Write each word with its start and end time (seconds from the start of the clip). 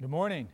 Good 0.00 0.10
morning. 0.10 0.48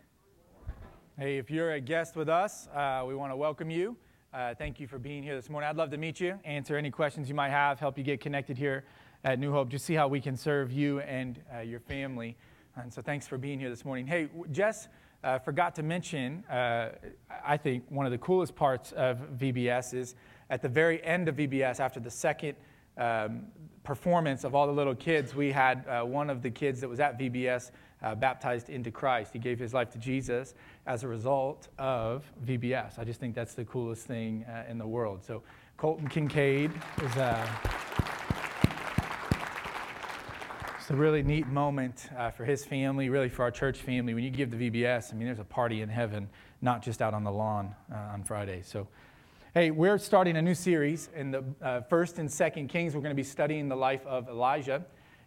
Hey, 1.18 1.36
if 1.36 1.50
you're 1.50 1.72
a 1.72 1.80
guest 1.80 2.16
with 2.16 2.30
us, 2.30 2.66
uh, 2.68 3.04
we 3.06 3.14
want 3.14 3.30
to 3.30 3.36
welcome 3.36 3.68
you. 3.68 3.94
Uh, 4.32 4.54
thank 4.54 4.80
you 4.80 4.86
for 4.86 4.98
being 4.98 5.22
here 5.22 5.36
this 5.36 5.50
morning. 5.50 5.68
I'd 5.68 5.76
love 5.76 5.90
to 5.90 5.98
meet 5.98 6.18
you, 6.18 6.40
answer 6.46 6.78
any 6.78 6.90
questions 6.90 7.28
you 7.28 7.34
might 7.34 7.50
have, 7.50 7.78
help 7.78 7.98
you 7.98 8.04
get 8.04 8.22
connected 8.22 8.56
here 8.56 8.86
at 9.22 9.38
New 9.38 9.52
Hope, 9.52 9.68
just 9.68 9.84
see 9.84 9.92
how 9.92 10.08
we 10.08 10.18
can 10.18 10.34
serve 10.34 10.72
you 10.72 11.00
and 11.00 11.42
uh, 11.54 11.58
your 11.58 11.80
family. 11.80 12.38
And 12.76 12.90
so 12.90 13.02
thanks 13.02 13.28
for 13.28 13.36
being 13.36 13.60
here 13.60 13.68
this 13.68 13.84
morning. 13.84 14.06
Hey, 14.06 14.30
Jess 14.50 14.88
uh, 15.22 15.38
forgot 15.38 15.74
to 15.74 15.82
mention, 15.82 16.42
uh, 16.46 16.92
I 17.44 17.58
think 17.58 17.84
one 17.90 18.06
of 18.06 18.12
the 18.12 18.18
coolest 18.18 18.56
parts 18.56 18.92
of 18.92 19.18
VBS 19.36 19.92
is 19.92 20.14
at 20.48 20.62
the 20.62 20.70
very 20.70 21.04
end 21.04 21.28
of 21.28 21.36
VBS, 21.36 21.80
after 21.80 22.00
the 22.00 22.10
second 22.10 22.56
um, 22.96 23.42
performance 23.82 24.44
of 24.44 24.54
all 24.54 24.66
the 24.66 24.72
little 24.72 24.94
kids, 24.94 25.34
we 25.34 25.52
had 25.52 25.86
uh, 25.86 26.02
one 26.02 26.30
of 26.30 26.40
the 26.40 26.50
kids 26.50 26.80
that 26.80 26.88
was 26.88 26.98
at 26.98 27.18
VBS 27.18 27.72
uh, 28.04 28.14
baptized 28.14 28.68
into 28.68 28.90
Christ. 28.90 29.32
He 29.32 29.38
gave 29.38 29.58
his 29.58 29.72
life 29.72 29.90
to 29.90 29.98
Jesus 29.98 30.54
as 30.86 31.02
a 31.02 31.08
result 31.08 31.68
of 31.78 32.30
VBS. 32.46 32.98
I 32.98 33.04
just 33.04 33.18
think 33.18 33.34
that's 33.34 33.54
the 33.54 33.64
coolest 33.64 34.06
thing 34.06 34.44
uh, 34.44 34.70
in 34.70 34.78
the 34.78 34.86
world. 34.86 35.24
So, 35.24 35.42
Colton 35.76 36.06
Kincaid 36.06 36.70
is 37.02 37.16
uh, 37.16 37.46
it's 40.78 40.90
a 40.90 40.94
really 40.94 41.22
neat 41.22 41.46
moment 41.46 42.10
uh, 42.16 42.30
for 42.30 42.44
his 42.44 42.64
family, 42.64 43.08
really 43.08 43.30
for 43.30 43.42
our 43.42 43.50
church 43.50 43.78
family. 43.78 44.12
When 44.12 44.22
you 44.22 44.30
give 44.30 44.50
the 44.50 44.70
VBS, 44.70 45.12
I 45.12 45.16
mean, 45.16 45.26
there's 45.26 45.38
a 45.38 45.44
party 45.44 45.80
in 45.80 45.88
heaven, 45.88 46.28
not 46.60 46.82
just 46.82 47.00
out 47.00 47.14
on 47.14 47.24
the 47.24 47.32
lawn 47.32 47.74
uh, 47.90 48.12
on 48.12 48.22
Friday. 48.22 48.60
So, 48.62 48.86
hey, 49.54 49.70
we're 49.70 49.98
starting 49.98 50.36
a 50.36 50.42
new 50.42 50.54
series 50.54 51.08
in 51.16 51.30
the 51.30 51.42
uh, 51.62 51.80
first 51.80 52.18
and 52.18 52.30
second 52.30 52.68
Kings. 52.68 52.94
We're 52.94 53.00
going 53.00 53.16
to 53.16 53.16
be 53.16 53.24
studying 53.24 53.68
the 53.68 53.76
life 53.76 54.06
of 54.06 54.28
Elijah. 54.28 54.84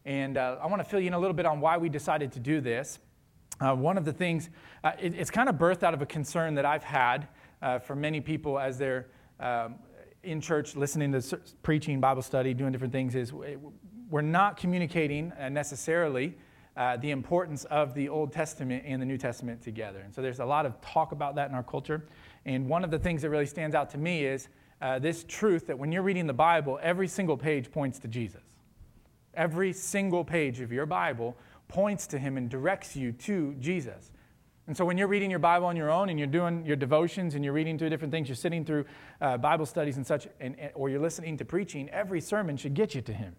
And 0.07 0.37
uh, 0.37 0.55
I 0.63 0.67
want 0.67 0.81
to 0.81 0.89
fill 0.89 1.01
you 1.01 1.07
in 1.07 1.13
a 1.13 1.19
little 1.19 1.33
bit 1.33 1.45
on 1.45 1.59
why 1.59 1.77
we 1.77 1.89
decided 1.89 2.31
to 2.31 2.39
do 2.39 2.61
this. 2.61 2.99
Uh, 3.59 3.75
one 3.75 3.97
of 3.97 4.05
the 4.05 4.13
things, 4.13 4.49
uh, 4.85 4.93
it, 4.97 5.13
it's 5.13 5.29
kind 5.29 5.49
of 5.49 5.55
birthed 5.55 5.83
out 5.83 5.93
of 5.93 6.01
a 6.01 6.05
concern 6.05 6.55
that 6.55 6.65
I've 6.65 6.83
had 6.83 7.27
uh, 7.61 7.79
for 7.79 7.93
many 7.93 8.21
people 8.21 8.57
as 8.57 8.77
they're 8.77 9.07
um, 9.41 9.75
in 10.23 10.39
church 10.39 10.77
listening 10.77 11.11
to 11.11 11.39
preaching, 11.61 11.99
Bible 11.99 12.21
study, 12.21 12.53
doing 12.53 12.71
different 12.71 12.93
things, 12.93 13.15
is 13.15 13.33
we're 14.09 14.21
not 14.21 14.55
communicating 14.55 15.33
uh, 15.33 15.49
necessarily 15.49 16.37
uh, 16.77 16.95
the 16.95 17.11
importance 17.11 17.65
of 17.65 17.93
the 17.93 18.07
Old 18.07 18.31
Testament 18.31 18.85
and 18.87 19.01
the 19.01 19.05
New 19.05 19.17
Testament 19.17 19.61
together. 19.61 19.99
And 19.99 20.15
so 20.15 20.21
there's 20.21 20.39
a 20.39 20.45
lot 20.45 20.65
of 20.65 20.79
talk 20.79 21.11
about 21.11 21.35
that 21.35 21.49
in 21.49 21.55
our 21.55 21.63
culture. 21.63 22.05
And 22.45 22.69
one 22.69 22.85
of 22.85 22.91
the 22.91 22.99
things 22.99 23.23
that 23.23 23.29
really 23.29 23.45
stands 23.45 23.75
out 23.75 23.89
to 23.89 23.97
me 23.97 24.23
is 24.23 24.47
this 25.01 25.25
truth 25.27 25.67
that 25.67 25.77
when 25.77 25.91
you're 25.91 26.01
reading 26.01 26.27
the 26.27 26.33
Bible, 26.33 26.79
every 26.81 27.09
single 27.09 27.35
page 27.35 27.69
points 27.71 27.99
to 27.99 28.07
Jesus. 28.07 28.46
Every 29.37 29.71
single 29.71 30.25
page 30.25 30.59
of 30.59 30.73
your 30.73 30.85
Bible 30.85 31.37
points 31.69 32.07
to 32.07 32.19
him 32.19 32.35
and 32.35 32.49
directs 32.49 32.95
you 32.95 33.11
to 33.13 33.53
Jesus. 33.59 34.11
And 34.67 34.75
so 34.75 34.83
when 34.83 34.97
you're 34.97 35.07
reading 35.07 35.29
your 35.29 35.39
Bible 35.39 35.65
on 35.67 35.77
your 35.77 35.89
own 35.89 36.09
and 36.09 36.19
you're 36.19 36.27
doing 36.27 36.65
your 36.65 36.75
devotions 36.75 37.35
and 37.35 37.43
you're 37.43 37.53
reading 37.53 37.77
through 37.77 37.89
different 37.89 38.11
things, 38.11 38.27
you're 38.27 38.35
sitting 38.35 38.65
through 38.65 38.85
uh, 39.21 39.37
Bible 39.37 39.65
studies 39.65 39.95
and 39.95 40.05
such, 40.05 40.27
and, 40.41 40.57
or 40.75 40.89
you're 40.89 40.99
listening 40.99 41.37
to 41.37 41.45
preaching, 41.45 41.89
every 41.89 42.19
sermon 42.19 42.57
should 42.57 42.73
get 42.73 42.93
you 42.93 43.01
to 43.03 43.13
him. 43.13 43.33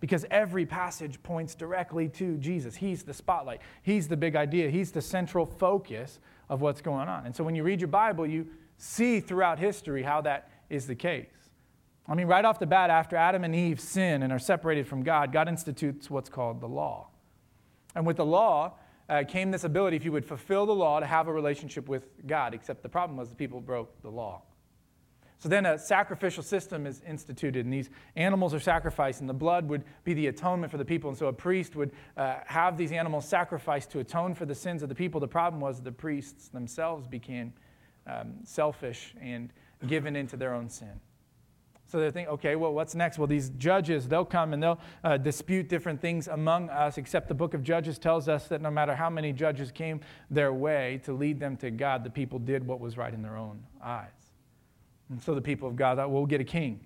Because 0.00 0.24
every 0.30 0.64
passage 0.64 1.22
points 1.22 1.54
directly 1.54 2.08
to 2.10 2.36
Jesus. 2.38 2.76
He's 2.76 3.02
the 3.02 3.14
spotlight, 3.14 3.60
He's 3.82 4.08
the 4.08 4.16
big 4.16 4.36
idea, 4.36 4.70
He's 4.70 4.92
the 4.92 5.02
central 5.02 5.44
focus 5.44 6.20
of 6.48 6.60
what's 6.60 6.80
going 6.80 7.08
on. 7.08 7.26
And 7.26 7.34
so 7.34 7.44
when 7.44 7.54
you 7.54 7.62
read 7.62 7.80
your 7.80 7.88
Bible, 7.88 8.26
you 8.26 8.46
see 8.78 9.20
throughout 9.20 9.58
history 9.58 10.02
how 10.02 10.20
that 10.22 10.50
is 10.70 10.86
the 10.86 10.94
case. 10.94 11.26
I 12.08 12.14
mean, 12.14 12.28
right 12.28 12.44
off 12.44 12.58
the 12.58 12.66
bat, 12.66 12.90
after 12.90 13.16
Adam 13.16 13.42
and 13.42 13.54
Eve 13.54 13.80
sin 13.80 14.22
and 14.22 14.32
are 14.32 14.38
separated 14.38 14.86
from 14.86 15.02
God, 15.02 15.32
God 15.32 15.48
institutes 15.48 16.08
what's 16.08 16.28
called 16.28 16.60
the 16.60 16.68
law. 16.68 17.08
And 17.94 18.06
with 18.06 18.16
the 18.16 18.24
law 18.24 18.74
uh, 19.08 19.24
came 19.26 19.50
this 19.50 19.64
ability, 19.64 19.96
if 19.96 20.04
you 20.04 20.12
would 20.12 20.24
fulfill 20.24 20.66
the 20.66 20.74
law, 20.74 21.00
to 21.00 21.06
have 21.06 21.26
a 21.26 21.32
relationship 21.32 21.88
with 21.88 22.08
God, 22.26 22.54
except 22.54 22.82
the 22.82 22.88
problem 22.88 23.16
was 23.16 23.30
the 23.30 23.36
people 23.36 23.60
broke 23.60 24.02
the 24.02 24.10
law. 24.10 24.42
So 25.38 25.48
then 25.48 25.66
a 25.66 25.78
sacrificial 25.78 26.42
system 26.42 26.86
is 26.86 27.02
instituted, 27.06 27.66
and 27.66 27.72
these 27.72 27.90
animals 28.14 28.54
are 28.54 28.60
sacrificed, 28.60 29.20
and 29.20 29.28
the 29.28 29.34
blood 29.34 29.68
would 29.68 29.84
be 30.02 30.14
the 30.14 30.28
atonement 30.28 30.70
for 30.70 30.78
the 30.78 30.84
people. 30.84 31.10
And 31.10 31.18
so 31.18 31.26
a 31.26 31.32
priest 31.32 31.76
would 31.76 31.90
uh, 32.16 32.36
have 32.46 32.78
these 32.78 32.92
animals 32.92 33.28
sacrificed 33.28 33.90
to 33.90 33.98
atone 33.98 34.34
for 34.34 34.46
the 34.46 34.54
sins 34.54 34.82
of 34.82 34.88
the 34.88 34.94
people. 34.94 35.20
The 35.20 35.28
problem 35.28 35.60
was 35.60 35.82
the 35.82 35.92
priests 35.92 36.48
themselves 36.48 37.06
became 37.06 37.52
um, 38.06 38.34
selfish 38.44 39.14
and 39.20 39.52
given 39.86 40.16
into 40.16 40.36
their 40.36 40.54
own 40.54 40.70
sin. 40.70 41.00
So 41.88 42.00
they 42.00 42.10
think, 42.10 42.28
okay, 42.28 42.56
well, 42.56 42.72
what's 42.72 42.96
next? 42.96 43.16
Well, 43.16 43.28
these 43.28 43.50
judges, 43.50 44.08
they'll 44.08 44.24
come 44.24 44.52
and 44.52 44.62
they'll 44.62 44.80
uh, 45.04 45.16
dispute 45.18 45.68
different 45.68 46.00
things 46.00 46.26
among 46.26 46.68
us, 46.68 46.98
except 46.98 47.28
the 47.28 47.34
book 47.34 47.54
of 47.54 47.62
Judges 47.62 47.96
tells 47.96 48.28
us 48.28 48.48
that 48.48 48.60
no 48.60 48.72
matter 48.72 48.94
how 48.94 49.08
many 49.08 49.32
judges 49.32 49.70
came 49.70 50.00
their 50.28 50.52
way 50.52 51.00
to 51.04 51.12
lead 51.12 51.38
them 51.38 51.56
to 51.58 51.70
God, 51.70 52.02
the 52.02 52.10
people 52.10 52.40
did 52.40 52.66
what 52.66 52.80
was 52.80 52.96
right 52.96 53.14
in 53.14 53.22
their 53.22 53.36
own 53.36 53.62
eyes. 53.82 54.10
And 55.10 55.22
so 55.22 55.34
the 55.34 55.40
people 55.40 55.68
of 55.68 55.76
God 55.76 55.98
thought, 55.98 56.10
well, 56.10 56.18
we'll 56.18 56.26
get 56.26 56.40
a 56.40 56.44
king. 56.44 56.80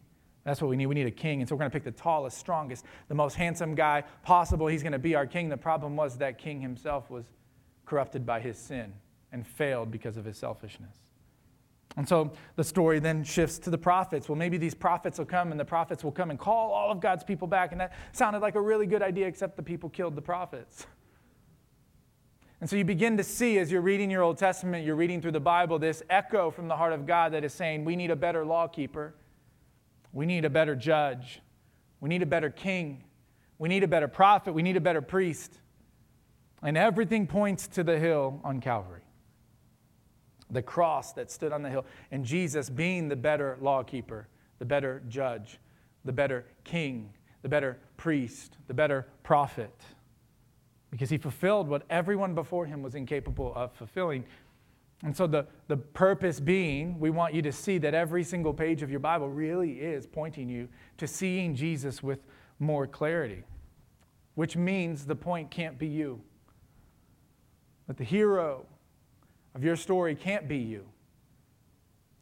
That's 0.45 0.61
what 0.61 0.69
we 0.69 0.77
need. 0.77 0.87
We 0.87 0.95
need 0.95 1.07
a 1.07 1.11
king. 1.11 1.41
And 1.41 1.49
so 1.49 1.55
we're 1.55 1.61
going 1.61 1.71
to 1.71 1.75
pick 1.75 1.85
the 1.85 1.91
tallest, 1.93 2.37
strongest, 2.37 2.85
the 3.09 3.15
most 3.15 3.35
handsome 3.35 3.75
guy 3.75 4.05
possible. 4.23 4.67
He's 4.67 4.83
going 4.83 4.93
to 4.93 4.99
be 4.99 5.15
our 5.15 5.27
king. 5.27 5.49
The 5.49 5.57
problem 5.57 5.97
was 5.97 6.19
that 6.19 6.39
king 6.39 6.61
himself 6.61 7.11
was 7.11 7.25
corrupted 7.87 8.27
by 8.27 8.41
his 8.41 8.59
sin 8.59 8.93
and 9.33 9.47
failed 9.47 9.91
because 9.91 10.19
of 10.19 10.25
his 10.25 10.37
selfishness. 10.37 10.97
And 11.97 12.09
so 12.09 12.33
the 12.57 12.65
story 12.65 13.01
then 13.01 13.25
shifts 13.25 13.59
to 13.61 13.71
the 13.71 13.79
prophets. 13.79 14.29
Well, 14.29 14.37
maybe 14.37 14.59
these 14.59 14.75
prophets 14.75 15.19
will 15.19 15.27
come 15.27 15.51
and 15.51 15.59
the 15.59 15.65
prophets 15.65 16.05
will 16.05 16.13
come 16.13 16.31
and 16.31 16.39
call 16.39 16.71
all 16.71 16.93
of 16.93 17.01
God's 17.01 17.25
people 17.25 17.49
back. 17.49 17.73
And 17.73 17.81
that 17.81 17.93
sounded 18.13 18.41
like 18.41 18.55
a 18.55 18.61
really 18.61 18.87
good 18.87 19.03
idea, 19.03 19.27
except 19.27 19.57
the 19.57 19.63
people 19.63 19.89
killed 19.89 20.15
the 20.15 20.23
prophets. 20.23 20.87
And 22.61 22.69
so 22.69 22.77
you 22.77 22.85
begin 22.85 23.17
to 23.17 23.25
see 23.25 23.59
as 23.59 23.73
you're 23.73 23.81
reading 23.81 24.11
your 24.11 24.23
Old 24.23 24.39
Testament, 24.39 24.85
you're 24.85 24.95
reading 24.97 25.21
through 25.21 25.33
the 25.33 25.41
Bible, 25.41 25.79
this 25.79 26.03
echo 26.11 26.51
from 26.51 26.69
the 26.69 26.77
heart 26.77 26.93
of 26.93 27.07
God 27.07 27.33
that 27.33 27.43
is 27.43 27.55
saying, 27.55 27.85
we 27.85 27.97
need 27.97 28.11
a 28.11 28.17
better 28.17 28.45
lawkeeper. 28.45 29.15
We 30.13 30.27
need 30.27 30.45
a 30.45 30.51
better 30.51 30.77
judge. 30.77 31.41
We 32.01 32.09
need 32.09 32.23
a 32.23 32.27
better 32.27 32.51
king. 32.51 33.05
We 33.59 33.69
need 33.69 33.83
a 33.83 33.89
better 33.89 34.09
prophet. 34.09 34.53
We 34.53 34.63
need 34.63 34.77
a 34.77 34.81
better 34.81 35.03
priest. 35.03 35.59
And 36.63 36.77
everything 36.77 37.27
points 37.27 37.67
to 37.69 37.83
the 37.83 37.99
hill 37.99 38.41
on 38.45 38.61
Calvary 38.61 39.03
the 40.51 40.63
cross 40.63 41.13
that 41.13 41.31
stood 41.31 41.53
on 41.53 41.63
the 41.63 41.71
hill, 41.71 41.85
and 42.11 42.25
Jesus 42.25 42.69
being 42.69 43.09
the 43.09 43.17
better 43.17 43.59
lawkeeper, 43.61 44.29
the 44.59 44.65
better 44.65 45.03
judge, 45.09 45.59
the 46.05 46.13
better 46.13 46.47
king, 46.65 47.13
the 47.43 47.49
better 47.49 47.79
priest, 47.97 48.57
the 48.67 48.75
better 48.75 49.07
prophet, 49.23 49.75
because 50.91 51.09
he 51.09 51.19
fulfilled 51.19 51.69
what 51.69 51.85
everyone 51.89 52.35
before 52.35 52.67
him 52.67 52.83
was 52.83 52.95
incapable 52.95 53.53
of 53.55 53.73
fulfilling. 53.73 54.25
And 55.03 55.17
so, 55.17 55.27
the, 55.27 55.47
the 55.69 55.77
purpose 55.77 56.41
being, 56.41 56.99
we 56.99 57.11
want 57.11 57.33
you 57.33 57.41
to 57.43 57.53
see 57.53 57.79
that 57.79 57.95
every 57.95 58.25
single 58.25 58.53
page 58.53 58.83
of 58.83 58.91
your 58.91 59.01
Bible 59.01 59.31
really 59.31 59.81
is 59.81 60.07
pointing 60.07 60.49
you 60.49 60.69
to 60.99 61.07
seeing 61.07 61.55
Jesus 61.55 62.03
with 62.03 62.19
more 62.59 62.87
clarity, 62.87 63.45
which 64.35 64.57
means 64.57 65.07
the 65.07 65.17
point 65.17 65.51
can't 65.51 65.79
be 65.79 65.87
you. 65.87 66.21
But 67.87 67.97
the 67.97 68.05
hero 68.05 68.67
of 69.55 69.65
your 69.65 69.77
story 69.77 70.15
can't 70.15 70.49
be 70.49 70.59
you. 70.59 70.85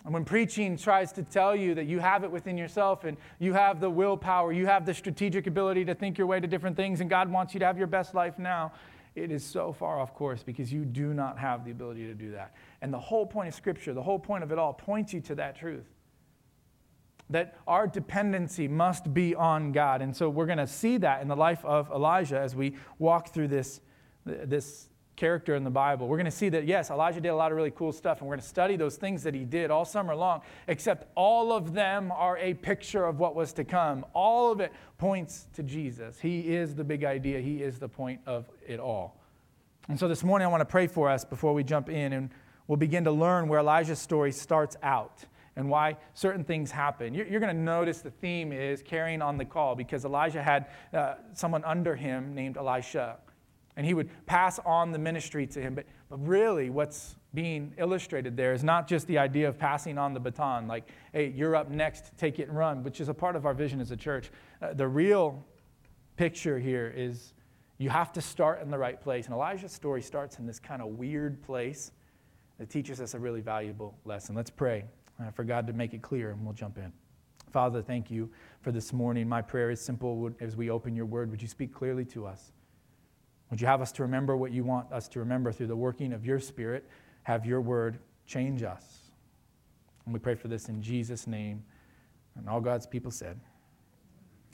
And 0.04 0.14
when 0.14 0.24
preaching 0.24 0.76
tries 0.76 1.12
to 1.12 1.22
tell 1.22 1.54
you 1.54 1.74
that 1.74 1.84
you 1.84 1.98
have 1.98 2.24
it 2.24 2.30
within 2.30 2.56
yourself 2.56 3.04
and 3.04 3.16
you 3.38 3.52
have 3.52 3.80
the 3.80 3.90
willpower, 3.90 4.52
you 4.52 4.66
have 4.66 4.86
the 4.86 4.94
strategic 4.94 5.46
ability 5.46 5.84
to 5.84 5.94
think 5.94 6.16
your 6.16 6.26
way 6.26 6.40
to 6.40 6.46
different 6.46 6.76
things, 6.76 7.00
and 7.00 7.10
God 7.10 7.30
wants 7.30 7.52
you 7.52 7.60
to 7.60 7.66
have 7.66 7.76
your 7.76 7.88
best 7.88 8.14
life 8.14 8.38
now, 8.38 8.72
it 9.14 9.30
is 9.30 9.44
so 9.44 9.72
far 9.72 10.00
off 10.00 10.14
course 10.14 10.42
because 10.42 10.72
you 10.72 10.84
do 10.84 11.12
not 11.12 11.38
have 11.38 11.64
the 11.64 11.72
ability 11.72 12.06
to 12.06 12.14
do 12.14 12.30
that. 12.32 12.54
And 12.80 12.92
the 12.92 12.98
whole 12.98 13.26
point 13.26 13.48
of 13.48 13.54
Scripture, 13.54 13.92
the 13.92 14.02
whole 14.02 14.18
point 14.18 14.44
of 14.44 14.52
it 14.52 14.58
all, 14.58 14.72
points 14.72 15.12
you 15.12 15.20
to 15.22 15.34
that 15.34 15.56
truth. 15.56 15.86
That 17.30 17.58
our 17.66 17.86
dependency 17.86 18.68
must 18.68 19.12
be 19.12 19.34
on 19.34 19.72
God. 19.72 20.00
And 20.00 20.16
so 20.16 20.30
we're 20.30 20.46
going 20.46 20.58
to 20.58 20.66
see 20.66 20.96
that 20.98 21.20
in 21.20 21.28
the 21.28 21.36
life 21.36 21.62
of 21.64 21.90
Elijah 21.90 22.38
as 22.38 22.56
we 22.56 22.76
walk 22.98 23.34
through 23.34 23.48
this, 23.48 23.80
this 24.24 24.87
character 25.18 25.56
in 25.56 25.64
the 25.64 25.70
Bible. 25.70 26.08
We're 26.08 26.16
going 26.16 26.26
to 26.26 26.30
see 26.30 26.48
that, 26.50 26.66
yes, 26.66 26.90
Elijah 26.90 27.20
did 27.20 27.28
a 27.28 27.34
lot 27.34 27.50
of 27.50 27.56
really 27.56 27.72
cool 27.72 27.92
stuff, 27.92 28.20
and 28.20 28.28
we're 28.28 28.36
going 28.36 28.42
to 28.42 28.48
study 28.48 28.76
those 28.76 28.96
things 28.96 29.24
that 29.24 29.34
he 29.34 29.44
did 29.44 29.70
all 29.70 29.84
summer 29.84 30.14
long, 30.14 30.42
except 30.68 31.06
all 31.16 31.52
of 31.52 31.74
them 31.74 32.12
are 32.12 32.38
a 32.38 32.54
picture 32.54 33.04
of 33.04 33.18
what 33.18 33.34
was 33.34 33.52
to 33.54 33.64
come. 33.64 34.06
All 34.14 34.52
of 34.52 34.60
it 34.60 34.72
points 34.96 35.48
to 35.54 35.62
Jesus. 35.62 36.18
He 36.20 36.54
is 36.54 36.74
the 36.74 36.84
big 36.84 37.04
idea, 37.04 37.40
He 37.40 37.62
is 37.62 37.78
the 37.78 37.88
point 37.88 38.20
of 38.26 38.48
it 38.66 38.80
all. 38.80 39.20
And 39.88 39.98
so 39.98 40.06
this 40.06 40.22
morning, 40.22 40.46
I 40.46 40.50
want 40.50 40.60
to 40.60 40.66
pray 40.66 40.86
for 40.86 41.10
us 41.10 41.24
before 41.24 41.52
we 41.52 41.64
jump 41.64 41.90
in, 41.90 42.12
and 42.12 42.30
we'll 42.68 42.76
begin 42.76 43.04
to 43.04 43.12
learn 43.12 43.48
where 43.48 43.58
Elijah's 43.58 43.98
story 43.98 44.32
starts 44.32 44.76
out 44.82 45.24
and 45.56 45.68
why 45.68 45.96
certain 46.14 46.44
things 46.44 46.70
happen. 46.70 47.12
You're, 47.12 47.26
you're 47.26 47.40
going 47.40 47.54
to 47.54 47.62
notice 47.62 48.00
the 48.00 48.12
theme 48.12 48.52
is 48.52 48.80
carrying 48.80 49.20
on 49.20 49.36
the 49.36 49.44
call 49.44 49.74
because 49.74 50.04
Elijah 50.04 50.42
had 50.42 50.66
uh, 50.94 51.14
someone 51.32 51.64
under 51.64 51.96
him 51.96 52.32
named 52.34 52.56
Elisha 52.56 53.16
and 53.78 53.86
he 53.86 53.94
would 53.94 54.10
pass 54.26 54.58
on 54.66 54.90
the 54.90 54.98
ministry 54.98 55.46
to 55.46 55.62
him. 55.62 55.76
But, 55.76 55.86
but 56.10 56.18
really, 56.26 56.68
what's 56.68 57.14
being 57.32 57.72
illustrated 57.78 58.36
there 58.36 58.52
is 58.52 58.64
not 58.64 58.88
just 58.88 59.06
the 59.06 59.18
idea 59.18 59.48
of 59.48 59.56
passing 59.56 59.98
on 59.98 60.12
the 60.12 60.18
baton, 60.18 60.66
like, 60.66 60.88
hey, 61.12 61.32
you're 61.34 61.54
up 61.54 61.70
next, 61.70 62.10
take 62.18 62.40
it 62.40 62.48
and 62.48 62.58
run, 62.58 62.82
which 62.82 63.00
is 63.00 63.08
a 63.08 63.14
part 63.14 63.36
of 63.36 63.46
our 63.46 63.54
vision 63.54 63.80
as 63.80 63.92
a 63.92 63.96
church. 63.96 64.32
Uh, 64.60 64.74
the 64.74 64.86
real 64.86 65.46
picture 66.16 66.58
here 66.58 66.92
is, 66.94 67.34
You 67.78 67.88
have 67.88 68.12
to 68.14 68.20
start 68.20 68.60
in 68.62 68.70
the 68.72 68.78
right 68.78 69.00
place. 69.00 69.26
And 69.26 69.34
Elijah's 69.34 69.70
story 69.70 70.02
starts 70.02 70.40
in 70.40 70.46
this 70.46 70.58
kind 70.58 70.82
of 70.82 70.88
weird 70.88 71.40
place 71.40 71.92
that 72.58 72.68
teaches 72.70 73.00
us 73.00 73.14
a 73.14 73.18
really 73.20 73.40
valuable 73.40 73.96
lesson. 74.04 74.34
Let's 74.34 74.50
pray 74.50 74.86
uh, 75.22 75.30
for 75.30 75.44
God 75.44 75.68
to 75.68 75.72
make 75.72 75.94
it 75.94 76.02
clear, 76.02 76.30
and 76.30 76.44
we'll 76.44 76.52
jump 76.52 76.78
in. 76.78 76.92
Father, 77.52 77.80
thank 77.80 78.10
you 78.10 78.28
for 78.60 78.72
this 78.72 78.92
morning. 78.92 79.28
My 79.28 79.40
prayer 79.40 79.70
is 79.70 79.80
simple 79.80 80.32
as 80.40 80.56
we 80.56 80.68
open 80.68 80.96
your 80.96 81.06
word. 81.06 81.30
Would 81.30 81.40
you 81.40 81.46
speak 81.46 81.72
clearly 81.72 82.04
to 82.06 82.26
us? 82.26 82.50
Would 83.50 83.60
you 83.60 83.66
have 83.66 83.80
us 83.80 83.92
to 83.92 84.02
remember 84.02 84.36
what 84.36 84.52
you 84.52 84.64
want 84.64 84.92
us 84.92 85.08
to 85.08 85.20
remember 85.20 85.52
through 85.52 85.68
the 85.68 85.76
working 85.76 86.12
of 86.12 86.24
your 86.24 86.38
spirit? 86.38 86.88
Have 87.22 87.46
your 87.46 87.60
word 87.60 87.98
change 88.26 88.62
us. 88.62 88.84
And 90.04 90.12
we 90.12 90.20
pray 90.20 90.34
for 90.34 90.48
this 90.48 90.68
in 90.68 90.82
Jesus' 90.82 91.26
name. 91.26 91.62
And 92.36 92.48
all 92.48 92.60
God's 92.60 92.86
people 92.86 93.10
said. 93.10 93.40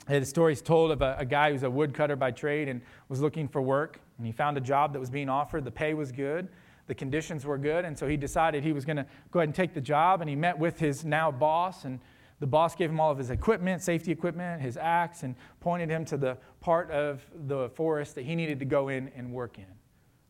The 0.07 0.23
story 0.25 0.53
is 0.53 0.61
told 0.61 0.91
of 0.91 1.01
a, 1.01 1.15
a 1.17 1.25
guy 1.25 1.51
who's 1.51 1.63
a 1.63 1.69
woodcutter 1.69 2.15
by 2.15 2.31
trade 2.31 2.67
and 2.67 2.81
was 3.09 3.21
looking 3.21 3.47
for 3.47 3.61
work. 3.61 3.99
And 4.17 4.25
he 4.25 4.31
found 4.31 4.57
a 4.57 4.61
job 4.61 4.93
that 4.93 4.99
was 4.99 5.09
being 5.09 5.29
offered. 5.29 5.65
The 5.65 5.71
pay 5.71 5.93
was 5.93 6.11
good, 6.11 6.47
the 6.87 6.95
conditions 6.95 7.45
were 7.45 7.57
good. 7.57 7.85
And 7.85 7.97
so 7.97 8.07
he 8.07 8.15
decided 8.15 8.63
he 8.63 8.73
was 8.73 8.85
going 8.85 8.97
to 8.97 9.05
go 9.31 9.39
ahead 9.39 9.49
and 9.49 9.55
take 9.55 9.73
the 9.73 9.81
job. 9.81 10.21
And 10.21 10.29
he 10.29 10.35
met 10.35 10.57
with 10.57 10.79
his 10.79 11.03
now 11.03 11.31
boss. 11.31 11.85
And 11.85 11.99
the 12.39 12.47
boss 12.47 12.75
gave 12.75 12.89
him 12.89 12.99
all 12.99 13.11
of 13.11 13.17
his 13.17 13.29
equipment, 13.29 13.81
safety 13.81 14.11
equipment, 14.11 14.61
his 14.61 14.77
axe, 14.77 15.23
and 15.23 15.35
pointed 15.61 15.89
him 15.89 16.03
to 16.05 16.17
the 16.17 16.37
part 16.59 16.91
of 16.91 17.25
the 17.47 17.69
forest 17.69 18.15
that 18.15 18.25
he 18.25 18.35
needed 18.35 18.59
to 18.59 18.65
go 18.65 18.89
in 18.89 19.09
and 19.15 19.31
work 19.31 19.57
in. 19.57 19.65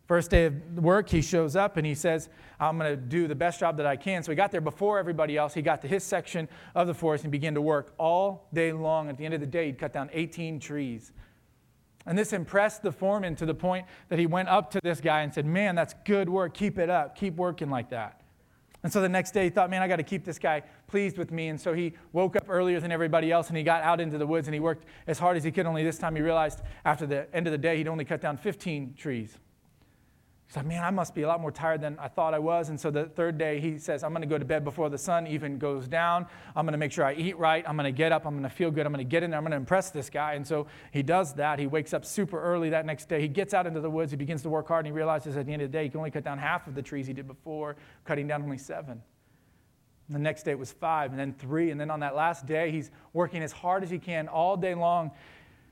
First 0.08 0.30
day 0.30 0.46
of 0.46 0.54
work, 0.78 1.10
he 1.10 1.22
shows 1.22 1.56
up 1.56 1.78
and 1.78 1.86
he 1.86 1.96
says, 1.96 2.30
I'm 2.60 2.78
going 2.78 2.92
to 2.92 2.96
do 2.96 3.28
the 3.28 3.34
best 3.34 3.60
job 3.60 3.78
that 3.78 3.88
I 3.88 3.96
can. 3.96 4.22
So 4.22 4.32
he 4.32 4.36
got 4.36 4.52
there 4.52 4.62
before 4.62 5.00
everybody 5.00 5.36
else. 5.36 5.56
He 5.56 5.64
got 5.64 5.82
to 5.82 5.88
his 5.88 6.04
section 6.04 6.48
of 6.76 6.86
the 6.86 6.94
forest 6.94 7.24
and 7.24 7.32
began 7.32 7.56
to 7.56 7.62
work 7.62 7.94
all 7.98 8.48
day 8.54 8.72
long. 8.72 9.10
At 9.10 9.18
the 9.18 9.26
end 9.26 9.34
of 9.34 9.40
the 9.40 9.48
day, 9.48 9.66
he'd 9.66 9.80
cut 9.80 9.94
down 9.94 10.12
18 10.14 10.60
trees. 10.60 11.12
And 12.06 12.16
this 12.16 12.34
impressed 12.34 12.84
the 12.84 12.92
foreman 12.92 13.36
to 13.38 13.48
the 13.48 13.56
point 13.56 13.88
that 14.10 14.20
he 14.20 14.28
went 14.28 14.48
up 14.48 14.70
to 14.72 14.80
this 14.84 15.02
guy 15.02 15.22
and 15.22 15.34
said, 15.34 15.48
Man, 15.48 15.74
that's 15.74 15.96
good 16.06 16.30
work. 16.30 16.54
Keep 16.54 16.78
it 16.78 16.90
up. 16.90 17.16
Keep 17.16 17.36
working 17.38 17.72
like 17.72 17.90
that. 17.90 18.22
And 18.86 18.94
so 18.94 19.02
the 19.02 19.10
next 19.10 19.32
day 19.32 19.46
he 19.46 19.50
thought, 19.50 19.72
man, 19.72 19.82
I 19.82 19.88
got 19.88 19.96
to 19.96 20.04
keep 20.04 20.24
this 20.24 20.38
guy 20.38 20.62
pleased 20.86 21.18
with 21.18 21.32
me. 21.32 21.48
And 21.48 21.60
so 21.60 21.74
he 21.74 21.96
woke 22.14 22.36
up 22.36 22.46
earlier 22.48 22.80
than 22.80 22.92
everybody 22.92 23.32
else 23.32 23.48
and 23.48 23.58
he 23.58 23.64
got 23.64 23.82
out 23.82 24.00
into 24.00 24.20
the 24.20 24.28
woods 24.28 24.48
and 24.48 24.54
he 24.54 24.60
worked 24.60 24.86
as 25.08 25.18
hard 25.18 25.38
as 25.38 25.44
he 25.44 25.52
could. 25.52 25.66
Only 25.66 25.84
this 25.84 25.98
time 25.98 26.16
he 26.16 26.22
realized 26.22 26.62
after 26.86 27.08
the 27.08 27.26
end 27.36 27.48
of 27.48 27.52
the 27.52 27.58
day 27.58 27.78
he'd 27.78 27.88
only 27.88 28.06
cut 28.06 28.22
down 28.22 28.38
15 28.38 28.94
trees. 28.96 29.40
He's 30.48 30.56
like, 30.56 30.68
man, 30.68 30.84
I 30.84 30.92
must 30.92 31.16
be 31.16 31.24
a 31.24 31.28
lot 31.28 31.42
more 31.42 31.52
tired 31.52 31.82
than 31.82 31.98
I 31.98 32.08
thought 32.08 32.36
I 32.36 32.40
was. 32.40 32.70
And 32.70 32.80
so 32.80 32.92
the 32.92 33.06
third 33.06 33.38
day, 33.38 33.60
he 33.60 33.80
says, 33.80 34.04
I'm 34.04 34.12
going 34.12 34.22
to 34.22 34.28
go 34.28 34.38
to 34.38 34.46
bed 34.46 34.64
before 34.64 34.90
the 34.90 34.98
sun 34.98 35.26
even 35.26 35.58
goes 35.58 35.88
down. 35.88 36.28
I'm 36.56 36.66
going 36.66 36.74
to 36.74 36.78
make 36.78 36.92
sure 36.92 37.04
I 37.04 37.14
eat 37.16 37.38
right. 37.40 37.64
I'm 37.68 37.76
going 37.76 37.92
to 37.92 37.98
get 37.98 38.12
up. 38.12 38.28
I'm 38.28 38.34
going 38.34 38.44
to 38.44 38.50
feel 38.50 38.70
good. 38.70 38.86
I'm 38.86 38.94
going 38.94 39.04
to 39.04 39.10
get 39.10 39.24
in 39.24 39.32
there. 39.32 39.40
I'm 39.40 39.44
going 39.44 39.52
to 39.52 39.58
impress 39.58 39.90
this 39.90 40.08
guy. 40.08 40.34
And 40.36 40.46
so 40.46 40.68
he 40.92 41.02
does 41.02 41.34
that. 41.34 41.58
He 41.58 41.66
wakes 41.66 41.96
up 41.96 42.06
super 42.06 42.40
early 42.40 42.70
that 42.70 42.86
next 42.86 43.10
day. 43.10 43.22
He 43.22 43.28
gets 43.28 43.56
out 43.56 43.66
into 43.66 43.82
the 43.82 43.90
woods. 43.90 44.12
He 44.12 44.18
begins 44.18 44.44
to 44.44 44.50
work 44.50 44.68
hard. 44.68 44.86
And 44.86 44.94
he 44.94 44.96
realizes 44.96 45.36
at 45.36 45.48
the 45.48 45.54
end 45.54 45.64
of 45.64 45.72
the 45.72 45.78
day, 45.78 45.86
he 45.86 45.90
can 45.90 45.98
only 45.98 46.12
cut 46.12 46.24
down 46.24 46.38
half 46.38 46.68
of 46.68 46.76
the 46.76 46.82
trees 46.84 47.08
he 47.08 47.14
did 47.14 47.28
before, 47.28 47.76
cutting 48.04 48.28
down 48.28 48.44
only 48.44 48.60
seven. 48.60 49.02
And 50.08 50.16
the 50.16 50.20
next 50.20 50.44
day 50.44 50.52
it 50.52 50.60
was 50.60 50.72
five, 50.72 51.10
and 51.10 51.20
then 51.20 51.34
three. 51.34 51.72
And 51.72 51.82
then 51.82 51.90
on 51.90 52.02
that 52.02 52.16
last 52.16 52.46
day, 52.46 52.70
he's 52.70 52.92
working 53.14 53.42
as 53.42 53.52
hard 53.52 53.82
as 53.82 53.90
he 53.90 53.98
can 53.98 54.28
all 54.28 54.56
day 54.56 54.76
long 54.76 55.10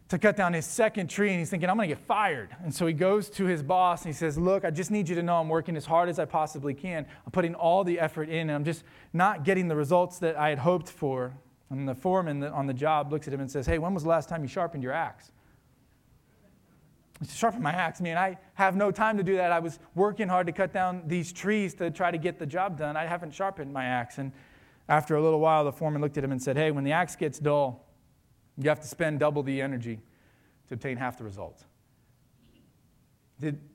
to 0.09 0.17
cut 0.17 0.35
down 0.35 0.53
his 0.53 0.65
second 0.65 1.09
tree 1.09 1.29
and 1.31 1.39
he's 1.39 1.49
thinking, 1.49 1.69
I'm 1.69 1.77
going 1.77 1.89
to 1.89 1.95
get 1.95 2.05
fired. 2.05 2.55
And 2.63 2.73
so 2.73 2.85
he 2.85 2.93
goes 2.93 3.29
to 3.31 3.45
his 3.45 3.63
boss 3.63 4.03
and 4.05 4.13
he 4.13 4.17
says, 4.17 4.37
Look, 4.37 4.65
I 4.65 4.69
just 4.69 4.91
need 4.91 5.09
you 5.09 5.15
to 5.15 5.23
know 5.23 5.37
I'm 5.37 5.49
working 5.49 5.75
as 5.75 5.85
hard 5.85 6.09
as 6.09 6.19
I 6.19 6.25
possibly 6.25 6.73
can. 6.73 7.05
I'm 7.25 7.31
putting 7.31 7.55
all 7.55 7.83
the 7.83 7.99
effort 7.99 8.29
in 8.29 8.49
and 8.49 8.51
I'm 8.51 8.65
just 8.65 8.83
not 9.13 9.43
getting 9.43 9.67
the 9.67 9.75
results 9.75 10.19
that 10.19 10.35
I 10.35 10.49
had 10.49 10.59
hoped 10.59 10.89
for. 10.89 11.33
And 11.69 11.87
the 11.87 11.95
foreman 11.95 12.43
on 12.43 12.67
the 12.67 12.73
job 12.73 13.11
looks 13.11 13.27
at 13.27 13.33
him 13.33 13.39
and 13.39 13.49
says, 13.49 13.65
Hey, 13.65 13.79
when 13.79 13.93
was 13.93 14.03
the 14.03 14.09
last 14.09 14.29
time 14.29 14.43
you 14.43 14.47
sharpened 14.47 14.83
your 14.83 14.93
axe? 14.93 15.31
Sharpen 17.27 17.61
my 17.61 17.71
axe. 17.71 18.01
man. 18.01 18.17
I 18.17 18.37
have 18.55 18.75
no 18.75 18.91
time 18.91 19.17
to 19.17 19.23
do 19.23 19.37
that. 19.37 19.51
I 19.51 19.59
was 19.59 19.79
working 19.95 20.27
hard 20.27 20.45
to 20.47 20.53
cut 20.53 20.73
down 20.73 21.03
these 21.07 21.31
trees 21.31 21.73
to 21.75 21.89
try 21.89 22.11
to 22.11 22.17
get 22.17 22.37
the 22.37 22.45
job 22.45 22.77
done. 22.77 22.97
I 22.97 23.05
haven't 23.05 23.33
sharpened 23.33 23.71
my 23.71 23.85
axe. 23.85 24.17
And 24.17 24.31
after 24.89 25.15
a 25.15 25.21
little 25.21 25.39
while, 25.39 25.63
the 25.63 25.71
foreman 25.71 26.01
looked 26.01 26.17
at 26.17 26.23
him 26.23 26.31
and 26.31 26.41
said, 26.41 26.57
Hey, 26.57 26.71
when 26.71 26.83
the 26.83 26.91
axe 26.91 27.15
gets 27.15 27.39
dull, 27.39 27.85
you 28.57 28.69
have 28.69 28.81
to 28.81 28.87
spend 28.87 29.19
double 29.19 29.43
the 29.43 29.61
energy 29.61 29.99
to 30.67 30.73
obtain 30.73 30.97
half 30.97 31.17
the 31.17 31.23
results. 31.23 31.65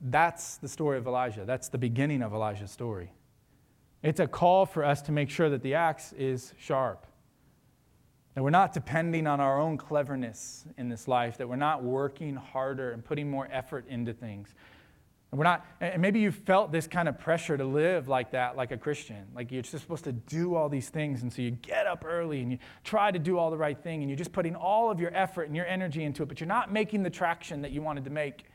That's 0.01 0.57
the 0.57 0.67
story 0.67 0.97
of 0.97 1.05
Elijah. 1.05 1.45
That's 1.45 1.69
the 1.69 1.77
beginning 1.77 2.21
of 2.23 2.33
Elijah's 2.33 2.71
story. 2.71 3.11
It's 4.01 4.19
a 4.19 4.27
call 4.27 4.65
for 4.65 4.83
us 4.83 5.01
to 5.03 5.11
make 5.11 5.29
sure 5.29 5.49
that 5.49 5.61
the 5.61 5.75
axe 5.75 6.13
is 6.13 6.53
sharp. 6.57 7.05
That 8.33 8.43
we're 8.43 8.49
not 8.49 8.73
depending 8.73 9.27
on 9.27 9.39
our 9.39 9.59
own 9.59 9.77
cleverness 9.77 10.65
in 10.77 10.87
this 10.87 11.07
life, 11.07 11.37
that 11.37 11.49
we're 11.49 11.57
not 11.57 11.83
working 11.83 12.35
harder 12.35 12.91
and 12.91 13.03
putting 13.03 13.29
more 13.29 13.49
effort 13.51 13.85
into 13.89 14.13
things, 14.13 14.55
and 15.31 15.37
we're 15.37 15.43
not, 15.43 15.65
and 15.79 16.01
maybe 16.01 16.19
you 16.19 16.31
felt 16.31 16.71
this 16.71 16.87
kind 16.87 17.07
of 17.07 17.19
pressure 17.19 17.55
to 17.55 17.63
live 17.63 18.07
like 18.07 18.31
that, 18.31 18.57
like 18.57 18.71
a 18.71 18.77
Christian. 18.77 19.27
Like 19.35 19.51
you're 19.51 19.61
just 19.61 19.79
supposed 19.79 20.05
to 20.05 20.11
do 20.11 20.55
all 20.55 20.69
these 20.69 20.89
things. 20.89 21.21
And 21.21 21.31
so 21.31 21.43
you 21.43 21.51
get 21.51 21.85
up 21.85 22.03
early 22.03 22.41
and 22.41 22.51
you 22.51 22.57
try 22.83 23.11
to 23.11 23.19
do 23.19 23.37
all 23.37 23.51
the 23.51 23.57
right 23.57 23.77
thing 23.77 24.01
and 24.01 24.09
you're 24.09 24.17
just 24.17 24.31
putting 24.31 24.55
all 24.55 24.89
of 24.89 24.99
your 24.99 25.15
effort 25.15 25.43
and 25.43 25.55
your 25.55 25.67
energy 25.67 26.03
into 26.03 26.23
it, 26.23 26.29
but 26.29 26.39
you're 26.39 26.47
not 26.47 26.73
making 26.73 27.03
the 27.03 27.11
traction 27.11 27.61
that 27.61 27.71
you 27.71 27.83
wanted 27.83 28.05
to 28.05 28.09
make. 28.09 28.45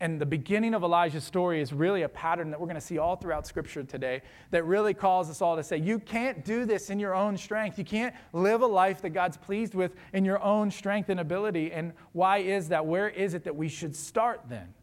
And 0.00 0.20
the 0.20 0.26
beginning 0.26 0.74
of 0.74 0.82
Elijah's 0.84 1.24
story 1.24 1.60
is 1.60 1.72
really 1.72 2.02
a 2.02 2.08
pattern 2.08 2.50
that 2.50 2.60
we're 2.60 2.66
going 2.66 2.76
to 2.76 2.80
see 2.80 2.98
all 2.98 3.16
throughout 3.16 3.46
Scripture 3.46 3.82
today 3.82 4.20
that 4.50 4.64
really 4.64 4.92
calls 4.94 5.28
us 5.30 5.40
all 5.40 5.56
to 5.56 5.62
say, 5.62 5.78
you 5.78 5.98
can't 5.98 6.44
do 6.44 6.66
this 6.66 6.90
in 6.90 7.00
your 7.00 7.14
own 7.14 7.36
strength. 7.36 7.78
You 7.78 7.84
can't 7.84 8.14
live 8.34 8.60
a 8.60 8.66
life 8.66 9.00
that 9.02 9.10
God's 9.10 9.38
pleased 9.38 9.74
with 9.74 9.94
in 10.12 10.24
your 10.24 10.40
own 10.42 10.70
strength 10.70 11.08
and 11.08 11.18
ability. 11.18 11.72
And 11.72 11.94
why 12.12 12.38
is 12.38 12.68
that? 12.68 12.84
Where 12.84 13.08
is 13.08 13.32
it 13.32 13.42
that 13.44 13.56
we 13.56 13.68
should 13.68 13.96
start 13.96 14.42
then? 14.48 14.74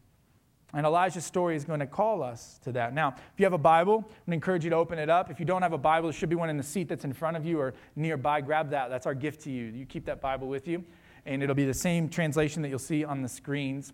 And 0.75 0.85
Elijah's 0.85 1.23
story 1.23 1.55
is 1.55 1.63
going 1.63 1.79
to 1.79 1.87
call 1.87 2.21
us 2.21 2.59
to 2.65 2.71
that. 2.73 2.93
Now, 2.93 3.15
if 3.17 3.39
you 3.39 3.45
have 3.45 3.53
a 3.53 3.57
Bible, 3.57 4.03
to 4.25 4.33
encourage 4.33 4.65
you 4.65 4.69
to 4.71 4.75
open 4.75 4.99
it 4.99 5.09
up. 5.09 5.31
If 5.31 5.39
you 5.39 5.45
don't 5.45 5.61
have 5.61 5.71
a 5.71 5.77
Bible, 5.77 6.09
there 6.09 6.13
should 6.13 6.27
be 6.27 6.35
one 6.35 6.49
in 6.49 6.57
the 6.57 6.63
seat 6.63 6.89
that's 6.89 7.05
in 7.05 7.13
front 7.13 7.37
of 7.37 7.45
you 7.45 7.61
or 7.61 7.73
nearby. 7.95 8.41
Grab 8.41 8.69
that. 8.71 8.89
That's 8.89 9.05
our 9.05 9.15
gift 9.15 9.39
to 9.43 9.51
you. 9.51 9.67
You 9.67 9.85
keep 9.85 10.05
that 10.05 10.19
Bible 10.19 10.49
with 10.49 10.67
you, 10.67 10.83
and 11.25 11.41
it'll 11.41 11.55
be 11.55 11.63
the 11.63 11.73
same 11.73 12.09
translation 12.09 12.61
that 12.61 12.67
you'll 12.67 12.77
see 12.77 13.05
on 13.05 13.21
the 13.21 13.29
screens. 13.29 13.93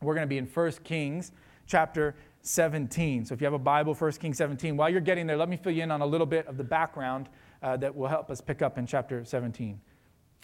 We're 0.00 0.14
going 0.14 0.24
to 0.24 0.28
be 0.28 0.38
in 0.38 0.46
1 0.46 0.72
Kings 0.84 1.32
chapter 1.66 2.16
17. 2.40 3.26
So 3.26 3.34
if 3.34 3.42
you 3.42 3.44
have 3.44 3.52
a 3.52 3.58
Bible, 3.58 3.92
1 3.92 4.12
Kings 4.12 4.38
17, 4.38 4.74
while 4.74 4.88
you're 4.88 5.02
getting 5.02 5.26
there, 5.26 5.36
let 5.36 5.50
me 5.50 5.58
fill 5.58 5.72
you 5.72 5.82
in 5.82 5.90
on 5.90 6.00
a 6.00 6.06
little 6.06 6.26
bit 6.26 6.46
of 6.46 6.56
the 6.56 6.64
background 6.64 7.28
uh, 7.62 7.76
that 7.76 7.94
will 7.94 8.08
help 8.08 8.30
us 8.30 8.40
pick 8.40 8.62
up 8.62 8.78
in 8.78 8.86
chapter 8.86 9.22
17. 9.22 9.78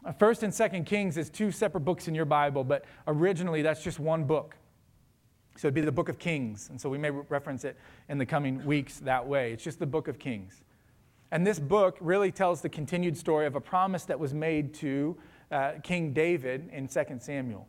Uh, 0.04 0.12
first 0.12 0.42
and 0.42 0.52
Second 0.52 0.84
Kings 0.84 1.16
is 1.16 1.30
two 1.30 1.50
separate 1.50 1.80
books 1.80 2.08
in 2.08 2.14
your 2.14 2.26
Bible, 2.26 2.62
but 2.62 2.84
originally 3.06 3.62
that's 3.62 3.82
just 3.82 3.98
one 3.98 4.24
book. 4.24 4.54
So 5.56 5.68
it'd 5.68 5.74
be 5.74 5.80
the 5.80 5.92
book 5.92 6.08
of 6.08 6.18
Kings. 6.18 6.68
And 6.70 6.80
so 6.80 6.88
we 6.88 6.98
may 6.98 7.10
reference 7.10 7.64
it 7.64 7.76
in 8.08 8.18
the 8.18 8.26
coming 8.26 8.64
weeks 8.64 8.98
that 9.00 9.26
way. 9.26 9.52
It's 9.52 9.62
just 9.62 9.78
the 9.78 9.86
book 9.86 10.08
of 10.08 10.18
Kings. 10.18 10.62
And 11.30 11.46
this 11.46 11.58
book 11.58 11.96
really 12.00 12.30
tells 12.30 12.60
the 12.60 12.68
continued 12.68 13.16
story 13.16 13.46
of 13.46 13.54
a 13.54 13.60
promise 13.60 14.04
that 14.04 14.18
was 14.18 14.34
made 14.34 14.74
to 14.74 15.16
uh, 15.50 15.72
King 15.82 16.12
David 16.12 16.68
in 16.72 16.88
2 16.88 17.04
Samuel. 17.20 17.66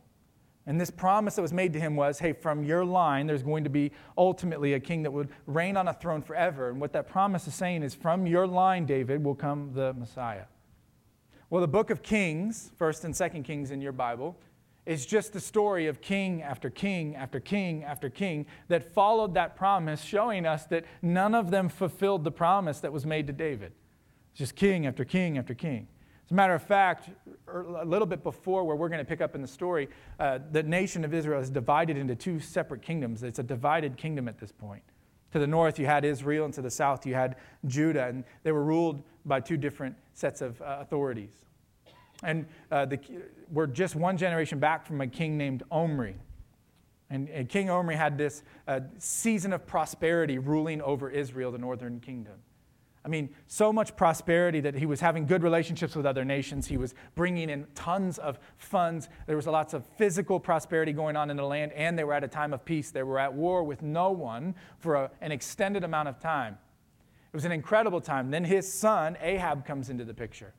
And 0.66 0.80
this 0.80 0.90
promise 0.90 1.36
that 1.36 1.42
was 1.42 1.52
made 1.52 1.72
to 1.74 1.80
him 1.80 1.94
was 1.94 2.18
hey, 2.18 2.32
from 2.32 2.64
your 2.64 2.84
line, 2.84 3.26
there's 3.26 3.42
going 3.42 3.64
to 3.64 3.70
be 3.70 3.92
ultimately 4.16 4.74
a 4.74 4.80
king 4.80 5.02
that 5.02 5.10
would 5.10 5.28
reign 5.46 5.76
on 5.76 5.88
a 5.88 5.92
throne 5.92 6.22
forever. 6.22 6.70
And 6.70 6.80
what 6.80 6.92
that 6.94 7.06
promise 7.06 7.46
is 7.46 7.54
saying 7.54 7.82
is 7.82 7.94
from 7.94 8.26
your 8.26 8.46
line, 8.46 8.86
David, 8.86 9.22
will 9.22 9.34
come 9.34 9.72
the 9.74 9.92
Messiah. 9.94 10.44
Well, 11.50 11.60
the 11.60 11.68
book 11.68 11.90
of 11.90 12.02
Kings, 12.02 12.70
1st 12.80 13.04
and 13.04 13.14
2nd 13.14 13.44
Kings 13.44 13.70
in 13.70 13.80
your 13.80 13.92
Bible, 13.92 14.36
is 14.86 15.06
just 15.06 15.32
the 15.32 15.40
story 15.40 15.86
of 15.86 16.00
king 16.00 16.42
after 16.42 16.68
king 16.68 17.16
after 17.16 17.40
king 17.40 17.84
after 17.84 18.10
king 18.10 18.46
that 18.68 18.92
followed 18.92 19.34
that 19.34 19.56
promise, 19.56 20.02
showing 20.02 20.46
us 20.46 20.66
that 20.66 20.84
none 21.00 21.34
of 21.34 21.50
them 21.50 21.68
fulfilled 21.68 22.24
the 22.24 22.30
promise 22.30 22.80
that 22.80 22.92
was 22.92 23.06
made 23.06 23.26
to 23.26 23.32
David. 23.32 23.72
It's 24.32 24.38
just 24.38 24.56
king 24.56 24.86
after 24.86 25.04
king 25.04 25.38
after 25.38 25.54
king. 25.54 25.88
As 26.26 26.30
a 26.30 26.34
matter 26.34 26.54
of 26.54 26.62
fact, 26.62 27.10
er, 27.48 27.62
a 27.80 27.84
little 27.84 28.06
bit 28.06 28.22
before 28.22 28.64
where 28.64 28.76
we're 28.76 28.88
going 28.88 28.98
to 28.98 29.04
pick 29.04 29.20
up 29.20 29.34
in 29.34 29.42
the 29.42 29.48
story, 29.48 29.88
uh, 30.18 30.38
the 30.52 30.62
nation 30.62 31.04
of 31.04 31.12
Israel 31.12 31.40
is 31.40 31.50
divided 31.50 31.96
into 31.96 32.14
two 32.14 32.40
separate 32.40 32.82
kingdoms. 32.82 33.22
It's 33.22 33.38
a 33.38 33.42
divided 33.42 33.96
kingdom 33.96 34.28
at 34.28 34.38
this 34.38 34.50
point. 34.50 34.82
To 35.32 35.38
the 35.38 35.46
north, 35.46 35.78
you 35.78 35.86
had 35.86 36.04
Israel, 36.04 36.44
and 36.44 36.54
to 36.54 36.62
the 36.62 36.70
south, 36.70 37.04
you 37.04 37.14
had 37.14 37.36
Judah, 37.66 38.06
and 38.06 38.24
they 38.42 38.52
were 38.52 38.64
ruled 38.64 39.02
by 39.26 39.40
two 39.40 39.56
different 39.56 39.96
sets 40.14 40.40
of 40.40 40.60
uh, 40.62 40.78
authorities. 40.80 41.44
And 42.24 42.46
uh, 42.70 42.86
the, 42.86 42.98
we're 43.52 43.66
just 43.66 43.94
one 43.94 44.16
generation 44.16 44.58
back 44.58 44.86
from 44.86 45.00
a 45.00 45.06
king 45.06 45.36
named 45.36 45.62
Omri. 45.70 46.16
And, 47.10 47.28
and 47.28 47.48
King 47.48 47.70
Omri 47.70 47.96
had 47.96 48.18
this 48.18 48.42
uh, 48.66 48.80
season 48.98 49.52
of 49.52 49.66
prosperity 49.66 50.38
ruling 50.38 50.80
over 50.82 51.10
Israel, 51.10 51.52
the 51.52 51.58
northern 51.58 52.00
kingdom. 52.00 52.34
I 53.04 53.08
mean, 53.10 53.28
so 53.46 53.70
much 53.70 53.94
prosperity 53.96 54.60
that 54.60 54.74
he 54.74 54.86
was 54.86 54.98
having 54.98 55.26
good 55.26 55.42
relationships 55.42 55.94
with 55.94 56.06
other 56.06 56.24
nations. 56.24 56.66
He 56.66 56.78
was 56.78 56.94
bringing 57.14 57.50
in 57.50 57.66
tons 57.74 58.18
of 58.18 58.38
funds. 58.56 59.10
There 59.26 59.36
was 59.36 59.46
lots 59.46 59.74
of 59.74 59.84
physical 59.98 60.40
prosperity 60.40 60.92
going 60.92 61.14
on 61.14 61.30
in 61.30 61.36
the 61.36 61.44
land, 61.44 61.72
and 61.72 61.98
they 61.98 62.04
were 62.04 62.14
at 62.14 62.24
a 62.24 62.28
time 62.28 62.54
of 62.54 62.64
peace. 62.64 62.90
They 62.90 63.02
were 63.02 63.18
at 63.18 63.34
war 63.34 63.62
with 63.62 63.82
no 63.82 64.10
one 64.10 64.54
for 64.78 64.94
a, 64.94 65.10
an 65.20 65.32
extended 65.32 65.84
amount 65.84 66.08
of 66.08 66.18
time. 66.18 66.56
It 67.30 67.36
was 67.36 67.44
an 67.44 67.52
incredible 67.52 68.00
time. 68.00 68.30
Then 68.30 68.44
his 68.44 68.72
son, 68.72 69.18
Ahab, 69.20 69.66
comes 69.66 69.90
into 69.90 70.04
the 70.04 70.14
picture. 70.14 70.54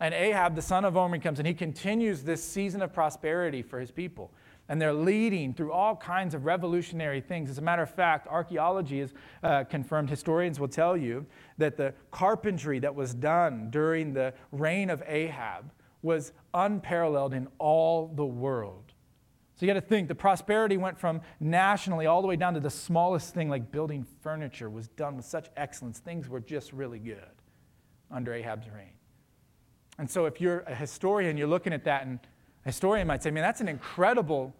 And 0.00 0.12
Ahab, 0.14 0.54
the 0.54 0.62
son 0.62 0.84
of 0.84 0.96
Omri, 0.96 1.20
comes 1.20 1.38
and 1.38 1.46
he 1.46 1.54
continues 1.54 2.22
this 2.22 2.42
season 2.42 2.82
of 2.82 2.92
prosperity 2.92 3.62
for 3.62 3.80
his 3.80 3.90
people. 3.90 4.32
and 4.68 4.80
they're 4.80 4.94
leading 4.94 5.52
through 5.52 5.72
all 5.72 5.94
kinds 5.94 6.34
of 6.34 6.44
revolutionary 6.46 7.20
things. 7.20 7.50
As 7.50 7.58
a 7.58 7.62
matter 7.62 7.82
of 7.82 7.90
fact, 7.90 8.26
archaeology 8.28 9.00
has 9.00 9.12
uh, 9.42 9.64
confirmed, 9.64 10.08
historians 10.08 10.58
will 10.58 10.68
tell 10.68 10.96
you, 10.96 11.26
that 11.58 11.76
the 11.76 11.92
carpentry 12.10 12.78
that 12.78 12.94
was 12.94 13.14
done 13.14 13.68
during 13.70 14.14
the 14.14 14.32
reign 14.52 14.88
of 14.88 15.02
Ahab 15.06 15.70
was 16.02 16.32
unparalleled 16.54 17.34
in 17.34 17.48
all 17.58 18.08
the 18.08 18.24
world. 18.24 18.92
So 19.56 19.66
you 19.66 19.72
got 19.72 19.80
to 19.80 19.86
think 19.86 20.08
the 20.08 20.14
prosperity 20.14 20.76
went 20.76 20.98
from 20.98 21.20
nationally 21.40 22.06
all 22.06 22.22
the 22.22 22.26
way 22.28 22.36
down 22.36 22.54
to 22.54 22.60
the 22.60 22.70
smallest 22.70 23.34
thing, 23.34 23.48
like 23.48 23.70
building 23.70 24.04
furniture, 24.22 24.68
was 24.68 24.88
done 24.88 25.16
with 25.16 25.24
such 25.26 25.48
excellence. 25.56 26.00
Things 26.00 26.28
were 26.28 26.40
just 26.40 26.72
really 26.72 26.98
good 26.98 27.18
under 28.10 28.32
Ahab's 28.32 28.68
reign. 28.68 28.92
And 29.98 30.10
so 30.10 30.26
if 30.26 30.40
you're 30.40 30.60
a 30.60 30.74
historian, 30.74 31.36
you're 31.36 31.46
looking 31.48 31.72
at 31.72 31.84
that 31.84 32.06
and 32.06 32.18
a 32.64 32.68
historian 32.68 33.06
might 33.06 33.22
say, 33.22 33.30
man, 33.30 33.42
that's 33.42 33.60
an 33.60 33.68
incredible 33.68 34.54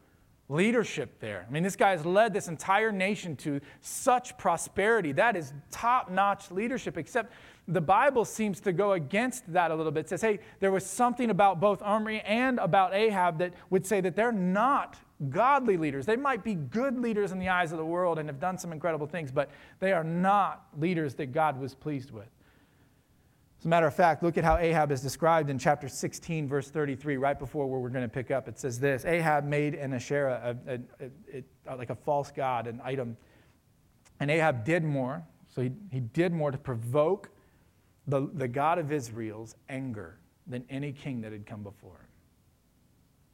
leadership 0.49 1.19
there. 1.21 1.47
I 1.49 1.53
mean, 1.53 1.63
this 1.63 1.77
guy 1.77 1.93
has 1.93 2.05
led 2.05 2.35
this 2.35 2.49
entire 2.49 2.93
nation 2.93 3.35
to 3.37 3.61
such 3.81 4.37
prosperity. 4.37 5.13
That 5.13 5.37
is 5.37 5.55
top 5.71 6.11
notch 6.11 6.51
leadership, 6.51 6.99
except 6.99 7.33
the 7.67 7.81
Bible 7.81 8.27
seems 8.27 8.61
to 8.61 8.73
go 8.73 8.93
against 8.93 9.51
that 9.53 9.71
a 9.71 9.75
little 9.75 9.91
bit. 9.91 10.01
It 10.01 10.09
says, 10.11 10.21
hey, 10.21 10.41
there 10.61 10.71
was 10.71 10.85
something 10.85 11.31
about 11.31 11.61
both 11.61 11.81
Omri 11.83 12.21
and 12.21 12.59
about 12.59 12.95
Ahab 12.95 13.39
that 13.39 13.55
would 13.71 13.87
say 13.87 14.03
that 14.03 14.17
they're 14.17 14.33
not 14.33 14.99
godly 15.31 15.79
leaders. 15.79 16.05
They 16.05 16.17
might 16.17 16.45
be 16.45 16.55
good 16.55 16.99
leaders 16.99 17.33
in 17.33 17.39
the 17.39 17.49
eyes 17.49 17.73
of 17.73 17.79
the 17.79 17.85
world 17.85 18.19
and 18.19 18.29
have 18.29 18.41
done 18.41 18.59
some 18.59 18.71
incredible 18.71 19.07
things, 19.07 19.33
but 19.33 19.51
they 19.81 19.93
are 19.93 20.05
not 20.05 20.67
leaders 20.79 21.15
that 21.15 21.33
God 21.33 21.59
was 21.59 21.75
pleased 21.75 22.11
with. 22.11 22.29
As 23.65 23.67
a 23.67 23.71
matter 23.71 23.87
of 23.87 23.95
fact, 23.95 24.23
look 24.23 24.37
at 24.37 24.45
how 24.45 24.59
Ahab 24.59 24.93
is 24.93 25.01
described 25.01 25.49
in 25.49 25.59
chapter 25.59 25.89
16, 25.89 26.47
verse 26.47 26.69
33, 26.69 27.17
right 27.17 27.39
before 27.39 27.67
where 27.67 27.81
we're 27.81 27.89
going 27.89 28.05
to 28.05 28.15
pick 28.15 28.31
up. 28.31 28.47
It 28.47 28.59
says 28.59 28.79
this 28.79 29.07
Ahab 29.07 29.47
made 29.47 29.75
an 29.75 29.95
Asherah, 29.95 30.55
a, 30.69 30.75
a, 30.75 31.43
a, 31.67 31.75
like 31.75 31.89
a 31.89 31.95
false 31.95 32.31
god, 32.31 32.67
an 32.67 32.79
item. 32.85 33.17
And 34.21 34.31
Ahab 34.31 34.67
did 34.67 34.85
more. 34.85 35.23
So 35.49 35.63
he, 35.63 35.73
he 35.91 36.01
did 36.01 36.31
more 36.31 36.51
to 36.51 36.59
provoke 36.59 37.31
the, 38.07 38.29
the 38.35 38.47
God 38.47 38.79
of 38.79 38.93
Israel's 38.93 39.57
anger 39.71 40.19
than 40.47 40.67
any 40.69 40.93
king 40.93 41.23
that 41.23 41.33
had 41.33 41.47
come 41.47 41.63
before 41.63 41.97
him. 41.97 42.09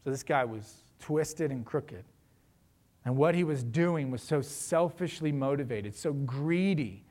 So 0.04 0.10
this 0.10 0.22
guy 0.22 0.44
was 0.44 0.84
twisted 1.00 1.50
and 1.50 1.66
crooked. 1.66 2.04
And 3.04 3.16
what 3.16 3.34
he 3.34 3.42
was 3.42 3.64
doing 3.64 4.12
was 4.12 4.22
so 4.22 4.42
selfishly 4.42 5.32
motivated, 5.32 5.96
so 5.96 6.12
greedy 6.12 7.04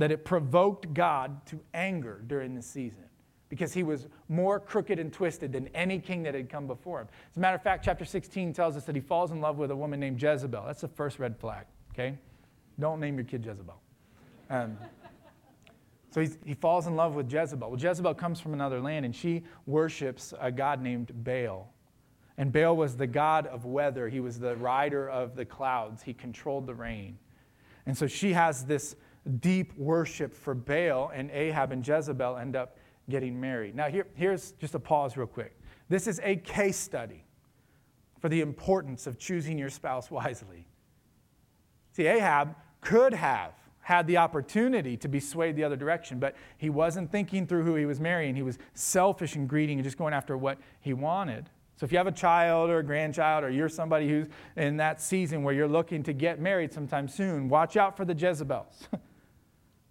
that 0.00 0.10
it 0.10 0.24
provoked 0.24 0.94
God 0.94 1.44
to 1.44 1.60
anger 1.74 2.22
during 2.26 2.54
the 2.54 2.62
season 2.62 3.04
because 3.50 3.74
he 3.74 3.82
was 3.82 4.06
more 4.30 4.58
crooked 4.58 4.98
and 4.98 5.12
twisted 5.12 5.52
than 5.52 5.68
any 5.74 5.98
king 5.98 6.22
that 6.22 6.34
had 6.34 6.48
come 6.48 6.66
before 6.66 7.02
him. 7.02 7.08
As 7.30 7.36
a 7.36 7.40
matter 7.40 7.56
of 7.56 7.62
fact, 7.62 7.84
chapter 7.84 8.06
16 8.06 8.54
tells 8.54 8.78
us 8.78 8.84
that 8.84 8.94
he 8.94 9.00
falls 9.02 9.30
in 9.30 9.42
love 9.42 9.58
with 9.58 9.70
a 9.70 9.76
woman 9.76 10.00
named 10.00 10.22
Jezebel. 10.22 10.64
That's 10.64 10.80
the 10.80 10.88
first 10.88 11.18
red 11.18 11.36
flag, 11.36 11.66
okay? 11.92 12.16
Don't 12.78 12.98
name 12.98 13.16
your 13.16 13.24
kid 13.24 13.44
Jezebel. 13.44 13.78
Um, 14.48 14.78
so 16.12 16.24
he 16.46 16.54
falls 16.54 16.86
in 16.86 16.96
love 16.96 17.14
with 17.14 17.30
Jezebel. 17.30 17.68
Well, 17.68 17.78
Jezebel 17.78 18.14
comes 18.14 18.40
from 18.40 18.54
another 18.54 18.80
land 18.80 19.04
and 19.04 19.14
she 19.14 19.42
worships 19.66 20.32
a 20.40 20.50
god 20.50 20.80
named 20.80 21.12
Baal. 21.12 21.70
And 22.38 22.50
Baal 22.50 22.74
was 22.74 22.96
the 22.96 23.06
god 23.06 23.46
of 23.48 23.66
weather, 23.66 24.08
he 24.08 24.20
was 24.20 24.38
the 24.38 24.56
rider 24.56 25.10
of 25.10 25.36
the 25.36 25.44
clouds, 25.44 26.02
he 26.02 26.14
controlled 26.14 26.66
the 26.66 26.74
rain. 26.74 27.18
And 27.84 27.98
so 27.98 28.06
she 28.06 28.32
has 28.32 28.64
this 28.64 28.96
deep 29.40 29.76
worship 29.76 30.34
for 30.34 30.54
Baal, 30.54 31.10
and 31.14 31.30
Ahab 31.30 31.72
and 31.72 31.86
Jezebel 31.86 32.36
end 32.36 32.56
up 32.56 32.78
getting 33.08 33.40
married. 33.40 33.74
Now, 33.74 33.88
here, 33.88 34.06
here's 34.14 34.52
just 34.52 34.74
a 34.74 34.78
pause, 34.78 35.16
real 35.16 35.26
quick. 35.26 35.58
This 35.88 36.06
is 36.06 36.20
a 36.22 36.36
case 36.36 36.78
study 36.78 37.24
for 38.20 38.28
the 38.28 38.40
importance 38.40 39.06
of 39.06 39.18
choosing 39.18 39.58
your 39.58 39.70
spouse 39.70 40.10
wisely. 40.10 40.66
See, 41.92 42.06
Ahab 42.06 42.54
could 42.80 43.12
have 43.12 43.52
had 43.80 44.06
the 44.06 44.18
opportunity 44.18 44.96
to 44.96 45.08
be 45.08 45.18
swayed 45.18 45.56
the 45.56 45.64
other 45.64 45.76
direction, 45.76 46.18
but 46.18 46.36
he 46.58 46.70
wasn't 46.70 47.10
thinking 47.10 47.46
through 47.46 47.64
who 47.64 47.74
he 47.74 47.86
was 47.86 47.98
marrying. 47.98 48.36
He 48.36 48.42
was 48.42 48.58
selfish 48.74 49.34
and 49.34 49.48
greedy 49.48 49.72
and 49.72 49.82
just 49.82 49.98
going 49.98 50.14
after 50.14 50.36
what 50.36 50.58
he 50.80 50.92
wanted. 50.92 51.50
So 51.76 51.84
if 51.84 51.92
you 51.92 51.98
have 51.98 52.06
a 52.06 52.12
child 52.12 52.68
or 52.68 52.80
a 52.80 52.84
grandchild, 52.84 53.42
or 53.42 53.50
you're 53.50 53.70
somebody 53.70 54.06
who's 54.06 54.28
in 54.56 54.76
that 54.76 55.00
season 55.00 55.42
where 55.42 55.54
you're 55.54 55.66
looking 55.66 56.02
to 56.04 56.12
get 56.12 56.38
married 56.38 56.72
sometime 56.72 57.08
soon, 57.08 57.48
watch 57.48 57.76
out 57.76 57.96
for 57.96 58.04
the 58.04 58.14
Jezebels. 58.14 58.88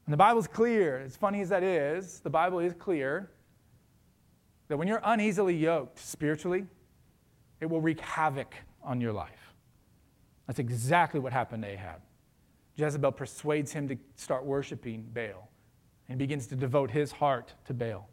And 0.09 0.13
the 0.15 0.17
Bible's 0.17 0.47
clear, 0.47 1.01
as 1.05 1.15
funny 1.15 1.39
as 1.39 1.49
that 1.49 1.61
is, 1.61 2.19
the 2.21 2.31
Bible 2.31 2.57
is 2.57 2.73
clear 2.73 3.29
that 4.67 4.75
when 4.75 4.87
you're 4.87 5.03
uneasily 5.03 5.55
yoked 5.55 5.99
spiritually, 5.99 6.65
it 7.61 7.67
will 7.67 7.79
wreak 7.79 7.99
havoc 7.99 8.55
on 8.81 8.99
your 8.99 9.13
life. 9.13 9.53
That's 10.47 10.57
exactly 10.57 11.19
what 11.19 11.31
happened 11.31 11.61
to 11.61 11.69
Ahab. 11.69 12.01
Jezebel 12.75 13.11
persuades 13.11 13.71
him 13.71 13.87
to 13.87 13.97
start 14.15 14.45
worshiping 14.45 15.05
Baal 15.13 15.47
and 16.07 16.17
begins 16.17 16.47
to 16.47 16.55
devote 16.55 16.89
his 16.89 17.11
heart 17.11 17.53
to 17.65 17.75
Baal. 17.75 18.09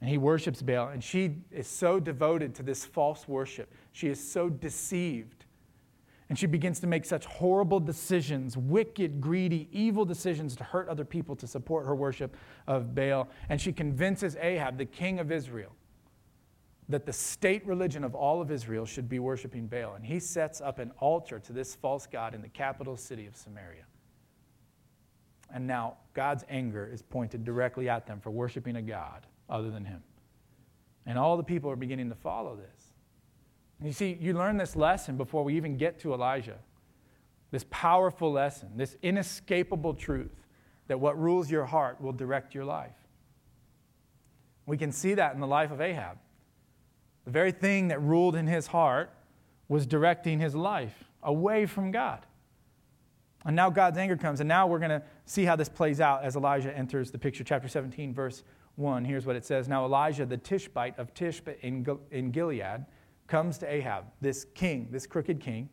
And 0.00 0.08
he 0.08 0.16
worships 0.16 0.62
Baal, 0.62 0.88
and 0.88 1.04
she 1.04 1.36
is 1.50 1.68
so 1.68 2.00
devoted 2.00 2.54
to 2.54 2.62
this 2.62 2.86
false 2.86 3.28
worship. 3.28 3.70
She 3.92 4.08
is 4.08 4.32
so 4.32 4.48
deceived 4.48 5.41
and 6.32 6.38
she 6.38 6.46
begins 6.46 6.80
to 6.80 6.86
make 6.86 7.04
such 7.04 7.26
horrible 7.26 7.78
decisions, 7.78 8.56
wicked, 8.56 9.20
greedy, 9.20 9.68
evil 9.70 10.06
decisions 10.06 10.56
to 10.56 10.64
hurt 10.64 10.88
other 10.88 11.04
people 11.04 11.36
to 11.36 11.46
support 11.46 11.84
her 11.84 11.94
worship 11.94 12.38
of 12.66 12.94
Baal. 12.94 13.28
And 13.50 13.60
she 13.60 13.70
convinces 13.70 14.34
Ahab, 14.36 14.78
the 14.78 14.86
king 14.86 15.18
of 15.18 15.30
Israel, 15.30 15.76
that 16.88 17.04
the 17.04 17.12
state 17.12 17.66
religion 17.66 18.02
of 18.02 18.14
all 18.14 18.40
of 18.40 18.50
Israel 18.50 18.86
should 18.86 19.10
be 19.10 19.18
worshiping 19.18 19.66
Baal. 19.66 19.92
And 19.92 20.06
he 20.06 20.18
sets 20.18 20.62
up 20.62 20.78
an 20.78 20.92
altar 21.00 21.38
to 21.38 21.52
this 21.52 21.74
false 21.74 22.06
god 22.06 22.34
in 22.34 22.40
the 22.40 22.48
capital 22.48 22.96
city 22.96 23.26
of 23.26 23.36
Samaria. 23.36 23.84
And 25.52 25.66
now 25.66 25.98
God's 26.14 26.46
anger 26.48 26.88
is 26.90 27.02
pointed 27.02 27.44
directly 27.44 27.90
at 27.90 28.06
them 28.06 28.20
for 28.20 28.30
worshiping 28.30 28.76
a 28.76 28.82
God 28.82 29.26
other 29.50 29.70
than 29.70 29.84
him. 29.84 30.02
And 31.04 31.18
all 31.18 31.36
the 31.36 31.44
people 31.44 31.70
are 31.70 31.76
beginning 31.76 32.08
to 32.08 32.16
follow 32.16 32.56
this. 32.56 32.81
You 33.84 33.92
see, 33.92 34.16
you 34.20 34.32
learn 34.34 34.56
this 34.56 34.76
lesson 34.76 35.16
before 35.16 35.44
we 35.44 35.56
even 35.56 35.76
get 35.76 35.98
to 36.00 36.14
Elijah. 36.14 36.58
This 37.50 37.64
powerful 37.70 38.32
lesson, 38.32 38.70
this 38.76 38.96
inescapable 39.02 39.94
truth 39.94 40.32
that 40.88 41.00
what 41.00 41.18
rules 41.18 41.50
your 41.50 41.64
heart 41.64 42.00
will 42.00 42.12
direct 42.12 42.54
your 42.54 42.64
life. 42.64 42.94
We 44.66 44.76
can 44.76 44.92
see 44.92 45.14
that 45.14 45.34
in 45.34 45.40
the 45.40 45.46
life 45.46 45.70
of 45.70 45.80
Ahab. 45.80 46.18
The 47.24 47.30
very 47.30 47.52
thing 47.52 47.88
that 47.88 48.00
ruled 48.00 48.36
in 48.36 48.46
his 48.46 48.66
heart 48.68 49.12
was 49.68 49.86
directing 49.86 50.38
his 50.38 50.54
life 50.54 51.04
away 51.22 51.66
from 51.66 51.90
God. 51.90 52.26
And 53.44 53.56
now 53.56 53.70
God's 53.70 53.98
anger 53.98 54.16
comes, 54.16 54.40
and 54.40 54.48
now 54.48 54.66
we're 54.66 54.78
going 54.78 54.90
to 54.90 55.02
see 55.24 55.44
how 55.44 55.56
this 55.56 55.68
plays 55.68 56.00
out 56.00 56.22
as 56.22 56.36
Elijah 56.36 56.76
enters 56.76 57.10
the 57.10 57.18
picture. 57.18 57.42
Chapter 57.42 57.68
17, 57.68 58.14
verse 58.14 58.44
1. 58.76 59.04
Here's 59.04 59.26
what 59.26 59.34
it 59.34 59.44
says 59.44 59.68
Now 59.68 59.84
Elijah, 59.84 60.26
the 60.26 60.36
Tishbite 60.36 60.98
of 60.98 61.12
Tishbe 61.14 61.58
in 61.60 62.30
Gilead, 62.30 62.86
comes 63.32 63.56
to 63.56 63.72
Ahab, 63.72 64.04
this 64.20 64.44
king, 64.54 64.88
this 64.90 65.06
crooked 65.06 65.40
king, 65.40 65.70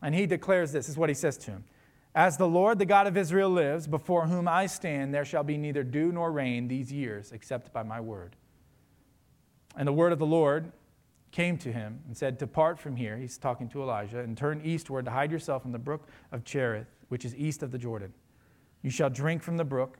and 0.00 0.14
he 0.14 0.24
declares 0.24 0.72
this, 0.72 0.86
this 0.86 0.88
is 0.88 0.96
what 0.96 1.10
he 1.10 1.14
says 1.14 1.36
to 1.36 1.50
him. 1.50 1.64
As 2.14 2.38
the 2.38 2.48
Lord, 2.48 2.78
the 2.78 2.86
God 2.86 3.06
of 3.06 3.18
Israel, 3.18 3.50
lives, 3.50 3.86
before 3.86 4.26
whom 4.26 4.48
I 4.48 4.64
stand, 4.64 5.12
there 5.12 5.26
shall 5.26 5.42
be 5.42 5.58
neither 5.58 5.82
dew 5.82 6.10
nor 6.10 6.32
rain 6.32 6.68
these 6.68 6.90
years, 6.90 7.32
except 7.32 7.70
by 7.74 7.82
my 7.82 8.00
word. 8.00 8.34
And 9.76 9.86
the 9.86 9.92
word 9.92 10.10
of 10.10 10.18
the 10.18 10.24
Lord 10.24 10.72
came 11.32 11.58
to 11.58 11.70
him 11.70 12.00
and 12.06 12.16
said, 12.16 12.38
Depart 12.38 12.78
from 12.78 12.96
here, 12.96 13.18
he's 13.18 13.36
talking 13.36 13.68
to 13.68 13.82
Elijah, 13.82 14.20
and 14.20 14.34
turn 14.34 14.62
eastward 14.64 15.04
to 15.04 15.10
hide 15.10 15.30
yourself 15.30 15.66
in 15.66 15.72
the 15.72 15.78
brook 15.78 16.08
of 16.32 16.44
Cherith, 16.44 16.88
which 17.10 17.26
is 17.26 17.36
east 17.36 17.62
of 17.62 17.72
the 17.72 17.78
Jordan. 17.78 18.14
You 18.80 18.88
shall 18.90 19.10
drink 19.10 19.42
from 19.42 19.58
the 19.58 19.66
brook 19.66 19.98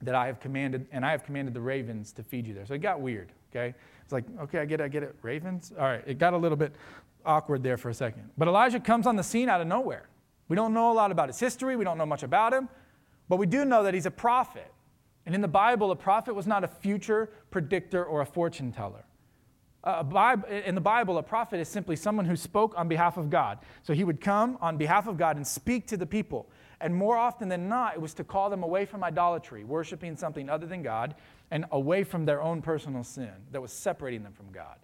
that 0.00 0.16
I 0.16 0.26
have 0.26 0.40
commanded, 0.40 0.88
and 0.90 1.06
I 1.06 1.12
have 1.12 1.22
commanded 1.22 1.54
the 1.54 1.60
ravens 1.60 2.10
to 2.14 2.24
feed 2.24 2.48
you 2.48 2.54
there. 2.54 2.66
So 2.66 2.74
it 2.74 2.78
got 2.78 3.00
weird, 3.00 3.30
okay? 3.54 3.74
It's 4.02 4.12
like, 4.12 4.24
okay, 4.40 4.58
I 4.58 4.64
get 4.64 4.80
it, 4.80 4.84
I 4.84 4.88
get 4.88 5.02
it. 5.02 5.14
Ravens? 5.22 5.72
All 5.78 5.84
right, 5.84 6.02
it 6.06 6.18
got 6.18 6.34
a 6.34 6.36
little 6.36 6.56
bit 6.56 6.74
awkward 7.24 7.62
there 7.62 7.76
for 7.76 7.90
a 7.90 7.94
second. 7.94 8.30
But 8.36 8.48
Elijah 8.48 8.80
comes 8.80 9.06
on 9.06 9.16
the 9.16 9.22
scene 9.22 9.48
out 9.48 9.60
of 9.60 9.66
nowhere. 9.66 10.08
We 10.48 10.56
don't 10.56 10.74
know 10.74 10.90
a 10.90 10.94
lot 10.94 11.10
about 11.10 11.28
his 11.28 11.38
history, 11.38 11.76
we 11.76 11.84
don't 11.84 11.98
know 11.98 12.06
much 12.06 12.22
about 12.22 12.52
him, 12.52 12.68
but 13.28 13.36
we 13.36 13.46
do 13.46 13.64
know 13.64 13.84
that 13.84 13.94
he's 13.94 14.06
a 14.06 14.10
prophet. 14.10 14.70
And 15.24 15.34
in 15.34 15.40
the 15.40 15.48
Bible, 15.48 15.90
a 15.92 15.96
prophet 15.96 16.34
was 16.34 16.46
not 16.46 16.64
a 16.64 16.68
future 16.68 17.30
predictor 17.50 18.04
or 18.04 18.20
a 18.20 18.26
fortune 18.26 18.72
teller. 18.72 19.04
in 19.84 20.74
the 20.74 20.80
Bible, 20.80 21.18
a 21.18 21.22
prophet 21.22 21.60
is 21.60 21.68
simply 21.68 21.96
someone 21.96 22.24
who 22.24 22.36
spoke 22.36 22.74
on 22.76 22.88
behalf 22.88 23.16
of 23.16 23.30
God. 23.30 23.58
So 23.82 23.94
he 23.94 24.04
would 24.04 24.20
come 24.20 24.58
on 24.60 24.76
behalf 24.76 25.06
of 25.06 25.16
God 25.16 25.36
and 25.36 25.46
speak 25.46 25.86
to 25.88 25.96
the 25.96 26.06
people. 26.06 26.48
And 26.80 26.94
more 26.94 27.16
often 27.16 27.48
than 27.48 27.68
not, 27.68 27.94
it 27.94 28.00
was 28.00 28.12
to 28.14 28.24
call 28.24 28.50
them 28.50 28.64
away 28.64 28.84
from 28.84 29.04
idolatry, 29.04 29.62
worshiping 29.62 30.16
something 30.16 30.50
other 30.50 30.66
than 30.66 30.82
God, 30.82 31.14
and 31.52 31.66
away 31.70 32.02
from 32.02 32.24
their 32.24 32.42
own 32.42 32.62
personal 32.62 33.04
sin 33.04 33.30
that 33.52 33.60
was 33.60 33.72
separating 33.72 34.22
them 34.22 34.32
from 34.32 34.50
God. 34.50 34.78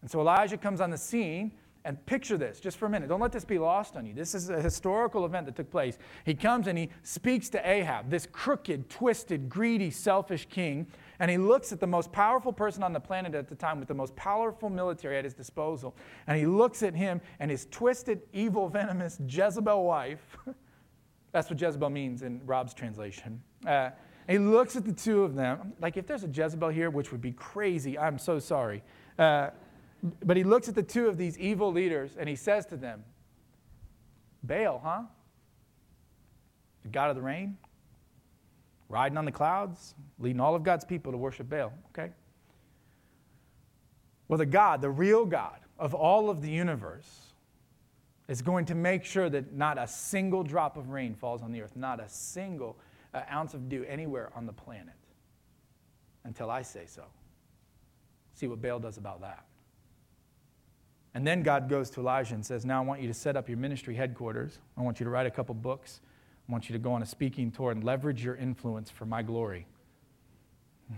And 0.00 0.10
so 0.10 0.20
Elijah 0.20 0.56
comes 0.56 0.80
on 0.80 0.88
the 0.88 0.96
scene, 0.96 1.52
And 1.84 2.06
picture 2.06 2.38
this 2.38 2.60
just 2.60 2.76
for 2.76 2.86
a 2.86 2.88
minute. 2.88 3.08
Don't 3.08 3.20
let 3.20 3.32
this 3.32 3.44
be 3.44 3.58
lost 3.58 3.96
on 3.96 4.06
you. 4.06 4.14
This 4.14 4.36
is 4.36 4.50
a 4.50 4.62
historical 4.62 5.26
event 5.26 5.46
that 5.46 5.56
took 5.56 5.68
place. 5.68 5.98
He 6.24 6.32
comes 6.32 6.68
and 6.68 6.78
he 6.78 6.90
speaks 7.02 7.48
to 7.50 7.68
Ahab, 7.68 8.08
this 8.08 8.24
crooked, 8.30 8.88
twisted, 8.88 9.48
greedy, 9.48 9.90
selfish 9.90 10.46
king, 10.48 10.86
and 11.18 11.28
he 11.28 11.38
looks 11.38 11.72
at 11.72 11.80
the 11.80 11.86
most 11.88 12.12
powerful 12.12 12.52
person 12.52 12.84
on 12.84 12.92
the 12.92 13.00
planet 13.00 13.34
at 13.34 13.48
the 13.48 13.56
time 13.56 13.80
with 13.80 13.88
the 13.88 13.94
most 13.94 14.14
powerful 14.14 14.70
military 14.70 15.18
at 15.18 15.24
his 15.24 15.34
disposal. 15.34 15.96
And 16.28 16.38
he 16.38 16.46
looks 16.46 16.84
at 16.84 16.94
him 16.94 17.20
and 17.40 17.50
his 17.50 17.66
twisted, 17.72 18.22
evil, 18.32 18.68
venomous 18.68 19.18
Jezebel 19.26 19.82
wife. 19.84 20.36
That's 21.32 21.50
what 21.50 21.60
Jezebel 21.60 21.90
means 21.90 22.22
in 22.22 22.40
Rob's 22.46 22.74
translation. 22.74 23.42
Uh, 23.66 23.90
he 24.28 24.38
looks 24.38 24.76
at 24.76 24.84
the 24.84 24.92
two 24.92 25.24
of 25.24 25.34
them. 25.34 25.72
Like, 25.80 25.96
if 25.96 26.06
there's 26.06 26.24
a 26.24 26.28
Jezebel 26.28 26.68
here, 26.68 26.90
which 26.90 27.10
would 27.12 27.20
be 27.20 27.32
crazy, 27.32 27.98
I'm 27.98 28.18
so 28.18 28.38
sorry. 28.38 28.82
Uh, 29.18 29.50
but 30.24 30.36
he 30.36 30.44
looks 30.44 30.68
at 30.68 30.74
the 30.74 30.82
two 30.82 31.08
of 31.08 31.16
these 31.16 31.38
evil 31.38 31.72
leaders 31.72 32.16
and 32.18 32.28
he 32.28 32.36
says 32.36 32.66
to 32.66 32.76
them, 32.76 33.04
Baal, 34.42 34.80
huh? 34.82 35.02
The 36.82 36.88
God 36.88 37.10
of 37.10 37.16
the 37.16 37.22
rain? 37.22 37.56
Riding 38.88 39.16
on 39.16 39.24
the 39.24 39.32
clouds, 39.32 39.94
leading 40.18 40.40
all 40.40 40.54
of 40.54 40.62
God's 40.62 40.84
people 40.84 41.12
to 41.12 41.18
worship 41.18 41.48
Baal, 41.48 41.72
okay? 41.90 42.12
Well, 44.28 44.38
the 44.38 44.46
God, 44.46 44.82
the 44.82 44.90
real 44.90 45.24
God 45.24 45.60
of 45.78 45.94
all 45.94 46.30
of 46.30 46.42
the 46.42 46.50
universe, 46.50 47.32
is 48.28 48.42
going 48.42 48.64
to 48.66 48.74
make 48.74 49.04
sure 49.04 49.28
that 49.28 49.52
not 49.52 49.78
a 49.78 49.86
single 49.86 50.42
drop 50.42 50.76
of 50.76 50.90
rain 50.90 51.14
falls 51.14 51.42
on 51.42 51.52
the 51.52 51.60
earth, 51.60 51.76
not 51.76 52.00
a 52.00 52.08
single 52.08 52.78
uh, 53.14 53.20
ounce 53.30 53.54
of 53.54 53.68
dew 53.68 53.84
anywhere 53.88 54.30
on 54.34 54.46
the 54.46 54.52
planet 54.52 54.94
until 56.24 56.50
I 56.50 56.62
say 56.62 56.84
so. 56.86 57.04
See 58.34 58.46
what 58.46 58.62
Baal 58.62 58.78
does 58.78 58.96
about 58.96 59.20
that. 59.20 59.44
And 61.14 61.26
then 61.26 61.42
God 61.42 61.68
goes 61.68 61.90
to 61.90 62.00
Elijah 62.00 62.34
and 62.34 62.44
says, 62.44 62.64
Now 62.64 62.82
I 62.82 62.84
want 62.84 63.02
you 63.02 63.08
to 63.08 63.14
set 63.14 63.36
up 63.36 63.48
your 63.48 63.58
ministry 63.58 63.94
headquarters. 63.94 64.58
I 64.78 64.82
want 64.82 64.98
you 64.98 65.04
to 65.04 65.10
write 65.10 65.26
a 65.26 65.30
couple 65.30 65.54
books. 65.54 66.00
I 66.48 66.52
want 66.52 66.68
you 66.68 66.72
to 66.72 66.78
go 66.78 66.92
on 66.92 67.02
a 67.02 67.06
speaking 67.06 67.50
tour 67.50 67.70
and 67.70 67.84
leverage 67.84 68.24
your 68.24 68.34
influence 68.36 68.90
for 68.90 69.04
my 69.04 69.22
glory. 69.22 69.66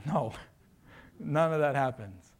No, 0.06 0.32
none 1.18 1.52
of 1.52 1.60
that 1.60 1.74
happens. 1.74 2.33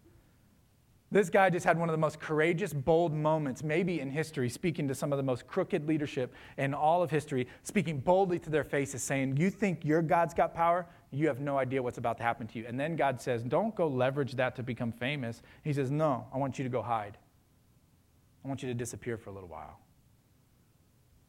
This 1.15 1.31
guy 1.31 1.49
just 1.49 1.65
had 1.65 1.79
one 1.79 1.89
of 1.89 1.93
the 1.93 1.99
most 1.99 2.19
courageous, 2.19 2.73
bold 2.73 3.15
moments, 3.15 3.63
maybe 3.63 4.01
in 4.01 4.11
history, 4.11 4.49
speaking 4.49 4.89
to 4.89 4.97
some 4.97 5.13
of 5.13 5.17
the 5.17 5.23
most 5.23 5.47
crooked 5.47 5.87
leadership 5.87 6.35
in 6.59 6.75
all 6.75 7.05
of 7.05 7.11
history, 7.13 7.47
speaking 7.63 8.01
boldly 8.01 8.41
to 8.41 8.51
their 8.51 8.65
faces, 8.65 9.01
saying, 9.01 9.37
You 9.37 9.49
think 9.49 9.85
your 9.85 10.03
God's 10.03 10.35
got 10.35 10.57
power? 10.57 10.87
You 11.13 11.29
have 11.29 11.39
no 11.39 11.57
idea 11.57 11.81
what's 11.81 11.99
about 11.99 12.17
to 12.17 12.25
happen 12.25 12.49
to 12.49 12.59
you. 12.59 12.65
And 12.67 12.81
then 12.81 12.97
God 12.97 13.21
says, 13.21 13.45
Don't 13.45 13.77
go 13.77 13.87
leverage 13.87 14.33
that 14.33 14.57
to 14.57 14.65
become 14.65 14.91
famous. 14.91 15.41
He 15.63 15.73
says, 15.73 15.89
No, 15.89 16.27
I 16.35 16.39
want 16.39 16.59
you 16.59 16.65
to 16.65 16.69
go 16.69 16.83
hide. 16.83 17.17
I 18.45 18.49
want 18.49 18.65
you 18.65 18.69
to 18.69 18.75
disappear 18.75 19.17
for 19.17 19.31
a 19.31 19.33
little 19.33 19.49
while. 19.49 19.79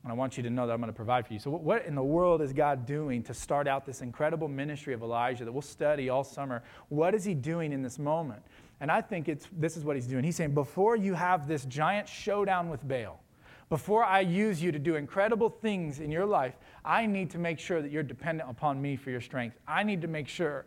And 0.01 0.11
I 0.11 0.15
want 0.15 0.35
you 0.35 0.41
to 0.41 0.49
know 0.49 0.65
that 0.65 0.73
I'm 0.73 0.79
going 0.79 0.91
to 0.91 0.95
provide 0.95 1.27
for 1.27 1.33
you. 1.33 1.39
So, 1.39 1.51
what 1.51 1.85
in 1.85 1.93
the 1.93 2.03
world 2.03 2.41
is 2.41 2.53
God 2.53 2.87
doing 2.87 3.21
to 3.21 3.35
start 3.35 3.67
out 3.67 3.85
this 3.85 4.01
incredible 4.01 4.47
ministry 4.47 4.95
of 4.95 5.03
Elijah 5.03 5.45
that 5.45 5.51
we'll 5.51 5.61
study 5.61 6.09
all 6.09 6.23
summer? 6.23 6.63
What 6.89 7.13
is 7.13 7.23
he 7.23 7.35
doing 7.35 7.71
in 7.71 7.83
this 7.83 7.99
moment? 7.99 8.41
And 8.81 8.91
I 8.91 9.01
think 9.01 9.29
it's, 9.29 9.47
this 9.51 9.77
is 9.77 9.83
what 9.83 9.95
he's 9.95 10.07
doing. 10.07 10.23
He's 10.23 10.35
saying, 10.35 10.53
before 10.53 10.95
you 10.95 11.13
have 11.13 11.47
this 11.47 11.65
giant 11.65 12.07
showdown 12.07 12.69
with 12.69 12.85
Baal, 12.87 13.21
before 13.69 14.03
I 14.03 14.19
use 14.19 14.61
you 14.61 14.71
to 14.71 14.79
do 14.79 14.95
incredible 14.95 15.49
things 15.49 15.99
in 15.99 16.11
your 16.11 16.25
life, 16.25 16.55
I 16.83 17.05
need 17.05 17.31
to 17.31 17.37
make 17.37 17.57
sure 17.57 17.81
that 17.81 17.91
you're 17.91 18.03
dependent 18.03 18.49
upon 18.49 18.81
me 18.81 18.95
for 18.95 19.09
your 19.09 19.21
strength. 19.21 19.57
I 19.67 19.83
need 19.83 20.01
to 20.01 20.07
make 20.07 20.27
sure 20.27 20.65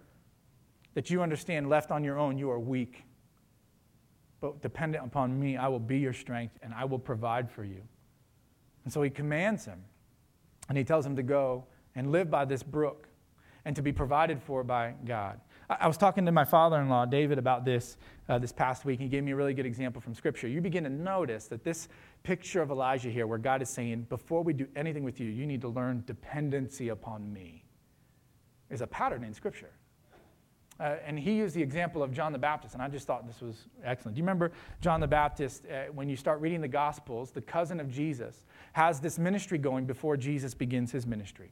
that 0.95 1.11
you 1.11 1.23
understand 1.23 1.69
left 1.69 1.91
on 1.91 2.03
your 2.03 2.19
own, 2.19 2.38
you 2.38 2.50
are 2.50 2.59
weak 2.59 3.05
but 4.41 4.62
dependent 4.62 5.05
upon 5.05 5.38
me, 5.38 5.57
I 5.57 5.69
will 5.69 5.81
be 5.81 5.99
your 5.99 6.12
strength 6.12 6.59
and 6.62 6.73
I 6.73 6.85
will 6.85 6.99
provide 6.99 7.50
for 7.50 7.65
you. 7.65 7.83
And 8.85 8.93
so 8.93 9.03
he 9.03 9.11
commands 9.11 9.65
him 9.65 9.83
and 10.69 10.79
he 10.79 10.85
tells 10.85 11.05
him 11.05 11.17
to 11.17 11.23
go 11.23 11.65
and 11.95 12.12
live 12.12 12.31
by 12.31 12.45
this 12.45 12.62
brook 12.62 13.09
and 13.65 13.75
to 13.75 13.83
be 13.83 13.93
provided 13.93 14.41
for 14.41 14.62
by 14.62 14.95
God. 15.05 15.41
I, 15.71 15.87
was 15.87 15.99
talking 15.99 16.25
to 16.25 16.33
my 16.33 16.45
father 16.45 16.81
in 16.81 16.89
law, 16.89 17.05
David, 17.05 17.39
about 17.39 17.65
this 17.65 17.99
uh, 18.29 18.39
this 18.39 18.53
past 18.53 18.85
week. 18.85 19.01
He 19.01 19.09
gave 19.09 19.23
me 19.23 19.33
a 19.33 19.37
really 19.37 19.55
good 19.55 19.67
example 19.67 20.01
from 20.01 20.15
Scripture. 20.15 20.49
You 20.49 20.61
begin 20.61 20.85
to 20.85 20.91
notice 20.91 21.47
that 21.49 21.63
this 21.63 21.89
picture 22.23 22.63
of 22.63 22.71
Elijah 22.71 23.11
here, 23.11 23.27
where 23.27 23.39
God 23.39 23.61
is 23.61 23.69
saying, 23.69 24.07
Before 24.09 24.43
we 24.43 24.53
do 24.53 24.67
anything 24.77 25.05
with 25.05 25.21
you, 25.21 25.29
you 25.29 25.47
need 25.47 25.61
to 25.61 25.69
learn 25.69 26.05
dependency 26.07 26.89
upon 26.89 27.31
me, 27.33 27.65
is 28.71 28.81
a 28.81 28.87
pattern 28.87 29.25
in 29.25 29.35
Scripture. 29.35 29.71
Uh, 30.81 30.97
and 31.04 31.19
he 31.19 31.33
used 31.33 31.57
the 31.57 31.63
example 31.63 32.02
of 32.02 32.13
John 32.13 32.33
the 32.33 32.39
Baptist, 32.39 32.75
and 32.75 32.83
I 32.83 32.89
just 32.89 33.07
thought 33.07 33.26
this 33.26 33.41
was 33.41 33.67
excellent. 33.83 34.15
Do 34.15 34.21
you 34.21 34.23
remember 34.23 34.52
John 34.81 35.00
the 35.00 35.09
Baptist? 35.09 35.65
Uh, 35.67 35.93
when 35.93 36.09
you 36.09 36.17
start 36.17 36.41
reading 36.41 36.61
the 36.61 36.69
Gospels, 36.69 37.33
the 37.33 37.41
cousin 37.41 37.81
of 37.81 37.91
Jesus 37.91 38.45
has 38.75 39.00
this 39.00 39.19
ministry 39.19 39.59
going 39.59 39.87
before 39.87 40.17
Jesus 40.17 40.54
begins 40.54 40.93
his 40.93 41.04
ministry. 41.04 41.50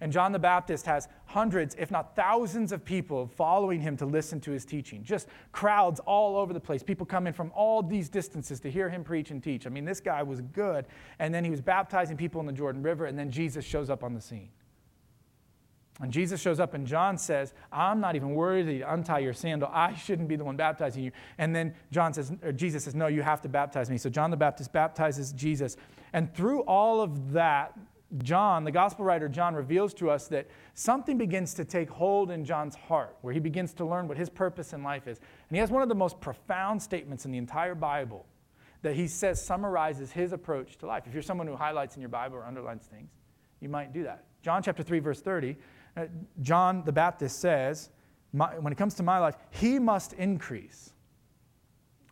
And 0.00 0.12
John 0.12 0.32
the 0.32 0.38
Baptist 0.38 0.86
has 0.86 1.08
hundreds, 1.26 1.74
if 1.78 1.90
not 1.90 2.16
thousands, 2.16 2.72
of 2.72 2.84
people 2.84 3.26
following 3.26 3.80
him 3.80 3.96
to 3.98 4.06
listen 4.06 4.40
to 4.42 4.50
his 4.50 4.64
teaching. 4.64 5.02
Just 5.02 5.28
crowds 5.52 6.00
all 6.00 6.36
over 6.36 6.52
the 6.52 6.60
place. 6.60 6.82
People 6.82 7.06
coming 7.06 7.32
from 7.32 7.52
all 7.54 7.82
these 7.82 8.08
distances 8.08 8.60
to 8.60 8.70
hear 8.70 8.88
him 8.88 9.04
preach 9.04 9.30
and 9.30 9.42
teach. 9.42 9.66
I 9.66 9.70
mean, 9.70 9.84
this 9.84 10.00
guy 10.00 10.22
was 10.22 10.40
good. 10.40 10.86
And 11.18 11.32
then 11.32 11.44
he 11.44 11.50
was 11.50 11.60
baptizing 11.60 12.16
people 12.16 12.40
in 12.40 12.46
the 12.46 12.52
Jordan 12.52 12.82
River, 12.82 13.06
and 13.06 13.18
then 13.18 13.30
Jesus 13.30 13.64
shows 13.64 13.90
up 13.90 14.02
on 14.02 14.14
the 14.14 14.20
scene. 14.20 14.50
And 16.00 16.12
Jesus 16.12 16.40
shows 16.40 16.58
up, 16.58 16.74
and 16.74 16.86
John 16.86 17.16
says, 17.16 17.54
I'm 17.70 18.00
not 18.00 18.16
even 18.16 18.34
worthy 18.34 18.80
to 18.80 18.92
untie 18.92 19.20
your 19.20 19.32
sandal. 19.32 19.70
I 19.72 19.94
shouldn't 19.94 20.26
be 20.26 20.34
the 20.34 20.44
one 20.44 20.56
baptizing 20.56 21.04
you. 21.04 21.12
And 21.38 21.54
then 21.54 21.72
John 21.92 22.12
says, 22.12 22.32
or 22.42 22.50
Jesus 22.50 22.84
says, 22.84 22.96
No, 22.96 23.06
you 23.06 23.22
have 23.22 23.40
to 23.42 23.48
baptize 23.48 23.88
me. 23.88 23.96
So 23.96 24.10
John 24.10 24.32
the 24.32 24.36
Baptist 24.36 24.72
baptizes 24.72 25.32
Jesus. 25.32 25.76
And 26.12 26.34
through 26.34 26.62
all 26.62 27.00
of 27.00 27.32
that, 27.32 27.78
John, 28.18 28.64
the 28.64 28.70
gospel 28.70 29.04
writer 29.04 29.28
John, 29.28 29.54
reveals 29.54 29.92
to 29.94 30.10
us 30.10 30.28
that 30.28 30.46
something 30.74 31.18
begins 31.18 31.54
to 31.54 31.64
take 31.64 31.90
hold 31.90 32.30
in 32.30 32.44
John's 32.44 32.76
heart, 32.76 33.16
where 33.22 33.34
he 33.34 33.40
begins 33.40 33.72
to 33.74 33.84
learn 33.84 34.06
what 34.06 34.16
his 34.16 34.30
purpose 34.30 34.72
in 34.72 34.82
life 34.82 35.08
is. 35.08 35.18
And 35.18 35.56
he 35.56 35.58
has 35.58 35.70
one 35.70 35.82
of 35.82 35.88
the 35.88 35.94
most 35.94 36.20
profound 36.20 36.80
statements 36.80 37.24
in 37.24 37.32
the 37.32 37.38
entire 37.38 37.74
Bible 37.74 38.26
that 38.82 38.94
he 38.94 39.08
says 39.08 39.44
summarizes 39.44 40.12
his 40.12 40.32
approach 40.32 40.76
to 40.78 40.86
life. 40.86 41.04
If 41.06 41.14
you're 41.14 41.22
someone 41.22 41.46
who 41.46 41.56
highlights 41.56 41.96
in 41.96 42.02
your 42.02 42.10
Bible 42.10 42.36
or 42.36 42.44
underlines 42.44 42.84
things, 42.84 43.10
you 43.60 43.68
might 43.68 43.92
do 43.92 44.02
that. 44.04 44.24
John 44.42 44.62
chapter 44.62 44.82
3, 44.82 44.98
verse 45.00 45.20
30 45.20 45.56
uh, 45.96 46.06
John 46.40 46.82
the 46.84 46.92
Baptist 46.92 47.40
says, 47.40 47.90
when 48.32 48.72
it 48.72 48.76
comes 48.76 48.94
to 48.94 49.02
my 49.02 49.18
life, 49.18 49.36
he 49.50 49.78
must 49.78 50.12
increase 50.14 50.90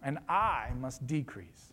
and 0.02 0.18
I 0.28 0.70
must 0.78 1.06
decrease. 1.06 1.71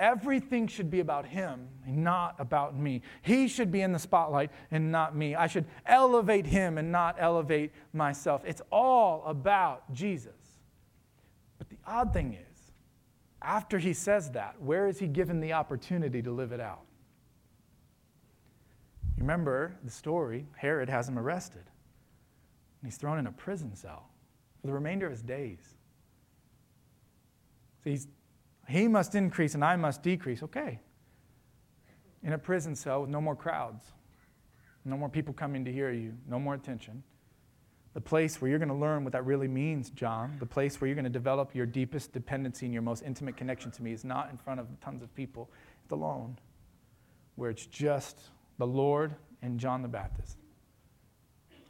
Everything 0.00 0.68
should 0.68 0.90
be 0.90 1.00
about 1.00 1.26
him 1.26 1.68
and 1.84 2.04
not 2.04 2.36
about 2.38 2.76
me. 2.76 3.02
He 3.22 3.48
should 3.48 3.72
be 3.72 3.80
in 3.80 3.92
the 3.92 3.98
spotlight 3.98 4.50
and 4.70 4.92
not 4.92 5.16
me. 5.16 5.34
I 5.34 5.48
should 5.48 5.64
elevate 5.86 6.46
him 6.46 6.78
and 6.78 6.92
not 6.92 7.16
elevate 7.18 7.72
myself. 7.92 8.42
It's 8.46 8.62
all 8.70 9.24
about 9.26 9.92
Jesus. 9.92 10.60
But 11.58 11.68
the 11.68 11.78
odd 11.84 12.12
thing 12.12 12.34
is, 12.34 12.72
after 13.42 13.78
he 13.78 13.92
says 13.92 14.30
that, 14.32 14.60
where 14.60 14.86
is 14.86 14.98
he 15.00 15.08
given 15.08 15.40
the 15.40 15.52
opportunity 15.52 16.22
to 16.22 16.30
live 16.30 16.52
it 16.52 16.60
out? 16.60 16.82
You 19.16 19.22
remember 19.22 19.76
the 19.82 19.90
story 19.90 20.46
Herod 20.56 20.88
has 20.88 21.08
him 21.08 21.18
arrested, 21.18 21.64
and 22.80 22.84
he's 22.84 22.96
thrown 22.96 23.18
in 23.18 23.26
a 23.26 23.32
prison 23.32 23.74
cell 23.74 24.10
for 24.60 24.68
the 24.68 24.72
remainder 24.72 25.06
of 25.06 25.12
his 25.12 25.22
days. 25.22 25.58
So 27.82 27.90
he's, 27.90 28.06
he 28.68 28.86
must 28.86 29.14
increase 29.14 29.54
and 29.54 29.64
I 29.64 29.76
must 29.76 30.02
decrease. 30.02 30.42
Okay. 30.42 30.80
In 32.22 32.32
a 32.32 32.38
prison 32.38 32.74
cell 32.74 33.02
with 33.02 33.10
no 33.10 33.20
more 33.20 33.36
crowds, 33.36 33.84
no 34.84 34.96
more 34.96 35.08
people 35.08 35.32
coming 35.32 35.64
to 35.64 35.72
hear 35.72 35.90
you, 35.90 36.14
no 36.28 36.38
more 36.38 36.54
attention. 36.54 37.02
The 37.94 38.00
place 38.00 38.40
where 38.40 38.50
you're 38.50 38.58
going 38.58 38.68
to 38.68 38.74
learn 38.74 39.04
what 39.04 39.12
that 39.12 39.24
really 39.24 39.48
means, 39.48 39.90
John, 39.90 40.36
the 40.38 40.46
place 40.46 40.80
where 40.80 40.88
you're 40.88 40.94
going 40.94 41.04
to 41.04 41.10
develop 41.10 41.54
your 41.54 41.66
deepest 41.66 42.12
dependency 42.12 42.66
and 42.66 42.72
your 42.72 42.82
most 42.82 43.02
intimate 43.02 43.36
connection 43.36 43.70
to 43.72 43.82
me 43.82 43.92
is 43.92 44.04
not 44.04 44.30
in 44.30 44.36
front 44.36 44.60
of 44.60 44.66
tons 44.80 45.02
of 45.02 45.14
people, 45.14 45.50
it's 45.84 45.92
alone, 45.92 46.38
where 47.36 47.50
it's 47.50 47.66
just 47.66 48.30
the 48.58 48.66
Lord 48.66 49.14
and 49.42 49.58
John 49.58 49.82
the 49.82 49.88
Baptist. 49.88 50.36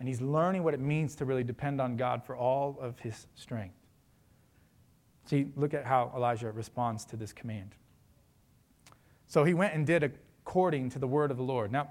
And 0.00 0.08
he's 0.08 0.20
learning 0.20 0.64
what 0.64 0.74
it 0.74 0.80
means 0.80 1.14
to 1.16 1.24
really 1.24 1.44
depend 1.44 1.80
on 1.80 1.96
God 1.96 2.24
for 2.24 2.36
all 2.36 2.76
of 2.80 2.98
his 2.98 3.26
strength. 3.34 3.77
See, 5.28 5.48
look 5.56 5.74
at 5.74 5.84
how 5.84 6.10
Elijah 6.16 6.50
responds 6.50 7.04
to 7.06 7.16
this 7.16 7.34
command. 7.34 7.74
So 9.26 9.44
he 9.44 9.52
went 9.52 9.74
and 9.74 9.86
did 9.86 10.02
according 10.02 10.88
to 10.90 10.98
the 10.98 11.06
word 11.06 11.30
of 11.30 11.36
the 11.36 11.42
Lord. 11.42 11.70
Now, 11.70 11.90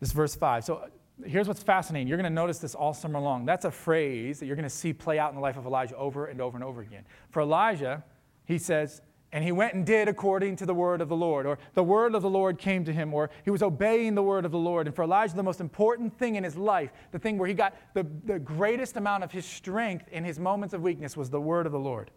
this 0.00 0.12
verse 0.12 0.34
5. 0.34 0.64
So 0.64 0.88
here's 1.26 1.46
what's 1.46 1.62
fascinating. 1.62 2.08
You're 2.08 2.16
going 2.16 2.30
to 2.30 2.34
notice 2.34 2.58
this 2.58 2.74
all 2.74 2.94
summer 2.94 3.20
long. 3.20 3.44
That's 3.44 3.66
a 3.66 3.70
phrase 3.70 4.40
that 4.40 4.46
you're 4.46 4.56
going 4.56 4.64
to 4.64 4.74
see 4.74 4.94
play 4.94 5.18
out 5.18 5.28
in 5.28 5.34
the 5.34 5.42
life 5.42 5.58
of 5.58 5.66
Elijah 5.66 5.94
over 5.96 6.26
and 6.26 6.40
over 6.40 6.56
and 6.56 6.64
over 6.64 6.80
again. 6.80 7.04
For 7.28 7.42
Elijah, 7.42 8.02
he 8.46 8.56
says, 8.56 9.02
and 9.30 9.44
he 9.44 9.52
went 9.52 9.74
and 9.74 9.84
did 9.84 10.08
according 10.08 10.56
to 10.56 10.64
the 10.64 10.74
word 10.74 11.02
of 11.02 11.10
the 11.10 11.16
Lord, 11.16 11.44
or 11.44 11.58
the 11.74 11.82
word 11.82 12.14
of 12.14 12.22
the 12.22 12.30
Lord 12.30 12.56
came 12.56 12.82
to 12.84 12.92
him, 12.94 13.12
or 13.12 13.28
he 13.44 13.50
was 13.50 13.62
obeying 13.62 14.14
the 14.14 14.22
word 14.22 14.46
of 14.46 14.52
the 14.52 14.58
Lord. 14.58 14.86
And 14.86 14.96
for 14.96 15.02
Elijah, 15.02 15.34
the 15.34 15.42
most 15.42 15.60
important 15.60 16.16
thing 16.16 16.36
in 16.36 16.44
his 16.44 16.56
life, 16.56 16.92
the 17.10 17.18
thing 17.18 17.36
where 17.36 17.48
he 17.48 17.52
got 17.52 17.74
the, 17.92 18.06
the 18.24 18.38
greatest 18.38 18.96
amount 18.96 19.22
of 19.22 19.32
his 19.32 19.44
strength 19.44 20.08
in 20.12 20.24
his 20.24 20.38
moments 20.38 20.72
of 20.72 20.80
weakness, 20.80 21.14
was 21.14 21.28
the 21.28 21.40
word 21.40 21.66
of 21.66 21.72
the 21.72 21.78
Lord. 21.78 22.10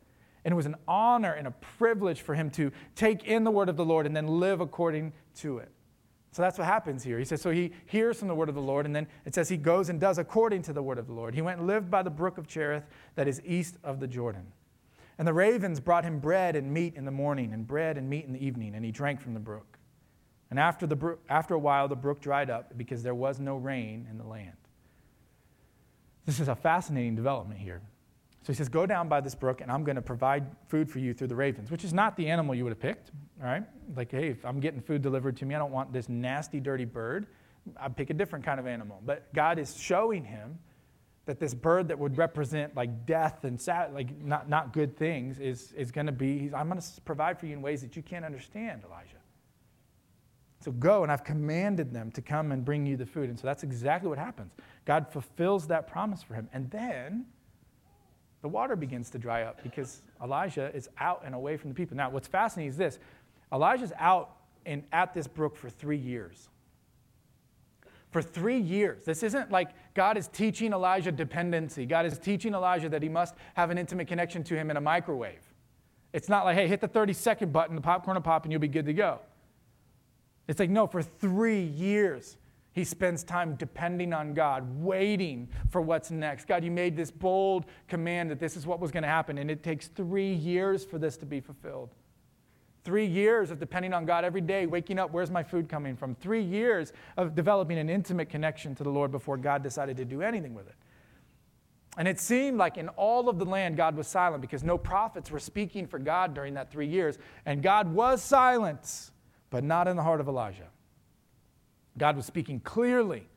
And 0.48 0.54
it 0.54 0.56
was 0.56 0.66
an 0.66 0.78
honor 0.88 1.34
and 1.34 1.46
a 1.46 1.52
privilege 1.78 2.22
for 2.22 2.34
him 2.34 2.50
to 2.52 2.72
take 2.96 3.26
in 3.26 3.44
the 3.44 3.52
word 3.52 3.68
of 3.68 3.76
the 3.76 3.84
Lord 3.84 4.06
and 4.06 4.16
then 4.16 4.28
live 4.28 4.62
according 4.62 5.12
to 5.40 5.58
it. 5.58 5.70
So 6.32 6.42
that's 6.42 6.58
what 6.58 6.64
happens 6.64 7.04
here. 7.04 7.20
He 7.20 7.26
says, 7.26 7.42
so 7.42 7.52
he 7.52 7.74
hears 7.86 8.18
from 8.18 8.30
the 8.30 8.34
word 8.34 8.48
of 8.48 8.56
the 8.56 8.62
Lord, 8.62 8.86
and 8.86 8.96
then 8.96 9.08
it 9.26 9.36
says 9.36 9.50
he 9.50 9.58
goes 9.58 9.90
and 9.90 10.00
does 10.00 10.20
according 10.20 10.62
to 10.62 10.72
the 10.72 10.82
word 10.82 11.00
of 11.00 11.08
the 11.08 11.12
Lord. 11.12 11.36
He 11.36 11.42
went 11.42 11.60
and 11.60 11.68
lived 11.68 11.92
by 11.92 12.02
the 12.02 12.10
brook 12.10 12.38
of 12.38 12.48
Cherith 12.48 12.86
that 13.16 13.28
is 13.28 13.42
east 13.44 13.76
of 13.84 14.00
the 14.00 14.08
Jordan. 14.08 14.54
And 15.18 15.28
the 15.28 15.34
ravens 15.34 15.82
brought 15.82 16.06
him 16.06 16.18
bread 16.18 16.56
and 16.56 16.74
meat 16.74 16.96
in 16.96 17.04
the 17.04 17.12
morning, 17.12 17.52
and 17.52 17.68
bread 17.68 17.98
and 17.98 18.10
meat 18.10 18.24
in 18.24 18.32
the 18.32 18.42
evening, 18.42 18.74
and 18.74 18.86
he 18.86 18.92
drank 18.92 19.20
from 19.20 19.34
the 19.34 19.42
brook. 19.42 19.78
And 20.50 20.58
after, 20.58 20.88
the 20.88 21.18
after 21.28 21.56
a 21.56 21.60
while, 21.60 21.90
the 21.90 21.98
brook 21.98 22.22
dried 22.22 22.50
up 22.50 22.78
because 22.78 23.04
there 23.04 23.16
was 23.16 23.38
no 23.38 23.58
rain 23.58 24.08
in 24.10 24.18
the 24.18 24.24
land. 24.24 24.56
This 26.26 26.40
is 26.40 26.48
a 26.48 26.56
fascinating 26.56 27.18
development 27.18 27.60
here. 27.60 27.82
So 28.48 28.54
he 28.54 28.56
says, 28.56 28.70
Go 28.70 28.86
down 28.86 29.10
by 29.10 29.20
this 29.20 29.36
brook, 29.36 29.60
and 29.60 29.70
I'm 29.70 29.84
going 29.84 29.98
to 29.98 30.02
provide 30.02 30.46
food 30.70 30.90
for 30.90 31.00
you 31.00 31.14
through 31.14 31.28
the 31.28 31.36
ravens, 31.36 31.70
which 31.70 31.84
is 31.84 31.94
not 31.94 32.16
the 32.16 32.30
animal 32.30 32.56
you 32.56 32.64
would 32.64 32.72
have 32.72 32.80
picked, 32.80 33.12
all 33.42 33.46
right? 33.46 33.64
Like, 33.94 34.10
hey, 34.10 34.30
if 34.30 34.46
I'm 34.46 34.62
getting 34.62 34.80
food 34.80 35.02
delivered 35.02 35.36
to 35.38 35.46
me, 35.46 35.54
I 35.54 35.58
don't 35.58 35.74
want 35.74 35.92
this 35.92 36.08
nasty, 36.08 36.62
dirty 36.62 36.86
bird. 36.86 37.28
I'd 37.78 37.98
pick 37.98 38.10
a 38.10 38.14
different 38.14 38.46
kind 38.46 38.58
of 38.58 38.66
animal. 38.66 39.02
But 39.06 39.34
God 39.34 39.60
is 39.60 39.76
showing 39.78 40.24
him 40.24 40.60
that 41.26 41.42
this 41.42 41.54
bird 41.54 41.90
that 41.90 42.00
would 42.00 42.18
represent 42.18 42.74
like 42.74 43.06
death 43.06 43.44
and 43.44 43.60
sad, 43.60 43.94
like 43.94 44.18
not, 44.24 44.48
not 44.48 44.72
good 44.72 44.96
things 44.96 45.42
is, 45.42 45.74
is 45.74 45.92
going 45.92 46.08
to 46.08 46.14
be, 46.14 46.50
I'm 46.56 46.70
going 46.70 46.80
to 46.80 47.02
provide 47.02 47.38
for 47.42 47.48
you 47.48 47.54
in 47.54 47.62
ways 47.62 47.82
that 47.82 47.98
you 47.98 48.02
can't 48.02 48.24
understand, 48.24 48.84
Elijah. 48.86 49.18
So 50.64 50.72
go, 50.72 51.04
and 51.04 51.12
I've 51.12 51.26
commanded 51.26 51.92
them 51.92 52.12
to 52.12 52.22
come 52.22 52.54
and 52.54 52.64
bring 52.64 52.86
you 52.86 52.96
the 52.96 53.06
food. 53.06 53.28
And 53.28 53.38
so 53.38 53.46
that's 53.46 53.64
exactly 53.64 54.08
what 54.08 54.18
happens. 54.18 54.54
God 54.86 55.12
fulfills 55.12 55.68
that 55.68 55.90
promise 55.90 56.24
for 56.24 56.34
him. 56.34 56.48
And 56.54 56.72
then 56.72 57.26
the 58.48 58.54
water 58.54 58.78
begins 58.78 59.10
to 59.10 59.20
dry 59.20 59.44
up 59.44 59.62
because 59.62 60.02
Elijah 60.24 60.74
is 60.74 60.88
out 61.02 61.22
and 61.26 61.36
away 61.36 61.58
from 61.58 61.70
the 61.70 61.76
people. 61.76 61.98
Now, 61.98 62.10
what's 62.10 62.30
fascinating 62.30 62.70
is 62.70 62.78
this 62.78 62.98
Elijah's 63.52 63.92
out 64.00 64.38
and 64.66 64.84
at 64.94 65.14
this 65.14 65.28
brook 65.28 65.58
for 65.58 65.70
three 65.70 65.98
years. 65.98 66.48
For 68.12 68.22
three 68.22 68.58
years. 68.58 69.04
This 69.04 69.22
isn't 69.22 69.52
like 69.52 69.72
God 69.96 70.16
is 70.16 70.30
teaching 70.30 70.72
Elijah 70.72 71.12
dependency. 71.12 71.86
God 71.86 72.06
is 72.06 72.18
teaching 72.18 72.54
Elijah 72.54 72.88
that 72.88 73.04
he 73.04 73.10
must 73.10 73.36
have 73.56 73.70
an 73.70 73.78
intimate 73.78 74.08
connection 74.08 74.46
to 74.46 74.56
him 74.56 74.72
in 74.72 74.78
a 74.78 74.82
microwave. 74.82 75.44
It's 76.14 76.30
not 76.30 76.46
like, 76.46 76.56
hey, 76.56 76.70
hit 76.70 76.80
the 76.80 76.88
30 76.88 77.12
second 77.12 77.52
button, 77.52 77.76
the 77.76 77.82
popcorn 77.82 78.16
will 78.16 78.22
pop, 78.22 78.46
and 78.46 78.52
you'll 78.54 78.62
be 78.62 78.70
good 78.70 78.86
to 78.86 78.94
go. 78.94 79.20
It's 80.48 80.62
like, 80.62 80.70
no, 80.70 80.88
for 80.88 81.02
three 81.02 81.64
years, 81.64 82.38
he 82.78 82.84
spends 82.84 83.24
time 83.24 83.56
depending 83.56 84.13
on 84.13 84.34
God, 84.34 84.63
waiting 84.80 85.48
for 85.70 85.82
what's 85.82 86.12
next. 86.12 86.48
God, 86.48 86.63
you 86.63 86.72
made 86.72 86.96
this 86.96 87.10
bold 87.10 87.66
command 87.88 88.30
that 88.30 88.40
this 88.40 88.56
is 88.56 88.68
what 88.68 88.80
was 88.80 88.92
going 88.92 89.04
to 89.04 89.10
happen, 89.10 89.38
and 89.38 89.50
it 89.50 89.63
takes 89.63 89.88
three 89.88 90.34
years 90.34 90.86
for 90.86 90.98
this 90.98 91.18
to 91.18 91.26
be 91.26 91.40
fulfilled. 91.40 91.96
Three 92.84 93.06
years 93.06 93.52
of 93.52 93.60
depending 93.60 93.94
on 93.94 94.06
God 94.06 94.24
every 94.24 94.42
day, 94.42 94.66
waking 94.66 95.00
up, 95.00 95.12
where's 95.12 95.32
my 95.32 95.44
food 95.44 95.68
coming 95.68 95.96
from? 95.96 96.16
Three 96.16 96.42
years 96.42 96.94
of 97.18 97.36
developing 97.36 97.78
an 97.78 97.90
intimate 97.90 98.30
connection 98.30 98.76
to 98.76 98.84
the 98.84 98.90
Lord 98.90 99.12
before 99.12 99.38
God 99.38 99.63
decided 99.63 99.98
to 99.98 100.06
do 100.06 100.22
anything 100.22 100.54
with 100.54 100.68
it. 100.68 100.76
And 101.98 102.08
it 102.08 102.20
seemed 102.20 102.58
like 102.58 102.78
in 102.78 102.90
all 102.90 103.28
of 103.28 103.40
the 103.40 103.46
land, 103.46 103.76
God 103.76 103.98
was 103.98 104.08
silent 104.08 104.42
because 104.42 104.63
no 104.63 104.78
prophets 104.78 105.32
were 105.32 105.40
speaking 105.40 105.88
for 105.88 105.98
God 105.98 106.34
during 106.34 106.54
that 106.54 106.72
three 106.72 106.88
years. 106.88 107.18
And 107.46 107.63
God 107.63 107.92
was 107.92 108.22
silent, 108.22 109.12
but 109.50 109.63
not 109.63 109.88
in 109.88 109.98
the 109.98 110.04
heart 110.04 110.22
of 110.22 110.28
Elijah. 110.28 110.70
God 111.98 112.16
was 112.16 112.26
speaking 112.26 112.60
clearly, 112.60 113.28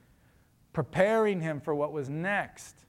preparing 0.73 1.41
him 1.41 1.61
for 1.61 1.75
what 1.75 1.93
was 1.93 2.09
next, 2.09 2.85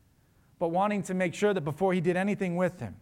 but 0.60 0.70
wanting 0.70 1.04
to 1.04 1.14
make 1.14 1.34
sure 1.34 1.54
that 1.54 1.62
before 1.62 1.94
he 1.94 2.02
did 2.02 2.16
anything 2.16 2.56
with 2.56 2.80
him, 2.80 2.96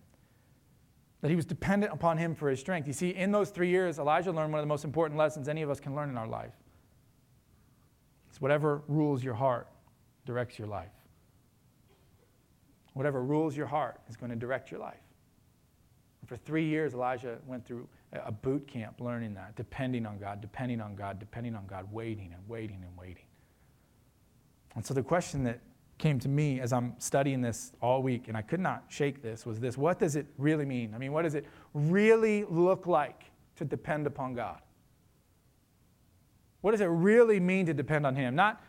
that 1.21 1.29
he 1.29 1.35
was 1.35 1.45
dependent 1.45 1.91
upon 1.91 2.17
him 2.17 2.33
for 2.35 2.49
his 2.49 2.59
strength. 2.59 2.87
You 2.87 2.93
see, 2.93 3.09
in 3.09 3.31
those 3.31 3.49
three 3.49 3.69
years, 3.69 3.99
Elijah 3.99 4.31
learned 4.31 4.53
one 4.53 4.59
of 4.59 4.63
the 4.63 4.69
most 4.69 4.85
important 4.85 5.17
lessons 5.17 5.49
any 5.49 5.61
of 5.61 5.69
us 5.69 5.79
can 5.79 5.95
learn 5.95 6.09
in 6.09 6.17
our 6.17 6.27
life. 6.27 6.53
It's 8.29 8.39
whatever 8.39 8.83
rules 8.87 9.23
your 9.23 9.33
heart 9.33 9.67
directs 10.25 10.57
your 10.57 10.67
life. 10.67 10.91
Whatever 12.93 13.23
rules 13.23 13.57
your 13.57 13.65
heart 13.65 13.99
is 14.07 14.15
going 14.15 14.29
to 14.29 14.35
direct 14.35 14.71
your 14.71 14.79
life. 14.79 15.01
For 16.25 16.37
three 16.37 16.65
years, 16.65 16.93
Elijah 16.93 17.39
went 17.47 17.65
through 17.65 17.87
a 18.13 18.31
boot 18.31 18.67
camp 18.67 18.99
learning 18.99 19.35
that, 19.35 19.55
depending 19.55 20.05
on 20.05 20.17
God, 20.17 20.41
depending 20.41 20.81
on 20.81 20.95
God, 20.95 21.19
depending 21.19 21.55
on 21.55 21.65
God, 21.67 21.87
waiting 21.91 22.33
and 22.33 22.47
waiting 22.47 22.83
and 22.83 22.97
waiting. 22.97 23.25
And 24.75 24.85
so 24.85 24.93
the 24.93 25.03
question 25.03 25.43
that 25.43 25.59
came 25.97 26.19
to 26.19 26.29
me 26.29 26.59
as 26.59 26.73
I'm 26.73 26.95
studying 26.97 27.41
this 27.41 27.73
all 27.81 28.01
week, 28.01 28.27
and 28.27 28.37
I 28.37 28.41
could 28.41 28.59
not 28.59 28.85
shake 28.87 29.21
this, 29.21 29.45
was 29.45 29.59
this 29.59 29.77
what 29.77 29.99
does 29.99 30.15
it 30.15 30.25
really 30.37 30.65
mean? 30.65 30.93
I 30.95 30.97
mean, 30.97 31.11
what 31.11 31.23
does 31.23 31.35
it 31.35 31.45
really 31.73 32.45
look 32.45 32.87
like 32.87 33.25
to 33.57 33.65
depend 33.65 34.07
upon 34.07 34.33
God? 34.33 34.59
What 36.61 36.71
does 36.71 36.81
it 36.81 36.85
really 36.85 37.39
mean 37.39 37.65
to 37.67 37.73
depend 37.73 38.05
on 38.05 38.15
Him? 38.15 38.35
Not 38.35 38.61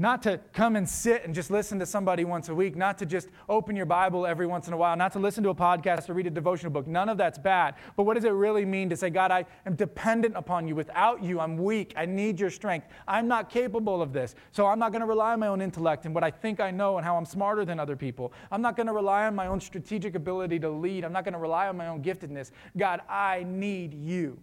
not 0.00 0.22
to 0.22 0.40
come 0.54 0.76
and 0.76 0.88
sit 0.88 1.26
and 1.26 1.34
just 1.34 1.50
listen 1.50 1.78
to 1.78 1.84
somebody 1.84 2.24
once 2.24 2.48
a 2.48 2.54
week, 2.54 2.74
not 2.74 2.96
to 2.96 3.04
just 3.04 3.28
open 3.50 3.76
your 3.76 3.84
Bible 3.84 4.26
every 4.26 4.46
once 4.46 4.66
in 4.66 4.72
a 4.72 4.76
while, 4.76 4.96
not 4.96 5.12
to 5.12 5.18
listen 5.18 5.44
to 5.44 5.50
a 5.50 5.54
podcast 5.54 6.08
or 6.08 6.14
read 6.14 6.26
a 6.26 6.30
devotional 6.30 6.72
book. 6.72 6.86
None 6.86 7.10
of 7.10 7.18
that's 7.18 7.38
bad. 7.38 7.74
But 7.96 8.04
what 8.04 8.14
does 8.14 8.24
it 8.24 8.30
really 8.30 8.64
mean 8.64 8.88
to 8.88 8.96
say, 8.96 9.10
God, 9.10 9.30
I 9.30 9.44
am 9.66 9.76
dependent 9.76 10.38
upon 10.38 10.66
you. 10.66 10.74
Without 10.74 11.22
you, 11.22 11.38
I'm 11.38 11.58
weak. 11.58 11.92
I 11.96 12.06
need 12.06 12.40
your 12.40 12.48
strength. 12.48 12.86
I'm 13.06 13.28
not 13.28 13.50
capable 13.50 14.00
of 14.00 14.14
this. 14.14 14.34
So 14.52 14.66
I'm 14.66 14.78
not 14.78 14.90
going 14.90 15.02
to 15.02 15.06
rely 15.06 15.34
on 15.34 15.40
my 15.40 15.48
own 15.48 15.60
intellect 15.60 16.06
and 16.06 16.14
what 16.14 16.24
I 16.24 16.30
think 16.30 16.60
I 16.60 16.70
know 16.70 16.96
and 16.96 17.04
how 17.04 17.18
I'm 17.18 17.26
smarter 17.26 17.66
than 17.66 17.78
other 17.78 17.94
people. 17.94 18.32
I'm 18.50 18.62
not 18.62 18.76
going 18.76 18.86
to 18.86 18.94
rely 18.94 19.26
on 19.26 19.34
my 19.34 19.48
own 19.48 19.60
strategic 19.60 20.14
ability 20.14 20.58
to 20.60 20.70
lead. 20.70 21.04
I'm 21.04 21.12
not 21.12 21.24
going 21.24 21.34
to 21.34 21.38
rely 21.38 21.68
on 21.68 21.76
my 21.76 21.88
own 21.88 22.02
giftedness. 22.02 22.52
God, 22.74 23.02
I 23.06 23.44
need 23.46 23.92
you. 23.92 24.40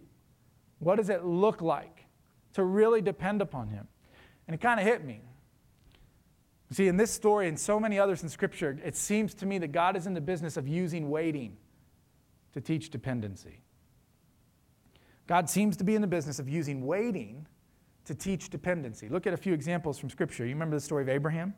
What 0.78 0.98
does 0.98 1.10
it 1.10 1.24
look 1.24 1.62
like 1.62 2.04
to 2.52 2.62
really 2.62 3.02
depend 3.02 3.42
upon 3.42 3.70
Him? 3.70 3.88
And 4.46 4.54
it 4.54 4.60
kind 4.60 4.78
of 4.78 4.86
hit 4.86 5.04
me. 5.04 5.22
See, 6.70 6.86
in 6.86 6.96
this 6.96 7.10
story 7.10 7.48
and 7.48 7.58
so 7.58 7.80
many 7.80 7.98
others 7.98 8.22
in 8.22 8.28
Scripture, 8.28 8.78
it 8.84 8.94
seems 8.94 9.32
to 9.34 9.46
me 9.46 9.58
that 9.58 9.72
God 9.72 9.96
is 9.96 10.06
in 10.06 10.14
the 10.14 10.20
business 10.20 10.56
of 10.56 10.68
using 10.68 11.08
waiting 11.08 11.56
to 12.52 12.60
teach 12.60 12.90
dependency. 12.90 13.62
God 15.26 15.48
seems 15.48 15.76
to 15.78 15.84
be 15.84 15.94
in 15.94 16.02
the 16.02 16.06
business 16.06 16.38
of 16.38 16.48
using 16.48 16.84
waiting 16.86 17.46
to 18.04 18.14
teach 18.14 18.50
dependency. 18.50 19.08
Look 19.08 19.26
at 19.26 19.34
a 19.34 19.36
few 19.36 19.54
examples 19.54 19.98
from 19.98 20.10
Scripture. 20.10 20.44
You 20.44 20.54
remember 20.54 20.76
the 20.76 20.80
story 20.80 21.02
of 21.02 21.08
Abraham? 21.08 21.54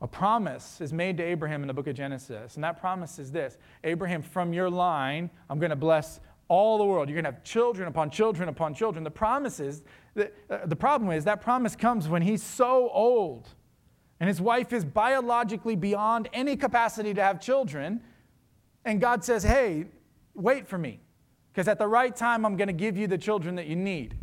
A 0.00 0.06
promise 0.06 0.80
is 0.80 0.92
made 0.92 1.16
to 1.18 1.22
Abraham 1.22 1.62
in 1.62 1.68
the 1.68 1.74
book 1.74 1.86
of 1.86 1.94
Genesis, 1.94 2.56
and 2.56 2.64
that 2.64 2.78
promise 2.78 3.18
is 3.18 3.32
this 3.32 3.56
Abraham, 3.84 4.22
from 4.22 4.52
your 4.52 4.68
line, 4.68 5.30
I'm 5.48 5.58
going 5.58 5.70
to 5.70 5.76
bless 5.76 6.20
all 6.48 6.76
the 6.78 6.84
world. 6.84 7.08
You're 7.08 7.20
going 7.20 7.32
to 7.32 7.38
have 7.38 7.44
children 7.44 7.88
upon 7.88 8.10
children 8.10 8.48
upon 8.48 8.74
children. 8.74 9.04
The 9.04 9.10
promise 9.10 9.60
is, 9.60 9.82
that, 10.14 10.34
uh, 10.50 10.66
the 10.66 10.76
problem 10.76 11.10
is 11.10 11.24
that 11.24 11.40
promise 11.40 11.74
comes 11.74 12.08
when 12.08 12.22
he's 12.22 12.42
so 12.42 12.90
old 12.90 13.48
and 14.20 14.28
his 14.28 14.40
wife 14.40 14.72
is 14.72 14.84
biologically 14.84 15.76
beyond 15.76 16.28
any 16.32 16.56
capacity 16.56 17.14
to 17.14 17.22
have 17.22 17.40
children. 17.40 18.00
And 18.84 19.00
God 19.00 19.24
says, 19.24 19.42
Hey, 19.42 19.86
wait 20.34 20.66
for 20.66 20.78
me, 20.78 21.00
because 21.52 21.68
at 21.68 21.78
the 21.78 21.88
right 21.88 22.14
time, 22.14 22.46
I'm 22.46 22.56
going 22.56 22.68
to 22.68 22.72
give 22.72 22.96
you 22.96 23.06
the 23.06 23.18
children 23.18 23.56
that 23.56 23.66
you 23.66 23.76
need. 23.76 24.16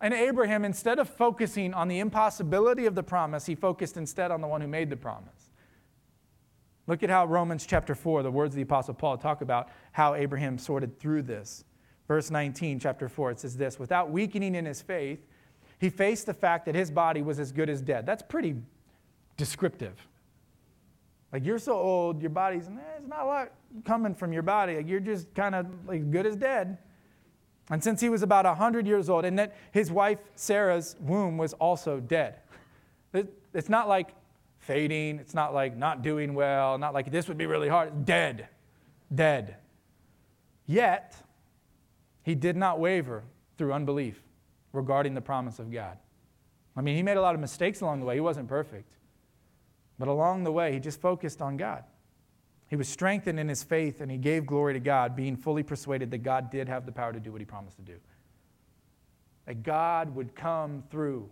And 0.00 0.12
Abraham, 0.12 0.64
instead 0.64 0.98
of 0.98 1.08
focusing 1.08 1.72
on 1.72 1.88
the 1.88 2.00
impossibility 2.00 2.86
of 2.86 2.94
the 2.94 3.02
promise, 3.02 3.46
he 3.46 3.54
focused 3.54 3.96
instead 3.96 4.30
on 4.30 4.40
the 4.40 4.46
one 4.46 4.60
who 4.60 4.68
made 4.68 4.90
the 4.90 4.96
promise. 4.96 5.50
Look 6.86 7.02
at 7.02 7.10
how 7.10 7.26
Romans 7.26 7.66
chapter 7.66 7.94
4, 7.94 8.22
the 8.22 8.30
words 8.30 8.54
of 8.54 8.56
the 8.56 8.62
Apostle 8.62 8.94
Paul 8.94 9.16
talk 9.16 9.40
about 9.40 9.70
how 9.92 10.14
Abraham 10.14 10.58
sorted 10.58 11.00
through 11.00 11.22
this. 11.22 11.64
Verse 12.06 12.30
19, 12.30 12.78
chapter 12.78 13.08
4, 13.08 13.32
it 13.32 13.40
says 13.40 13.56
this 13.56 13.78
Without 13.78 14.10
weakening 14.10 14.54
in 14.54 14.66
his 14.66 14.82
faith, 14.82 15.26
he 15.78 15.90
faced 15.90 16.26
the 16.26 16.34
fact 16.34 16.66
that 16.66 16.74
his 16.74 16.90
body 16.90 17.22
was 17.22 17.38
as 17.38 17.52
good 17.52 17.68
as 17.68 17.80
dead. 17.80 18.06
That's 18.06 18.22
pretty 18.22 18.56
descriptive. 19.36 19.94
Like 21.32 21.44
you're 21.44 21.58
so 21.58 21.74
old, 21.74 22.20
your 22.20 22.30
body's, 22.30 22.66
there's 22.66 23.08
not 23.08 23.20
a 23.22 23.26
lot 23.26 23.52
coming 23.84 24.14
from 24.14 24.32
your 24.32 24.42
body. 24.42 24.76
Like 24.76 24.88
you're 24.88 25.00
just 25.00 25.34
kind 25.34 25.54
of 25.54 25.66
like 25.86 26.10
good 26.10 26.26
as 26.26 26.36
dead. 26.36 26.78
And 27.68 27.82
since 27.82 28.00
he 28.00 28.08
was 28.08 28.22
about 28.22 28.44
100 28.44 28.86
years 28.86 29.10
old, 29.10 29.24
and 29.24 29.38
that 29.38 29.56
his 29.72 29.90
wife 29.90 30.18
Sarah's 30.36 30.96
womb 31.00 31.36
was 31.36 31.52
also 31.54 32.00
dead. 32.00 32.36
It's 33.12 33.68
not 33.68 33.88
like 33.88 34.14
fading, 34.58 35.18
it's 35.18 35.34
not 35.34 35.52
like 35.52 35.76
not 35.76 36.02
doing 36.02 36.34
well, 36.34 36.78
not 36.78 36.94
like 36.94 37.10
this 37.10 37.28
would 37.28 37.38
be 37.38 37.46
really 37.46 37.68
hard. 37.68 38.04
Dead. 38.04 38.48
Dead. 39.14 39.56
Yet, 40.66 41.16
he 42.22 42.34
did 42.34 42.56
not 42.56 42.78
waver 42.78 43.24
through 43.56 43.72
unbelief 43.72 44.22
regarding 44.76 45.14
the 45.14 45.20
promise 45.20 45.58
of 45.58 45.72
God. 45.72 45.98
I 46.76 46.82
mean, 46.82 46.96
he 46.96 47.02
made 47.02 47.16
a 47.16 47.22
lot 47.22 47.34
of 47.34 47.40
mistakes 47.40 47.80
along 47.80 48.00
the 48.00 48.06
way. 48.06 48.14
He 48.14 48.20
wasn't 48.20 48.48
perfect. 48.48 48.92
But 49.98 50.08
along 50.08 50.44
the 50.44 50.52
way, 50.52 50.72
he 50.72 50.78
just 50.78 51.00
focused 51.00 51.40
on 51.40 51.56
God. 51.56 51.84
He 52.68 52.76
was 52.76 52.88
strengthened 52.88 53.40
in 53.40 53.48
his 53.48 53.62
faith 53.62 54.00
and 54.00 54.10
he 54.10 54.18
gave 54.18 54.44
glory 54.44 54.74
to 54.74 54.80
God, 54.80 55.16
being 55.16 55.36
fully 55.36 55.62
persuaded 55.62 56.10
that 56.10 56.18
God 56.18 56.50
did 56.50 56.68
have 56.68 56.84
the 56.84 56.92
power 56.92 57.12
to 57.12 57.20
do 57.20 57.32
what 57.32 57.40
he 57.40 57.44
promised 57.44 57.76
to 57.76 57.82
do. 57.82 57.96
That 59.46 59.62
God 59.62 60.14
would 60.14 60.34
come 60.34 60.82
through. 60.90 61.30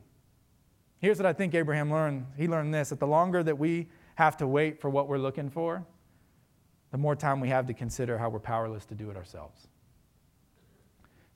Here's 1.00 1.18
what 1.18 1.26
I 1.26 1.32
think 1.32 1.54
Abraham 1.54 1.90
learned. 1.90 2.26
He 2.36 2.48
learned 2.48 2.72
this 2.72 2.90
that 2.90 3.00
the 3.00 3.06
longer 3.06 3.42
that 3.42 3.58
we 3.58 3.88
have 4.14 4.36
to 4.38 4.46
wait 4.46 4.80
for 4.80 4.88
what 4.88 5.08
we're 5.08 5.18
looking 5.18 5.50
for, 5.50 5.84
the 6.92 6.98
more 6.98 7.16
time 7.16 7.40
we 7.40 7.48
have 7.48 7.66
to 7.66 7.74
consider 7.74 8.16
how 8.16 8.28
we're 8.28 8.38
powerless 8.38 8.86
to 8.86 8.94
do 8.94 9.10
it 9.10 9.16
ourselves. 9.16 9.66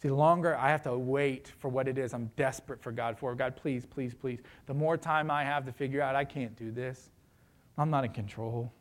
See, 0.00 0.08
the 0.08 0.14
longer 0.14 0.56
I 0.56 0.70
have 0.70 0.82
to 0.82 0.96
wait 0.96 1.52
for 1.58 1.68
what 1.68 1.88
it 1.88 1.98
is 1.98 2.14
I'm 2.14 2.30
desperate 2.36 2.80
for 2.80 2.92
God 2.92 3.18
for, 3.18 3.34
God, 3.34 3.56
please, 3.56 3.84
please, 3.84 4.14
please, 4.14 4.40
the 4.66 4.74
more 4.74 4.96
time 4.96 5.30
I 5.30 5.42
have 5.44 5.66
to 5.66 5.72
figure 5.72 6.00
out 6.00 6.14
I 6.14 6.24
can't 6.24 6.56
do 6.56 6.70
this. 6.70 7.10
I'm 7.76 7.90
not 7.90 8.04
in 8.04 8.12
control, 8.12 8.72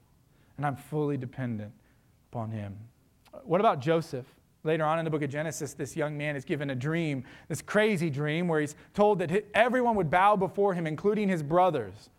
and 0.58 0.66
I'm 0.66 0.76
fully 0.76 1.18
dependent 1.18 1.72
upon 2.32 2.52
Him. 2.52 2.78
What 3.44 3.62
about 3.62 3.80
Joseph? 3.80 4.26
Later 4.64 4.84
on 4.84 5.00
in 5.00 5.06
the 5.06 5.12
book 5.12 5.22
of 5.22 5.30
Genesis, 5.30 5.74
this 5.74 5.96
young 5.96 6.18
man 6.18 6.36
is 6.36 6.44
given 6.44 6.72
a 6.72 6.76
dream, 6.76 7.24
this 7.48 7.62
crazy 7.62 8.10
dream, 8.10 8.48
where 8.48 8.60
he's 8.60 8.76
told 8.94 9.20
that 9.20 9.46
everyone 9.54 9.96
would 9.96 10.10
bow 10.10 10.36
before 10.36 10.74
him, 10.74 10.86
including 10.86 11.30
his 11.30 11.42
brothers. 11.42 12.10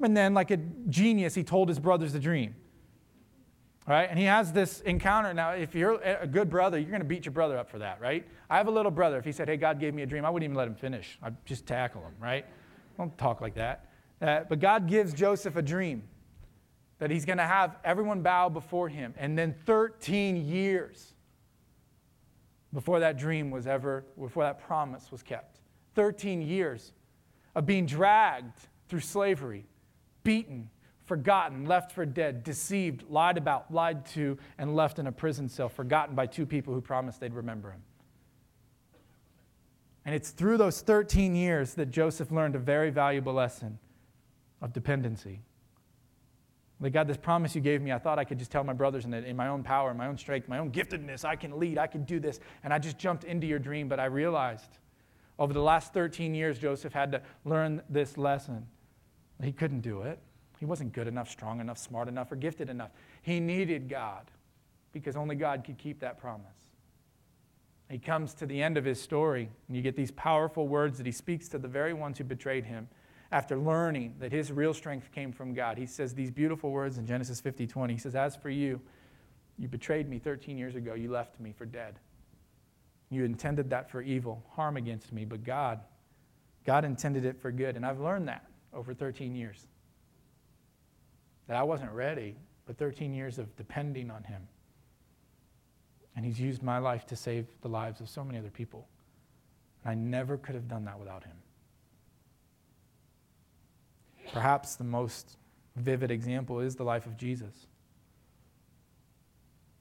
And 0.00 0.16
then, 0.16 0.32
like 0.32 0.50
a 0.50 0.58
genius, 0.88 1.34
he 1.34 1.42
told 1.42 1.68
his 1.68 1.78
brothers 1.78 2.12
the 2.12 2.20
dream. 2.20 2.54
Right? 3.86 4.08
And 4.08 4.18
he 4.18 4.26
has 4.26 4.52
this 4.52 4.80
encounter. 4.82 5.34
Now, 5.34 5.50
if 5.50 5.74
you're 5.74 6.00
a 6.00 6.26
good 6.26 6.48
brother, 6.48 6.78
you're 6.78 6.90
going 6.90 7.00
to 7.00 7.06
beat 7.06 7.24
your 7.24 7.32
brother 7.32 7.58
up 7.58 7.68
for 7.68 7.78
that, 7.78 8.00
right? 8.00 8.24
I 8.48 8.56
have 8.56 8.68
a 8.68 8.70
little 8.70 8.92
brother. 8.92 9.18
If 9.18 9.24
he 9.24 9.32
said, 9.32 9.48
Hey, 9.48 9.56
God 9.56 9.80
gave 9.80 9.92
me 9.92 10.02
a 10.02 10.06
dream, 10.06 10.24
I 10.24 10.30
wouldn't 10.30 10.44
even 10.44 10.56
let 10.56 10.68
him 10.68 10.76
finish. 10.76 11.18
I'd 11.22 11.34
just 11.44 11.66
tackle 11.66 12.02
him, 12.02 12.14
right? 12.20 12.46
Don't 12.96 13.16
talk 13.18 13.40
like 13.40 13.54
that. 13.54 13.86
Uh, 14.20 14.40
but 14.48 14.60
God 14.60 14.86
gives 14.86 15.12
Joseph 15.12 15.56
a 15.56 15.62
dream 15.62 16.04
that 16.98 17.10
he's 17.10 17.24
going 17.24 17.38
to 17.38 17.44
have 17.44 17.76
everyone 17.84 18.22
bow 18.22 18.48
before 18.48 18.88
him. 18.88 19.12
And 19.18 19.36
then 19.36 19.56
13 19.66 20.46
years 20.46 21.14
before 22.72 23.00
that 23.00 23.18
dream 23.18 23.50
was 23.50 23.66
ever, 23.66 24.04
before 24.18 24.44
that 24.44 24.60
promise 24.64 25.10
was 25.10 25.22
kept. 25.22 25.58
13 25.96 26.40
years 26.40 26.92
of 27.56 27.66
being 27.66 27.86
dragged 27.86 28.56
through 28.88 29.00
slavery, 29.00 29.66
beaten, 30.22 30.70
forgotten, 31.12 31.66
left 31.66 31.92
for 31.92 32.06
dead, 32.06 32.42
deceived, 32.42 33.04
lied 33.10 33.36
about, 33.36 33.70
lied 33.70 34.06
to, 34.06 34.38
and 34.56 34.74
left 34.74 34.98
in 34.98 35.06
a 35.06 35.12
prison 35.12 35.46
cell, 35.46 35.68
forgotten 35.68 36.14
by 36.14 36.24
two 36.24 36.46
people 36.46 36.72
who 36.72 36.80
promised 36.80 37.20
they'd 37.20 37.34
remember 37.34 37.70
him. 37.70 37.82
And 40.06 40.14
it's 40.14 40.30
through 40.30 40.56
those 40.56 40.80
13 40.80 41.34
years 41.36 41.74
that 41.74 41.90
Joseph 41.90 42.32
learned 42.32 42.56
a 42.56 42.58
very 42.58 42.88
valuable 42.88 43.34
lesson 43.34 43.78
of 44.62 44.72
dependency. 44.72 45.42
Like, 46.80 46.94
God, 46.94 47.08
this 47.08 47.18
promise 47.18 47.54
you 47.54 47.60
gave 47.60 47.82
me, 47.82 47.92
I 47.92 47.98
thought 47.98 48.18
I 48.18 48.24
could 48.24 48.38
just 48.38 48.50
tell 48.50 48.64
my 48.64 48.72
brothers 48.72 49.04
in, 49.04 49.12
in 49.12 49.36
my 49.36 49.48
own 49.48 49.62
power, 49.62 49.92
my 49.92 50.06
own 50.06 50.16
strength, 50.16 50.48
my 50.48 50.60
own 50.60 50.72
giftedness, 50.72 51.26
I 51.26 51.36
can 51.36 51.60
lead, 51.60 51.76
I 51.76 51.88
can 51.88 52.04
do 52.04 52.20
this. 52.20 52.40
And 52.64 52.72
I 52.72 52.78
just 52.78 52.96
jumped 52.96 53.24
into 53.24 53.46
your 53.46 53.58
dream, 53.58 53.86
but 53.86 54.00
I 54.00 54.06
realized 54.06 54.78
over 55.38 55.52
the 55.52 55.60
last 55.60 55.92
13 55.92 56.34
years, 56.34 56.58
Joseph 56.58 56.94
had 56.94 57.12
to 57.12 57.20
learn 57.44 57.82
this 57.90 58.16
lesson. 58.16 58.66
He 59.42 59.52
couldn't 59.52 59.82
do 59.82 60.00
it. 60.04 60.18
He 60.62 60.66
wasn't 60.66 60.92
good 60.92 61.08
enough, 61.08 61.28
strong 61.28 61.58
enough, 61.58 61.76
smart 61.76 62.06
enough, 62.06 62.30
or 62.30 62.36
gifted 62.36 62.70
enough. 62.70 62.92
He 63.22 63.40
needed 63.40 63.88
God 63.88 64.30
because 64.92 65.16
only 65.16 65.34
God 65.34 65.64
could 65.64 65.76
keep 65.76 65.98
that 65.98 66.20
promise. 66.20 66.68
He 67.90 67.98
comes 67.98 68.32
to 68.34 68.46
the 68.46 68.62
end 68.62 68.78
of 68.78 68.84
his 68.84 69.02
story, 69.02 69.50
and 69.66 69.76
you 69.76 69.82
get 69.82 69.96
these 69.96 70.12
powerful 70.12 70.68
words 70.68 70.98
that 70.98 71.04
he 71.06 71.10
speaks 71.10 71.48
to 71.48 71.58
the 71.58 71.66
very 71.66 71.92
ones 71.92 72.16
who 72.16 72.22
betrayed 72.22 72.64
him 72.64 72.86
after 73.32 73.58
learning 73.58 74.14
that 74.20 74.30
his 74.30 74.52
real 74.52 74.72
strength 74.72 75.10
came 75.10 75.32
from 75.32 75.52
God. 75.52 75.78
He 75.78 75.84
says 75.84 76.14
these 76.14 76.30
beautiful 76.30 76.70
words 76.70 76.96
in 76.96 77.08
Genesis 77.08 77.40
50 77.40 77.66
20. 77.66 77.94
He 77.94 77.98
says, 77.98 78.14
As 78.14 78.36
for 78.36 78.48
you, 78.48 78.80
you 79.58 79.66
betrayed 79.66 80.08
me 80.08 80.20
13 80.20 80.56
years 80.56 80.76
ago. 80.76 80.94
You 80.94 81.10
left 81.10 81.40
me 81.40 81.50
for 81.50 81.66
dead. 81.66 81.98
You 83.10 83.24
intended 83.24 83.68
that 83.70 83.90
for 83.90 84.00
evil, 84.00 84.44
harm 84.50 84.76
against 84.76 85.12
me, 85.12 85.24
but 85.24 85.42
God, 85.42 85.80
God 86.64 86.84
intended 86.84 87.24
it 87.24 87.36
for 87.42 87.50
good. 87.50 87.74
And 87.74 87.84
I've 87.84 87.98
learned 87.98 88.28
that 88.28 88.46
over 88.72 88.94
13 88.94 89.34
years. 89.34 89.66
That 91.48 91.56
I 91.56 91.62
wasn't 91.62 91.92
ready, 91.92 92.36
but 92.66 92.76
13 92.76 93.12
years 93.12 93.38
of 93.38 93.54
depending 93.56 94.10
on 94.10 94.22
Him. 94.24 94.42
And 96.14 96.24
He's 96.24 96.40
used 96.40 96.62
my 96.62 96.78
life 96.78 97.06
to 97.06 97.16
save 97.16 97.46
the 97.62 97.68
lives 97.68 98.00
of 98.00 98.08
so 98.08 98.24
many 98.24 98.38
other 98.38 98.50
people. 98.50 98.86
And 99.84 99.90
I 99.90 99.94
never 99.94 100.36
could 100.36 100.54
have 100.54 100.68
done 100.68 100.84
that 100.84 100.98
without 100.98 101.24
Him. 101.24 101.36
Perhaps 104.32 104.76
the 104.76 104.84
most 104.84 105.36
vivid 105.76 106.10
example 106.10 106.60
is 106.60 106.76
the 106.76 106.84
life 106.84 107.06
of 107.06 107.16
Jesus. 107.16 107.66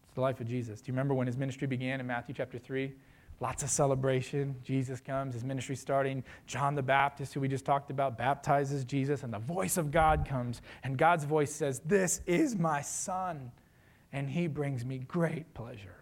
It's 0.04 0.16
the 0.16 0.22
life 0.22 0.42
of 0.42 0.48
Jesus. 0.48 0.82
Do 0.82 0.88
you 0.88 0.94
remember 0.94 1.14
when 1.14 1.28
his 1.28 1.38
ministry 1.38 1.68
began 1.68 2.00
in 2.00 2.08
Matthew 2.08 2.36
chapter 2.36 2.58
3? 2.58 2.92
Lots 3.42 3.64
of 3.64 3.72
celebration. 3.72 4.56
Jesus 4.64 5.02
comes, 5.02 5.34
his 5.34 5.44
ministry 5.44 5.76
starting. 5.76 6.24
John 6.46 6.76
the 6.76 6.84
Baptist, 6.84 7.34
who 7.34 7.40
we 7.40 7.48
just 7.48 7.66
talked 7.66 7.90
about, 7.90 8.16
baptizes 8.16 8.86
Jesus, 8.86 9.24
and 9.24 9.34
the 9.34 9.40
voice 9.40 9.78
of 9.78 9.90
God 9.90 10.28
comes. 10.30 10.62
And 10.84 10.96
God's 10.96 11.26
voice 11.26 11.52
says, 11.52 11.80
This 11.80 12.22
is 12.28 12.56
my 12.56 12.82
son, 12.82 13.52
and 14.14 14.30
he 14.30 14.46
brings 14.46 14.86
me 14.86 15.00
great 15.00 15.52
pleasure. 15.56 15.96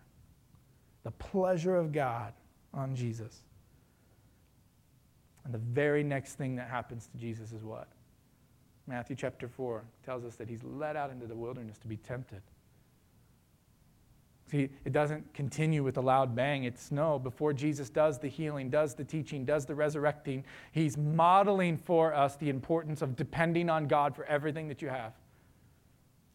The 1.04 1.12
pleasure 1.12 1.78
of 1.78 1.94
God 1.94 2.34
on 2.74 2.94
Jesus. 2.94 3.40
And 5.46 5.54
the 5.54 5.60
very 5.60 6.04
next 6.04 6.34
thing 6.34 6.58
that 6.58 6.70
happens 6.70 7.08
to 7.08 7.18
Jesus 7.18 7.54
is 7.54 7.64
what? 7.64 7.88
Matthew 8.86 9.16
chapter 9.16 9.48
4 9.48 9.86
tells 10.04 10.26
us 10.26 10.36
that 10.36 10.50
he's 10.50 10.64
led 10.64 10.98
out 10.98 11.10
into 11.10 11.26
the 11.26 11.36
wilderness 11.36 11.78
to 11.78 11.88
be 11.88 11.96
tempted. 11.96 12.42
See, 14.50 14.70
it 14.84 14.92
doesn't 14.92 15.32
continue 15.34 15.84
with 15.84 15.98
a 15.98 16.02
loud 16.02 16.36
bang. 16.36 16.64
It's 16.64 16.92
no, 16.92 17.20
before 17.20 17.54
Jesus 17.54 17.90
does 17.90 18.18
the 18.18 18.28
healing, 18.28 18.70
does 18.70 18.96
the 18.96 19.04
teaching, 19.04 19.46
does 19.46 19.66
the 19.66 19.76
resurrecting, 19.76 20.44
he's 20.72 20.98
modeling 20.98 21.78
for 21.78 22.16
us 22.16 22.36
the 22.36 22.50
importance 22.50 23.04
of 23.04 23.16
depending 23.16 23.70
on 23.70 23.88
God 23.88 24.16
for 24.16 24.26
everything 24.26 24.68
that 24.70 24.82
you 24.82 24.90
have. 24.90 25.14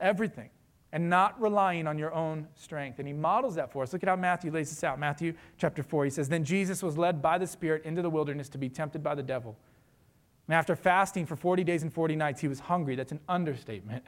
Everything. 0.00 0.50
And 0.92 1.10
not 1.10 1.40
relying 1.40 1.88
on 1.88 1.98
your 1.98 2.14
own 2.14 2.46
strength. 2.54 3.00
And 3.00 3.08
he 3.08 3.14
models 3.14 3.56
that 3.56 3.72
for 3.72 3.82
us. 3.82 3.92
Look 3.92 4.04
at 4.04 4.08
how 4.08 4.14
Matthew 4.14 4.52
lays 4.52 4.70
this 4.70 4.84
out. 4.84 5.00
Matthew 5.00 5.34
chapter 5.58 5.82
4, 5.82 6.04
he 6.04 6.10
says, 6.10 6.28
Then 6.28 6.44
Jesus 6.44 6.84
was 6.84 6.96
led 6.96 7.20
by 7.20 7.36
the 7.36 7.48
Spirit 7.48 7.84
into 7.84 8.00
the 8.00 8.10
wilderness 8.10 8.48
to 8.50 8.58
be 8.58 8.68
tempted 8.68 9.02
by 9.02 9.16
the 9.16 9.24
devil. 9.24 9.56
And 10.46 10.54
after 10.54 10.76
fasting 10.76 11.26
for 11.26 11.34
40 11.34 11.64
days 11.64 11.82
and 11.82 11.92
40 11.92 12.14
nights, 12.14 12.40
he 12.40 12.46
was 12.46 12.60
hungry. 12.60 12.94
That's 12.94 13.10
an 13.10 13.20
understatement. 13.28 14.04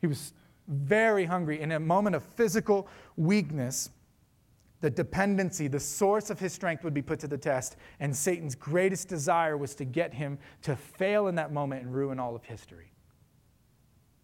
He 0.00 0.08
was 0.08 0.32
very 0.68 1.24
hungry. 1.24 1.60
In 1.60 1.72
a 1.72 1.80
moment 1.80 2.16
of 2.16 2.22
physical 2.22 2.88
weakness, 3.16 3.90
the 4.80 4.90
dependency, 4.90 5.68
the 5.68 5.80
source 5.80 6.30
of 6.30 6.38
his 6.38 6.52
strength 6.52 6.84
would 6.84 6.94
be 6.94 7.02
put 7.02 7.18
to 7.20 7.28
the 7.28 7.38
test. 7.38 7.76
And 8.00 8.14
Satan's 8.14 8.54
greatest 8.54 9.08
desire 9.08 9.56
was 9.56 9.74
to 9.76 9.84
get 9.84 10.12
him 10.12 10.38
to 10.62 10.76
fail 10.76 11.28
in 11.28 11.34
that 11.36 11.52
moment 11.52 11.82
and 11.82 11.94
ruin 11.94 12.20
all 12.20 12.36
of 12.36 12.44
history. 12.44 12.92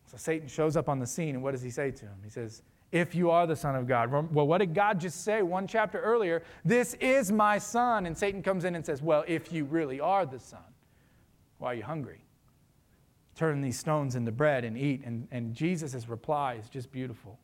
So 0.07 0.17
Satan 0.19 0.47
shows 0.47 0.77
up 0.77 0.89
on 0.89 0.99
the 0.99 1.07
scene, 1.07 1.35
and 1.35 1.43
what 1.43 1.53
does 1.53 1.63
he 1.63 1.71
say 1.71 1.91
to 1.91 2.05
him? 2.05 2.17
He 2.23 2.29
says, 2.29 2.63
if 2.93 3.15
you 3.15 3.31
are 3.31 3.47
the 3.47 3.57
Son 3.57 3.75
of 3.75 3.89
God. 3.89 4.13
Well, 4.13 4.47
what 4.47 4.59
did 4.59 4.75
God 4.75 5.01
just 5.01 5.25
say 5.25 5.41
one 5.41 5.67
chapter 5.67 5.99
earlier? 5.99 6.43
This 6.63 6.95
is 7.01 7.33
my 7.33 7.57
Son. 7.57 8.05
And 8.05 8.17
Satan 8.17 8.43
comes 8.43 8.65
in 8.67 8.75
and 8.75 8.85
says, 8.85 9.03
Well, 9.03 9.25
if 9.27 9.51
you 9.51 9.65
really 9.65 9.99
are 9.99 10.27
the 10.27 10.39
Son, 10.39 10.61
why 11.57 11.73
are 11.73 11.75
you 11.77 11.83
hungry? 11.83 12.23
Turn 13.35 13.61
these 13.61 13.79
stones 13.79 14.15
into 14.15 14.31
bread 14.31 14.65
and 14.65 14.77
eat. 14.77 15.03
And, 15.05 15.27
and 15.31 15.55
Jesus' 15.55 16.09
reply 16.09 16.55
is 16.55 16.69
just 16.69 16.93
beautiful. 16.93 17.39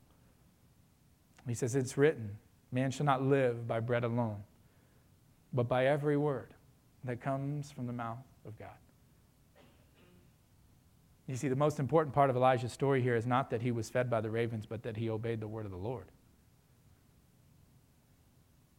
He 1.47 1.55
says, 1.55 1.75
It's 1.75 1.97
written, 1.97 2.37
man 2.71 2.91
shall 2.91 3.07
not 3.07 3.23
live 3.23 3.67
by 3.67 3.81
bread 3.81 4.05
alone, 4.05 4.43
but 5.53 5.69
by 5.69 5.87
every 5.87 6.17
word 6.17 6.53
that 7.05 7.21
comes 7.21 7.71
from 7.71 7.87
the 7.87 7.93
mouth 7.93 8.19
of 8.47 8.59
God. 8.59 8.69
You 11.27 11.37
see, 11.37 11.49
the 11.49 11.57
most 11.57 11.79
important 11.79 12.15
part 12.15 12.31
of 12.31 12.37
Elijah's 12.37 12.73
story 12.73 13.03
here 13.03 13.15
is 13.15 13.27
not 13.27 13.51
that 13.51 13.61
he 13.61 13.71
was 13.71 13.91
fed 13.91 14.09
by 14.09 14.21
the 14.21 14.31
ravens, 14.31 14.65
but 14.67 14.83
that 14.83 14.97
he 14.97 15.11
obeyed 15.11 15.41
the 15.41 15.49
word 15.49 15.67
of 15.67 15.71
the 15.71 15.77
Lord. 15.77 16.07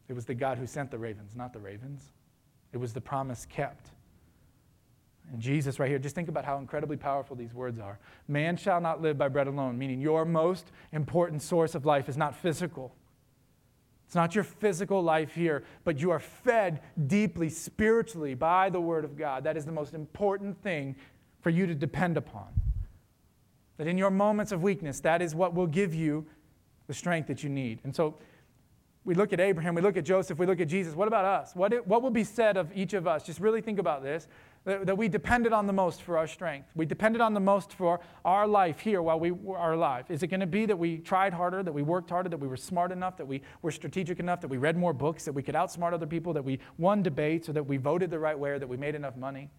It 0.08 0.14
was 0.14 0.24
the 0.24 0.34
God 0.34 0.58
who 0.58 0.66
sent 0.66 0.90
the 0.90 0.98
ravens, 0.98 1.36
not 1.36 1.52
the 1.52 1.60
ravens. 1.60 2.10
It 2.72 2.78
was 2.78 2.92
the 2.92 3.00
promise 3.00 3.46
kept. 3.46 3.90
And 5.32 5.40
Jesus, 5.40 5.78
right 5.78 5.88
here, 5.88 5.98
just 5.98 6.14
think 6.14 6.28
about 6.28 6.44
how 6.44 6.58
incredibly 6.58 6.96
powerful 6.96 7.36
these 7.36 7.54
words 7.54 7.78
are. 7.78 7.98
Man 8.26 8.56
shall 8.56 8.80
not 8.80 9.00
live 9.00 9.16
by 9.16 9.28
bread 9.28 9.46
alone, 9.46 9.78
meaning 9.78 10.00
your 10.00 10.24
most 10.24 10.72
important 10.92 11.42
source 11.42 11.74
of 11.74 11.86
life 11.86 12.08
is 12.08 12.16
not 12.16 12.34
physical. 12.34 12.94
It's 14.06 14.16
not 14.16 14.34
your 14.34 14.42
physical 14.42 15.00
life 15.02 15.32
here, 15.34 15.62
but 15.84 16.00
you 16.00 16.10
are 16.10 16.18
fed 16.18 16.80
deeply 17.06 17.48
spiritually 17.48 18.34
by 18.34 18.68
the 18.68 18.80
Word 18.80 19.04
of 19.04 19.16
God. 19.16 19.44
That 19.44 19.56
is 19.56 19.64
the 19.64 19.72
most 19.72 19.94
important 19.94 20.60
thing 20.62 20.96
for 21.40 21.50
you 21.50 21.64
to 21.66 21.76
depend 21.76 22.16
upon. 22.16 22.48
That 23.76 23.86
in 23.86 23.96
your 23.96 24.10
moments 24.10 24.50
of 24.50 24.64
weakness, 24.64 24.98
that 25.00 25.22
is 25.22 25.34
what 25.34 25.54
will 25.54 25.68
give 25.68 25.94
you 25.94 26.26
the 26.88 26.94
strength 26.94 27.28
that 27.28 27.44
you 27.44 27.48
need. 27.48 27.78
And 27.84 27.94
so 27.94 28.16
we 29.04 29.14
look 29.14 29.32
at 29.32 29.38
Abraham, 29.38 29.76
we 29.76 29.80
look 29.80 29.96
at 29.96 30.04
Joseph, 30.04 30.38
we 30.38 30.46
look 30.46 30.60
at 30.60 30.66
Jesus. 30.66 30.96
What 30.96 31.06
about 31.06 31.24
us? 31.24 31.54
What, 31.54 31.72
it, 31.72 31.86
what 31.86 32.02
will 32.02 32.10
be 32.10 32.24
said 32.24 32.56
of 32.56 32.76
each 32.76 32.94
of 32.94 33.06
us? 33.06 33.22
Just 33.22 33.38
really 33.38 33.60
think 33.60 33.78
about 33.78 34.02
this 34.02 34.26
that, 34.64 34.86
that 34.86 34.96
we 34.96 35.08
depended 35.08 35.52
on 35.52 35.66
the 35.66 35.72
most 35.72 36.02
for 36.02 36.18
our 36.18 36.26
strength. 36.26 36.68
We 36.74 36.84
depended 36.84 37.22
on 37.22 37.32
the 37.32 37.40
most 37.40 37.72
for 37.72 38.00
our 38.24 38.46
life 38.46 38.80
here 38.80 39.00
while 39.00 39.18
we 39.18 39.30
are 39.30 39.72
alive. 39.72 40.10
Is 40.10 40.22
it 40.22 40.26
going 40.26 40.40
to 40.40 40.46
be 40.46 40.66
that 40.66 40.78
we 40.78 40.98
tried 40.98 41.32
harder, 41.32 41.62
that 41.62 41.72
we 41.72 41.82
worked 41.82 42.10
harder, 42.10 42.28
that 42.28 42.36
we 42.36 42.48
were 42.48 42.58
smart 42.58 42.92
enough, 42.92 43.16
that 43.16 43.26
we 43.26 43.40
were 43.62 43.70
strategic 43.70 44.20
enough, 44.20 44.40
that 44.42 44.48
we 44.48 44.58
read 44.58 44.76
more 44.76 44.92
books, 44.92 45.24
that 45.24 45.32
we 45.32 45.42
could 45.42 45.54
outsmart 45.54 45.94
other 45.94 46.06
people, 46.06 46.34
that 46.34 46.44
we 46.44 46.60
won 46.76 47.02
debates, 47.02 47.48
or 47.48 47.54
that 47.54 47.66
we 47.66 47.78
voted 47.78 48.10
the 48.10 48.18
right 48.18 48.38
way, 48.38 48.50
or 48.50 48.58
that 48.58 48.68
we 48.68 48.76
made 48.76 48.94
enough 48.94 49.16
money? 49.16 49.50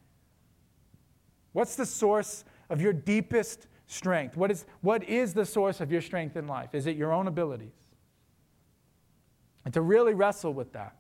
What's 1.54 1.76
the 1.76 1.86
source 1.86 2.46
of 2.70 2.80
your 2.80 2.94
deepest 2.94 3.68
strength? 3.88 4.38
What 4.38 4.52
is, 4.52 4.66
what 4.82 5.04
is 5.04 5.34
the 5.34 5.46
source 5.46 5.82
of 5.82 5.92
your 5.92 6.02
strength 6.02 6.38
in 6.38 6.48
life? 6.48 6.74
Is 6.74 6.86
it 6.86 6.96
your 6.96 7.12
own 7.12 7.28
abilities? 7.28 7.74
And 9.66 9.74
to 9.74 9.82
really 9.82 10.14
wrestle 10.14 10.54
with 10.54 10.74
that, 10.74 10.96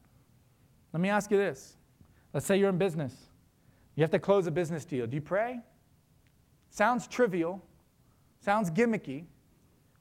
let 0.92 1.00
me 1.00 1.10
ask 1.10 1.32
you 1.32 1.38
this. 1.38 1.78
Let's 2.34 2.46
say 2.46 2.58
you're 2.58 2.70
in 2.70 2.78
business. 2.78 3.16
You 3.96 4.02
have 4.02 4.12
to 4.12 4.20
close 4.20 4.48
a 4.48 4.52
business 4.52 4.86
deal. 4.86 5.08
Do 5.08 5.16
you 5.16 5.22
pray? 5.22 5.60
Sounds 6.70 7.08
trivial, 7.08 7.62
sounds 8.40 8.72
gimmicky. 8.72 9.26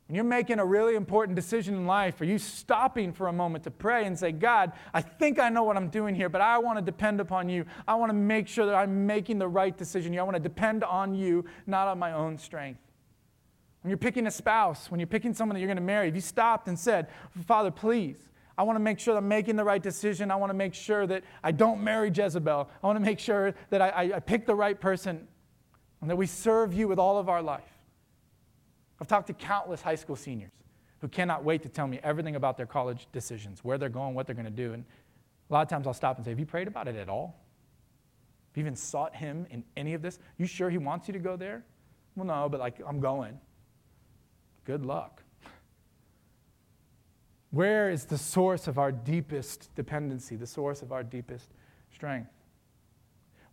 When 0.07 0.17
you're 0.17 0.25
making 0.25 0.59
a 0.59 0.65
really 0.65 0.97
important 0.97 1.37
decision 1.37 1.75
in 1.77 1.87
life, 1.87 2.21
are 2.21 2.25
you 2.25 2.39
stopping 2.39 3.13
for 3.13 3.29
a 3.29 3.33
moment 3.33 3.63
to 3.65 3.71
pray 3.71 4.07
and 4.07 4.19
say, 4.19 4.33
God, 4.33 4.73
I 4.93 5.03
think 5.03 5.39
I 5.39 5.49
know 5.49 5.63
what 5.63 5.77
I'm 5.77 5.89
doing 5.89 6.17
here, 6.17 6.29
but 6.29 6.41
I 6.41 6.59
want 6.59 6.79
to 6.79 6.85
depend 6.85 7.21
upon 7.21 7.49
you. 7.49 7.65
I 7.87 7.95
want 7.95 8.11
to 8.11 8.15
make 8.15 8.49
sure 8.49 8.67
that 8.67 8.75
I'm 8.75 9.07
making 9.07 9.39
the 9.39 9.47
right 9.47 9.77
decision. 9.77 10.19
I 10.19 10.23
want 10.25 10.35
to 10.35 10.43
depend 10.43 10.83
on 10.83 11.15
you, 11.15 11.45
not 11.67 11.87
on 11.87 12.01
my 12.01 12.13
own 12.13 12.39
strength. 12.39 12.81
When 13.83 13.91
you're 13.91 13.99
picking 13.99 14.27
a 14.27 14.33
spouse, 14.33 14.91
when 14.91 14.99
you're 14.99 15.07
picking 15.07 15.33
someone 15.33 15.55
that 15.55 15.61
you're 15.61 15.69
going 15.69 15.77
to 15.77 15.83
marry, 15.83 16.07
have 16.07 16.15
you 16.17 16.21
stopped 16.21 16.67
and 16.67 16.77
said, 16.77 17.07
Father, 17.47 17.71
please, 17.71 18.19
I 18.61 18.63
want 18.63 18.77
to 18.77 18.81
make 18.81 18.99
sure 18.99 19.17
I'm 19.17 19.27
making 19.27 19.57
the 19.57 19.65
right 19.65 19.83
decision. 19.83 20.31
I 20.31 20.37
want 20.37 20.51
to 20.51 20.55
make 20.55 20.75
sure 20.75 21.07
that 21.07 21.25
I 21.43 21.51
don't 21.51 21.83
marry 21.83 22.11
Jezebel. 22.11 22.69
I 22.83 22.87
want 22.87 22.99
to 22.99 23.03
make 23.03 23.19
sure 23.19 23.55
that 23.71 23.81
I, 23.81 23.89
I, 23.89 24.03
I 24.17 24.21
pick 24.21 24.45
the 24.45 24.55
right 24.55 24.79
person 24.79 25.27
and 26.03 26.11
that 26.11 26.17
we 26.17 26.27
serve 26.27 26.75
you 26.75 26.87
with 26.87 26.99
all 26.99 27.17
of 27.17 27.31
our 27.31 27.41
life. 27.41 27.73
I've 29.01 29.09
talked 29.09 29.29
to 29.29 29.33
countless 29.33 29.81
high 29.81 29.95
school 29.95 30.15
seniors 30.15 30.53
who 31.01 31.09
cannot 31.09 31.43
wait 31.43 31.63
to 31.63 31.71
tell 31.71 31.87
me 31.87 32.01
everything 32.03 32.37
about 32.37 32.59
their 32.59 32.67
college 32.67 33.09
decisions, 33.13 33.65
where 33.65 33.79
they're 33.79 33.89
going, 33.89 34.15
what 34.15 34.27
they're 34.27 34.35
going 34.35 34.45
to 34.45 34.51
do. 34.51 34.75
And 34.75 34.85
a 35.49 35.55
lot 35.55 35.63
of 35.63 35.69
times 35.69 35.87
I'll 35.87 35.95
stop 35.95 36.17
and 36.17 36.25
say, 36.27 36.31
Have 36.31 36.39
you 36.39 36.45
prayed 36.45 36.69
about 36.69 36.87
it 36.87 36.97
at 36.97 37.09
all? 37.09 37.43
Have 38.51 38.59
you 38.59 38.61
even 38.61 38.77
sought 38.77 39.17
Him 39.17 39.47
in 39.49 39.65
any 39.75 39.95
of 39.95 40.03
this? 40.03 40.19
You 40.37 40.45
sure 40.45 40.69
He 40.69 40.77
wants 40.77 41.09
you 41.09 41.15
to 41.15 41.19
go 41.19 41.35
there? 41.35 41.65
Well, 42.15 42.27
no, 42.27 42.47
but 42.51 42.61
like, 42.61 42.77
I'm 42.87 43.01
going. 43.01 43.41
Good 44.67 44.85
luck. 44.85 45.23
Where 47.53 47.91
is 47.91 48.05
the 48.05 48.19
source 48.19 48.69
of 48.69 48.79
our 48.79 48.93
deepest 48.93 49.75
dependency, 49.75 50.37
the 50.37 50.47
source 50.47 50.83
of 50.83 50.93
our 50.93 51.03
deepest 51.03 51.49
strength? 51.93 52.31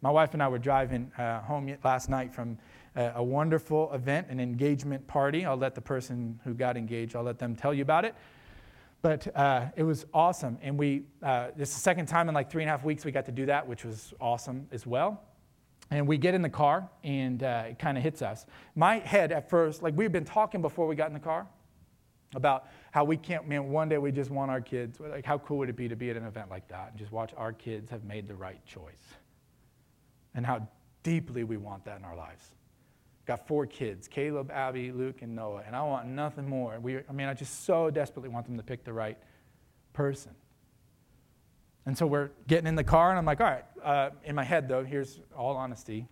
My 0.01 0.11
wife 0.11 0.35
and 0.35 0.43
I 0.43 0.47
were 0.49 0.59
driving 0.59 1.11
uh, 1.17 1.41
home 1.41 1.75
last 1.83 2.07
night 2.07 2.31
from 2.31 2.59
uh, 2.95 3.13
a 3.15 3.23
wonderful 3.23 3.91
event, 3.93 4.27
an 4.29 4.39
engagement 4.39 5.07
party. 5.07 5.45
I'll 5.45 5.57
let 5.57 5.73
the 5.73 5.81
person 5.81 6.39
who 6.43 6.53
got 6.53 6.77
engaged, 6.77 7.15
I'll 7.15 7.23
let 7.23 7.39
them 7.39 7.55
tell 7.55 7.73
you 7.73 7.81
about 7.81 8.05
it. 8.05 8.13
But 9.01 9.35
uh, 9.35 9.65
it 9.75 9.81
was 9.81 10.05
awesome. 10.13 10.59
And 10.61 10.77
we, 10.77 11.03
uh, 11.23 11.47
this 11.55 11.69
is 11.69 11.75
the 11.75 11.81
second 11.81 12.05
time 12.05 12.29
in 12.29 12.35
like 12.35 12.51
three 12.51 12.61
and 12.61 12.69
a 12.69 12.71
half 12.71 12.83
weeks 12.83 13.03
we 13.03 13.11
got 13.11 13.25
to 13.25 13.31
do 13.31 13.47
that, 13.47 13.67
which 13.67 13.83
was 13.83 14.13
awesome 14.21 14.67
as 14.71 14.85
well. 14.85 15.23
And 15.89 16.07
we 16.07 16.19
get 16.19 16.35
in 16.35 16.43
the 16.43 16.49
car 16.49 16.87
and 17.03 17.41
uh, 17.41 17.63
it 17.69 17.79
kind 17.79 17.97
of 17.97 18.03
hits 18.03 18.21
us. 18.21 18.45
My 18.75 18.99
head 18.99 19.31
at 19.31 19.49
first, 19.49 19.81
like 19.81 19.95
we've 19.97 20.11
been 20.11 20.25
talking 20.25 20.61
before 20.61 20.85
we 20.85 20.95
got 20.95 21.07
in 21.07 21.13
the 21.13 21.19
car 21.19 21.47
about 22.35 22.67
how 22.91 23.03
we 23.03 23.17
can't, 23.17 23.47
man, 23.47 23.69
one 23.69 23.89
day 23.89 23.97
we 23.97 24.11
just 24.11 24.31
want 24.31 24.51
our 24.51 24.61
kids, 24.61 24.99
like 24.99 25.25
how 25.25 25.37
cool 25.37 25.57
would 25.59 25.69
it 25.69 25.75
be 25.75 25.87
to 25.87 25.95
be 25.95 26.09
at 26.09 26.17
an 26.17 26.25
event 26.25 26.49
like 26.49 26.67
that 26.67 26.89
and 26.89 26.99
just 26.99 27.11
watch 27.11 27.33
our 27.37 27.53
kids 27.53 27.89
have 27.89 28.03
made 28.03 28.27
the 28.27 28.35
right 28.35 28.63
choice 28.65 29.15
and 30.35 30.45
how 30.45 30.67
deeply 31.03 31.43
we 31.43 31.57
want 31.57 31.85
that 31.85 31.97
in 31.97 32.05
our 32.05 32.15
lives. 32.15 32.51
Got 33.25 33.47
four 33.47 33.65
kids 33.65 34.07
Caleb, 34.07 34.51
Abby, 34.51 34.91
Luke, 34.91 35.21
and 35.21 35.35
Noah, 35.35 35.63
and 35.65 35.75
I 35.75 35.83
want 35.83 36.07
nothing 36.07 36.47
more. 36.47 36.79
We, 36.79 36.97
I 36.97 37.11
mean, 37.13 37.27
I 37.27 37.33
just 37.33 37.65
so 37.65 37.89
desperately 37.89 38.29
want 38.29 38.45
them 38.45 38.57
to 38.57 38.63
pick 38.63 38.83
the 38.83 38.93
right 38.93 39.17
person. 39.93 40.31
And 41.85 41.97
so 41.97 42.05
we're 42.05 42.31
getting 42.47 42.67
in 42.67 42.75
the 42.75 42.83
car, 42.83 43.09
and 43.09 43.17
I'm 43.17 43.25
like, 43.25 43.39
all 43.39 43.47
right, 43.47 43.65
uh, 43.83 44.09
in 44.25 44.35
my 44.35 44.43
head, 44.43 44.67
though, 44.67 44.83
here's 44.83 45.21
all 45.35 45.55
honesty. 45.55 46.05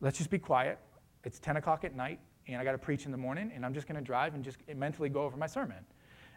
Let's 0.00 0.16
just 0.16 0.30
be 0.30 0.38
quiet. 0.38 0.78
It's 1.22 1.38
10 1.38 1.56
o'clock 1.56 1.84
at 1.84 1.94
night, 1.94 2.18
and 2.46 2.60
I 2.60 2.64
got 2.64 2.72
to 2.72 2.78
preach 2.78 3.06
in 3.06 3.12
the 3.12 3.18
morning, 3.18 3.50
and 3.54 3.64
I'm 3.64 3.74
just 3.74 3.86
going 3.86 3.96
to 3.96 4.04
drive 4.04 4.34
and 4.34 4.44
just 4.44 4.58
mentally 4.74 5.08
go 5.08 5.22
over 5.22 5.36
my 5.36 5.46
sermon. 5.46 5.84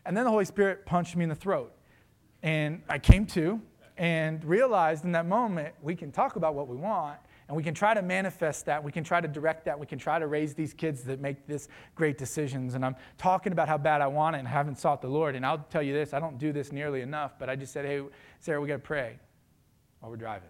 And 0.06 0.15
then 0.15 0.24
the 0.24 0.32
Holy 0.32 0.45
Spirit 0.45 0.86
punched 0.86 1.15
me 1.15 1.24
in 1.24 1.30
the 1.30 1.36
throat. 1.36 1.74
And 2.41 2.82
I 2.89 2.98
came 3.00 3.26
to, 3.28 3.62
and 4.00 4.43
realized 4.45 5.04
in 5.04 5.12
that 5.12 5.28
moment 5.28 5.76
we 5.82 5.93
can 5.93 6.12
talk 6.12 6.38
about 6.38 6.56
what 6.56 6.69
we 6.69 6.78
want 6.78 7.19
and 7.50 7.58
we 7.58 7.63
can 7.63 7.74
try 7.74 7.93
to 7.93 8.02
manifest 8.02 8.67
that. 8.67 8.84
We 8.84 8.91
can 8.91 9.04
try 9.04 9.19
to 9.19 9.28
direct 9.28 9.65
that. 9.65 9.78
We 9.78 9.88
can 9.88 9.98
try 9.98 10.19
to 10.19 10.28
raise 10.28 10.54
these 10.54 10.74
kids 10.74 11.02
that 11.04 11.19
make 11.19 11.48
this 11.48 11.67
great 11.95 12.17
decisions. 12.17 12.76
And 12.76 12.86
I'm 12.86 12.95
talking 13.17 13.52
about 13.52 13.67
how 13.67 13.78
bad 13.78 14.02
I 14.02 14.08
want 14.08 14.36
it 14.36 14.39
and 14.39 14.48
haven't 14.48 14.78
sought 14.78 15.02
the 15.02 15.08
Lord. 15.08 15.36
And 15.36 15.43
I'll 15.43 15.65
tell 15.69 15.82
you 15.82 15.91
this 15.91 16.13
I 16.13 16.19
don't 16.19 16.38
do 16.38 16.54
this 16.54 16.72
nearly 16.72 17.02
enough, 17.02 17.39
but 17.39 17.50
I 17.50 17.56
just 17.56 17.74
said, 17.74 17.86
hey, 17.86 18.04
Sarah, 18.39 18.62
we 18.62 18.67
got 18.67 18.76
to 18.76 18.80
pray 18.80 19.19
while 20.00 20.12
we're 20.12 20.17
driving. 20.17 20.50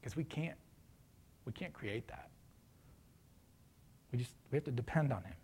Because 0.00 0.16
we 0.16 0.24
can't. 0.24 0.58
We 1.46 1.52
can't 1.52 1.72
create 1.72 2.06
that. 2.08 2.28
We 4.14 4.18
just 4.18 4.36
we 4.52 4.56
have 4.56 4.64
to 4.66 4.70
depend 4.70 5.12
on 5.12 5.24
Him. 5.24 5.34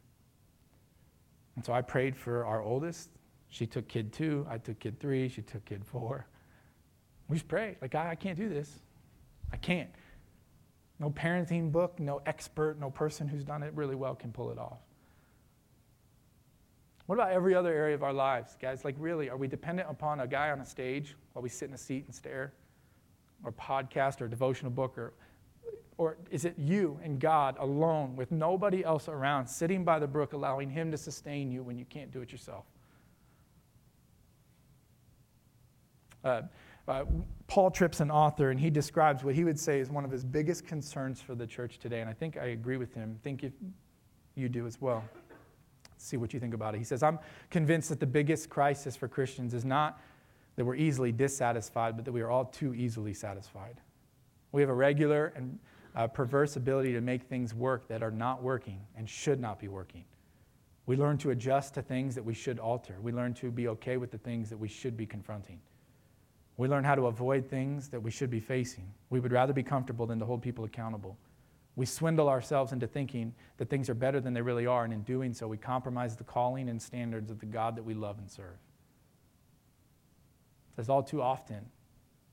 And 1.56 1.64
so 1.64 1.72
I 1.72 1.82
prayed 1.82 2.16
for 2.16 2.44
our 2.46 2.62
oldest. 2.62 3.10
She 3.48 3.66
took 3.66 3.88
kid 3.88 4.12
two. 4.12 4.46
I 4.48 4.58
took 4.58 4.78
kid 4.78 5.00
three. 5.00 5.28
She 5.28 5.42
took 5.42 5.64
kid 5.64 5.84
four. 5.84 6.28
We 7.28 7.34
just 7.34 7.48
prayed. 7.48 7.78
like, 7.82 7.90
God, 7.90 8.06
I 8.06 8.14
can't 8.14 8.38
do 8.38 8.48
this. 8.48 8.78
I 9.52 9.56
can't. 9.56 9.90
No 11.00 11.10
parenting 11.10 11.72
book, 11.72 11.98
no 11.98 12.22
expert, 12.26 12.78
no 12.78 12.90
person 12.90 13.26
who's 13.26 13.42
done 13.42 13.64
it 13.64 13.72
really 13.74 13.96
well 13.96 14.14
can 14.14 14.30
pull 14.30 14.52
it 14.52 14.58
off. 14.58 14.78
What 17.06 17.16
about 17.16 17.32
every 17.32 17.56
other 17.56 17.74
area 17.74 17.96
of 17.96 18.04
our 18.04 18.12
lives, 18.12 18.56
guys? 18.62 18.84
Like, 18.84 18.94
really, 19.00 19.30
are 19.30 19.36
we 19.36 19.48
dependent 19.48 19.90
upon 19.90 20.20
a 20.20 20.28
guy 20.28 20.50
on 20.50 20.60
a 20.60 20.64
stage 20.64 21.16
while 21.32 21.42
we 21.42 21.48
sit 21.48 21.66
in 21.70 21.74
a 21.74 21.78
seat 21.78 22.04
and 22.06 22.14
stare? 22.14 22.52
Or 23.42 23.50
podcast 23.50 24.20
or 24.20 24.26
a 24.26 24.30
devotional 24.30 24.70
book? 24.70 24.96
Or, 24.96 25.14
or 26.00 26.16
is 26.30 26.46
it 26.46 26.54
you 26.56 26.98
and 27.04 27.20
God 27.20 27.56
alone 27.58 28.16
with 28.16 28.32
nobody 28.32 28.82
else 28.82 29.06
around, 29.06 29.46
sitting 29.46 29.84
by 29.84 29.98
the 29.98 30.06
brook, 30.06 30.32
allowing 30.32 30.70
Him 30.70 30.90
to 30.92 30.96
sustain 30.96 31.52
you 31.52 31.62
when 31.62 31.76
you 31.76 31.84
can't 31.84 32.10
do 32.10 32.22
it 32.22 32.32
yourself? 32.32 32.64
Uh, 36.24 36.40
uh, 36.88 37.04
Paul 37.48 37.70
Tripp's 37.70 38.00
an 38.00 38.10
author, 38.10 38.50
and 38.50 38.58
he 38.58 38.70
describes 38.70 39.22
what 39.22 39.34
he 39.34 39.44
would 39.44 39.58
say 39.58 39.78
is 39.78 39.90
one 39.90 40.06
of 40.06 40.10
his 40.10 40.24
biggest 40.24 40.66
concerns 40.66 41.20
for 41.20 41.34
the 41.34 41.46
church 41.46 41.78
today. 41.78 42.00
And 42.00 42.08
I 42.08 42.14
think 42.14 42.38
I 42.38 42.46
agree 42.46 42.78
with 42.78 42.94
him. 42.94 43.18
I 43.20 43.22
think 43.22 43.44
if 43.44 43.52
you 44.36 44.48
do 44.48 44.66
as 44.66 44.80
well. 44.80 45.04
Let's 45.84 46.06
see 46.06 46.16
what 46.16 46.32
you 46.32 46.40
think 46.40 46.54
about 46.54 46.74
it. 46.74 46.78
He 46.78 46.84
says, 46.84 47.02
I'm 47.02 47.18
convinced 47.50 47.90
that 47.90 48.00
the 48.00 48.06
biggest 48.06 48.48
crisis 48.48 48.96
for 48.96 49.06
Christians 49.06 49.52
is 49.52 49.66
not 49.66 50.00
that 50.56 50.64
we're 50.64 50.76
easily 50.76 51.12
dissatisfied, 51.12 51.94
but 51.94 52.06
that 52.06 52.12
we 52.12 52.22
are 52.22 52.30
all 52.30 52.46
too 52.46 52.74
easily 52.74 53.12
satisfied. 53.12 53.82
We 54.52 54.62
have 54.62 54.70
a 54.70 54.74
regular 54.74 55.34
and 55.36 55.58
uh, 55.94 56.06
perverse 56.06 56.56
ability 56.56 56.92
to 56.92 57.00
make 57.00 57.24
things 57.24 57.54
work 57.54 57.88
that 57.88 58.02
are 58.02 58.10
not 58.10 58.42
working 58.42 58.80
and 58.96 59.08
should 59.08 59.40
not 59.40 59.58
be 59.58 59.68
working. 59.68 60.04
We 60.86 60.96
learn 60.96 61.18
to 61.18 61.30
adjust 61.30 61.74
to 61.74 61.82
things 61.82 62.14
that 62.14 62.24
we 62.24 62.34
should 62.34 62.58
alter. 62.58 62.96
We 63.00 63.12
learn 63.12 63.34
to 63.34 63.50
be 63.50 63.68
okay 63.68 63.96
with 63.96 64.10
the 64.10 64.18
things 64.18 64.50
that 64.50 64.56
we 64.56 64.68
should 64.68 64.96
be 64.96 65.06
confronting. 65.06 65.60
We 66.56 66.68
learn 66.68 66.84
how 66.84 66.94
to 66.94 67.06
avoid 67.06 67.48
things 67.48 67.88
that 67.88 68.02
we 68.02 68.10
should 68.10 68.30
be 68.30 68.40
facing. 68.40 68.92
We 69.08 69.20
would 69.20 69.32
rather 69.32 69.52
be 69.52 69.62
comfortable 69.62 70.06
than 70.06 70.18
to 70.18 70.24
hold 70.24 70.42
people 70.42 70.64
accountable. 70.64 71.16
We 71.76 71.86
swindle 71.86 72.28
ourselves 72.28 72.72
into 72.72 72.86
thinking 72.86 73.34
that 73.56 73.70
things 73.70 73.88
are 73.88 73.94
better 73.94 74.20
than 74.20 74.34
they 74.34 74.42
really 74.42 74.66
are, 74.66 74.84
and 74.84 74.92
in 74.92 75.02
doing 75.02 75.32
so, 75.32 75.48
we 75.48 75.56
compromise 75.56 76.16
the 76.16 76.24
calling 76.24 76.68
and 76.68 76.82
standards 76.82 77.30
of 77.30 77.38
the 77.38 77.46
God 77.46 77.76
that 77.76 77.82
we 77.82 77.94
love 77.94 78.18
and 78.18 78.30
serve. 78.30 78.58
As 80.76 80.88
all 80.88 81.02
too 81.02 81.22
often, 81.22 81.64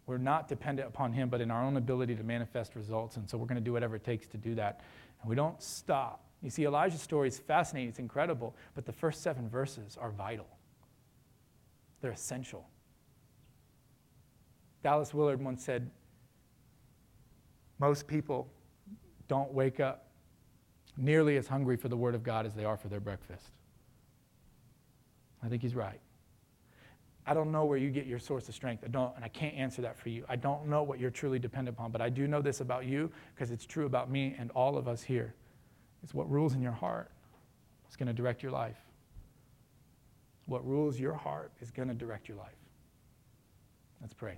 we're 0.07 0.17
not 0.17 0.47
dependent 0.47 0.87
upon 0.87 1.11
Him, 1.11 1.29
but 1.29 1.41
in 1.41 1.51
our 1.51 1.63
own 1.63 1.77
ability 1.77 2.15
to 2.15 2.23
manifest 2.23 2.75
results, 2.75 3.17
and 3.17 3.29
so 3.29 3.37
we're 3.37 3.45
going 3.45 3.55
to 3.55 3.63
do 3.63 3.73
whatever 3.73 3.95
it 3.97 4.03
takes 4.03 4.25
to 4.27 4.37
do 4.37 4.55
that. 4.55 4.81
And 5.21 5.29
we 5.29 5.35
don't 5.35 5.61
stop. 5.61 6.23
You 6.41 6.49
see, 6.49 6.63
Elijah's 6.63 7.01
story 7.01 7.27
is 7.27 7.37
fascinating, 7.37 7.89
it's 7.89 7.99
incredible, 7.99 8.55
but 8.73 8.85
the 8.85 8.93
first 8.93 9.21
seven 9.21 9.49
verses 9.49 9.97
are 9.99 10.09
vital, 10.09 10.47
they're 12.01 12.11
essential. 12.11 12.67
Dallas 14.81 15.13
Willard 15.13 15.43
once 15.43 15.63
said, 15.63 15.91
Most 17.79 18.07
people 18.07 18.49
don't 19.27 19.51
wake 19.51 19.81
up 19.81 20.07
nearly 20.95 21.35
as 21.35 21.47
hungry 21.47 21.75
for 21.75 21.89
the 21.89 21.97
Word 21.97 22.15
of 22.15 22.23
God 22.23 22.45
as 22.45 22.53
they 22.53 22.63
are 22.63 22.77
for 22.77 22.87
their 22.87 23.01
breakfast. 23.01 23.51
I 25.43 25.49
think 25.49 25.61
he's 25.61 25.75
right. 25.75 25.99
I 27.27 27.33
don't 27.33 27.51
know 27.51 27.65
where 27.65 27.77
you 27.77 27.89
get 27.89 28.05
your 28.05 28.19
source 28.19 28.47
of 28.47 28.55
strength. 28.55 28.83
I 28.85 28.87
don't, 28.87 29.13
and 29.17 29.25
I 29.25 29.27
can't 29.27 29.53
answer 29.53 29.81
that 29.81 29.97
for 29.97 30.07
you. 30.07 30.23
I 30.29 30.37
don't 30.37 30.67
know 30.67 30.81
what 30.81 30.97
you're 30.97 31.11
truly 31.11 31.39
dependent 31.39 31.75
upon, 31.75 31.91
but 31.91 32.01
I 32.01 32.07
do 32.09 32.25
know 32.25 32.41
this 32.41 32.61
about 32.61 32.85
you 32.85 33.11
because 33.35 33.51
it's 33.51 33.65
true 33.65 33.85
about 33.85 34.09
me 34.09 34.33
and 34.39 34.49
all 34.51 34.77
of 34.77 34.87
us 34.87 35.03
here. 35.03 35.35
It's 36.03 36.13
what 36.13 36.31
rules 36.31 36.53
in 36.53 36.61
your 36.61 36.71
heart 36.71 37.11
is 37.89 37.97
going 37.97 38.07
to 38.07 38.13
direct 38.13 38.41
your 38.41 38.53
life. 38.53 38.77
What 40.45 40.65
rules 40.65 40.97
your 40.97 41.15
heart 41.15 41.51
is 41.59 41.69
going 41.69 41.89
to 41.89 41.93
direct 41.93 42.29
your 42.29 42.37
life. 42.37 42.55
Let's 43.99 44.13
pray. 44.13 44.37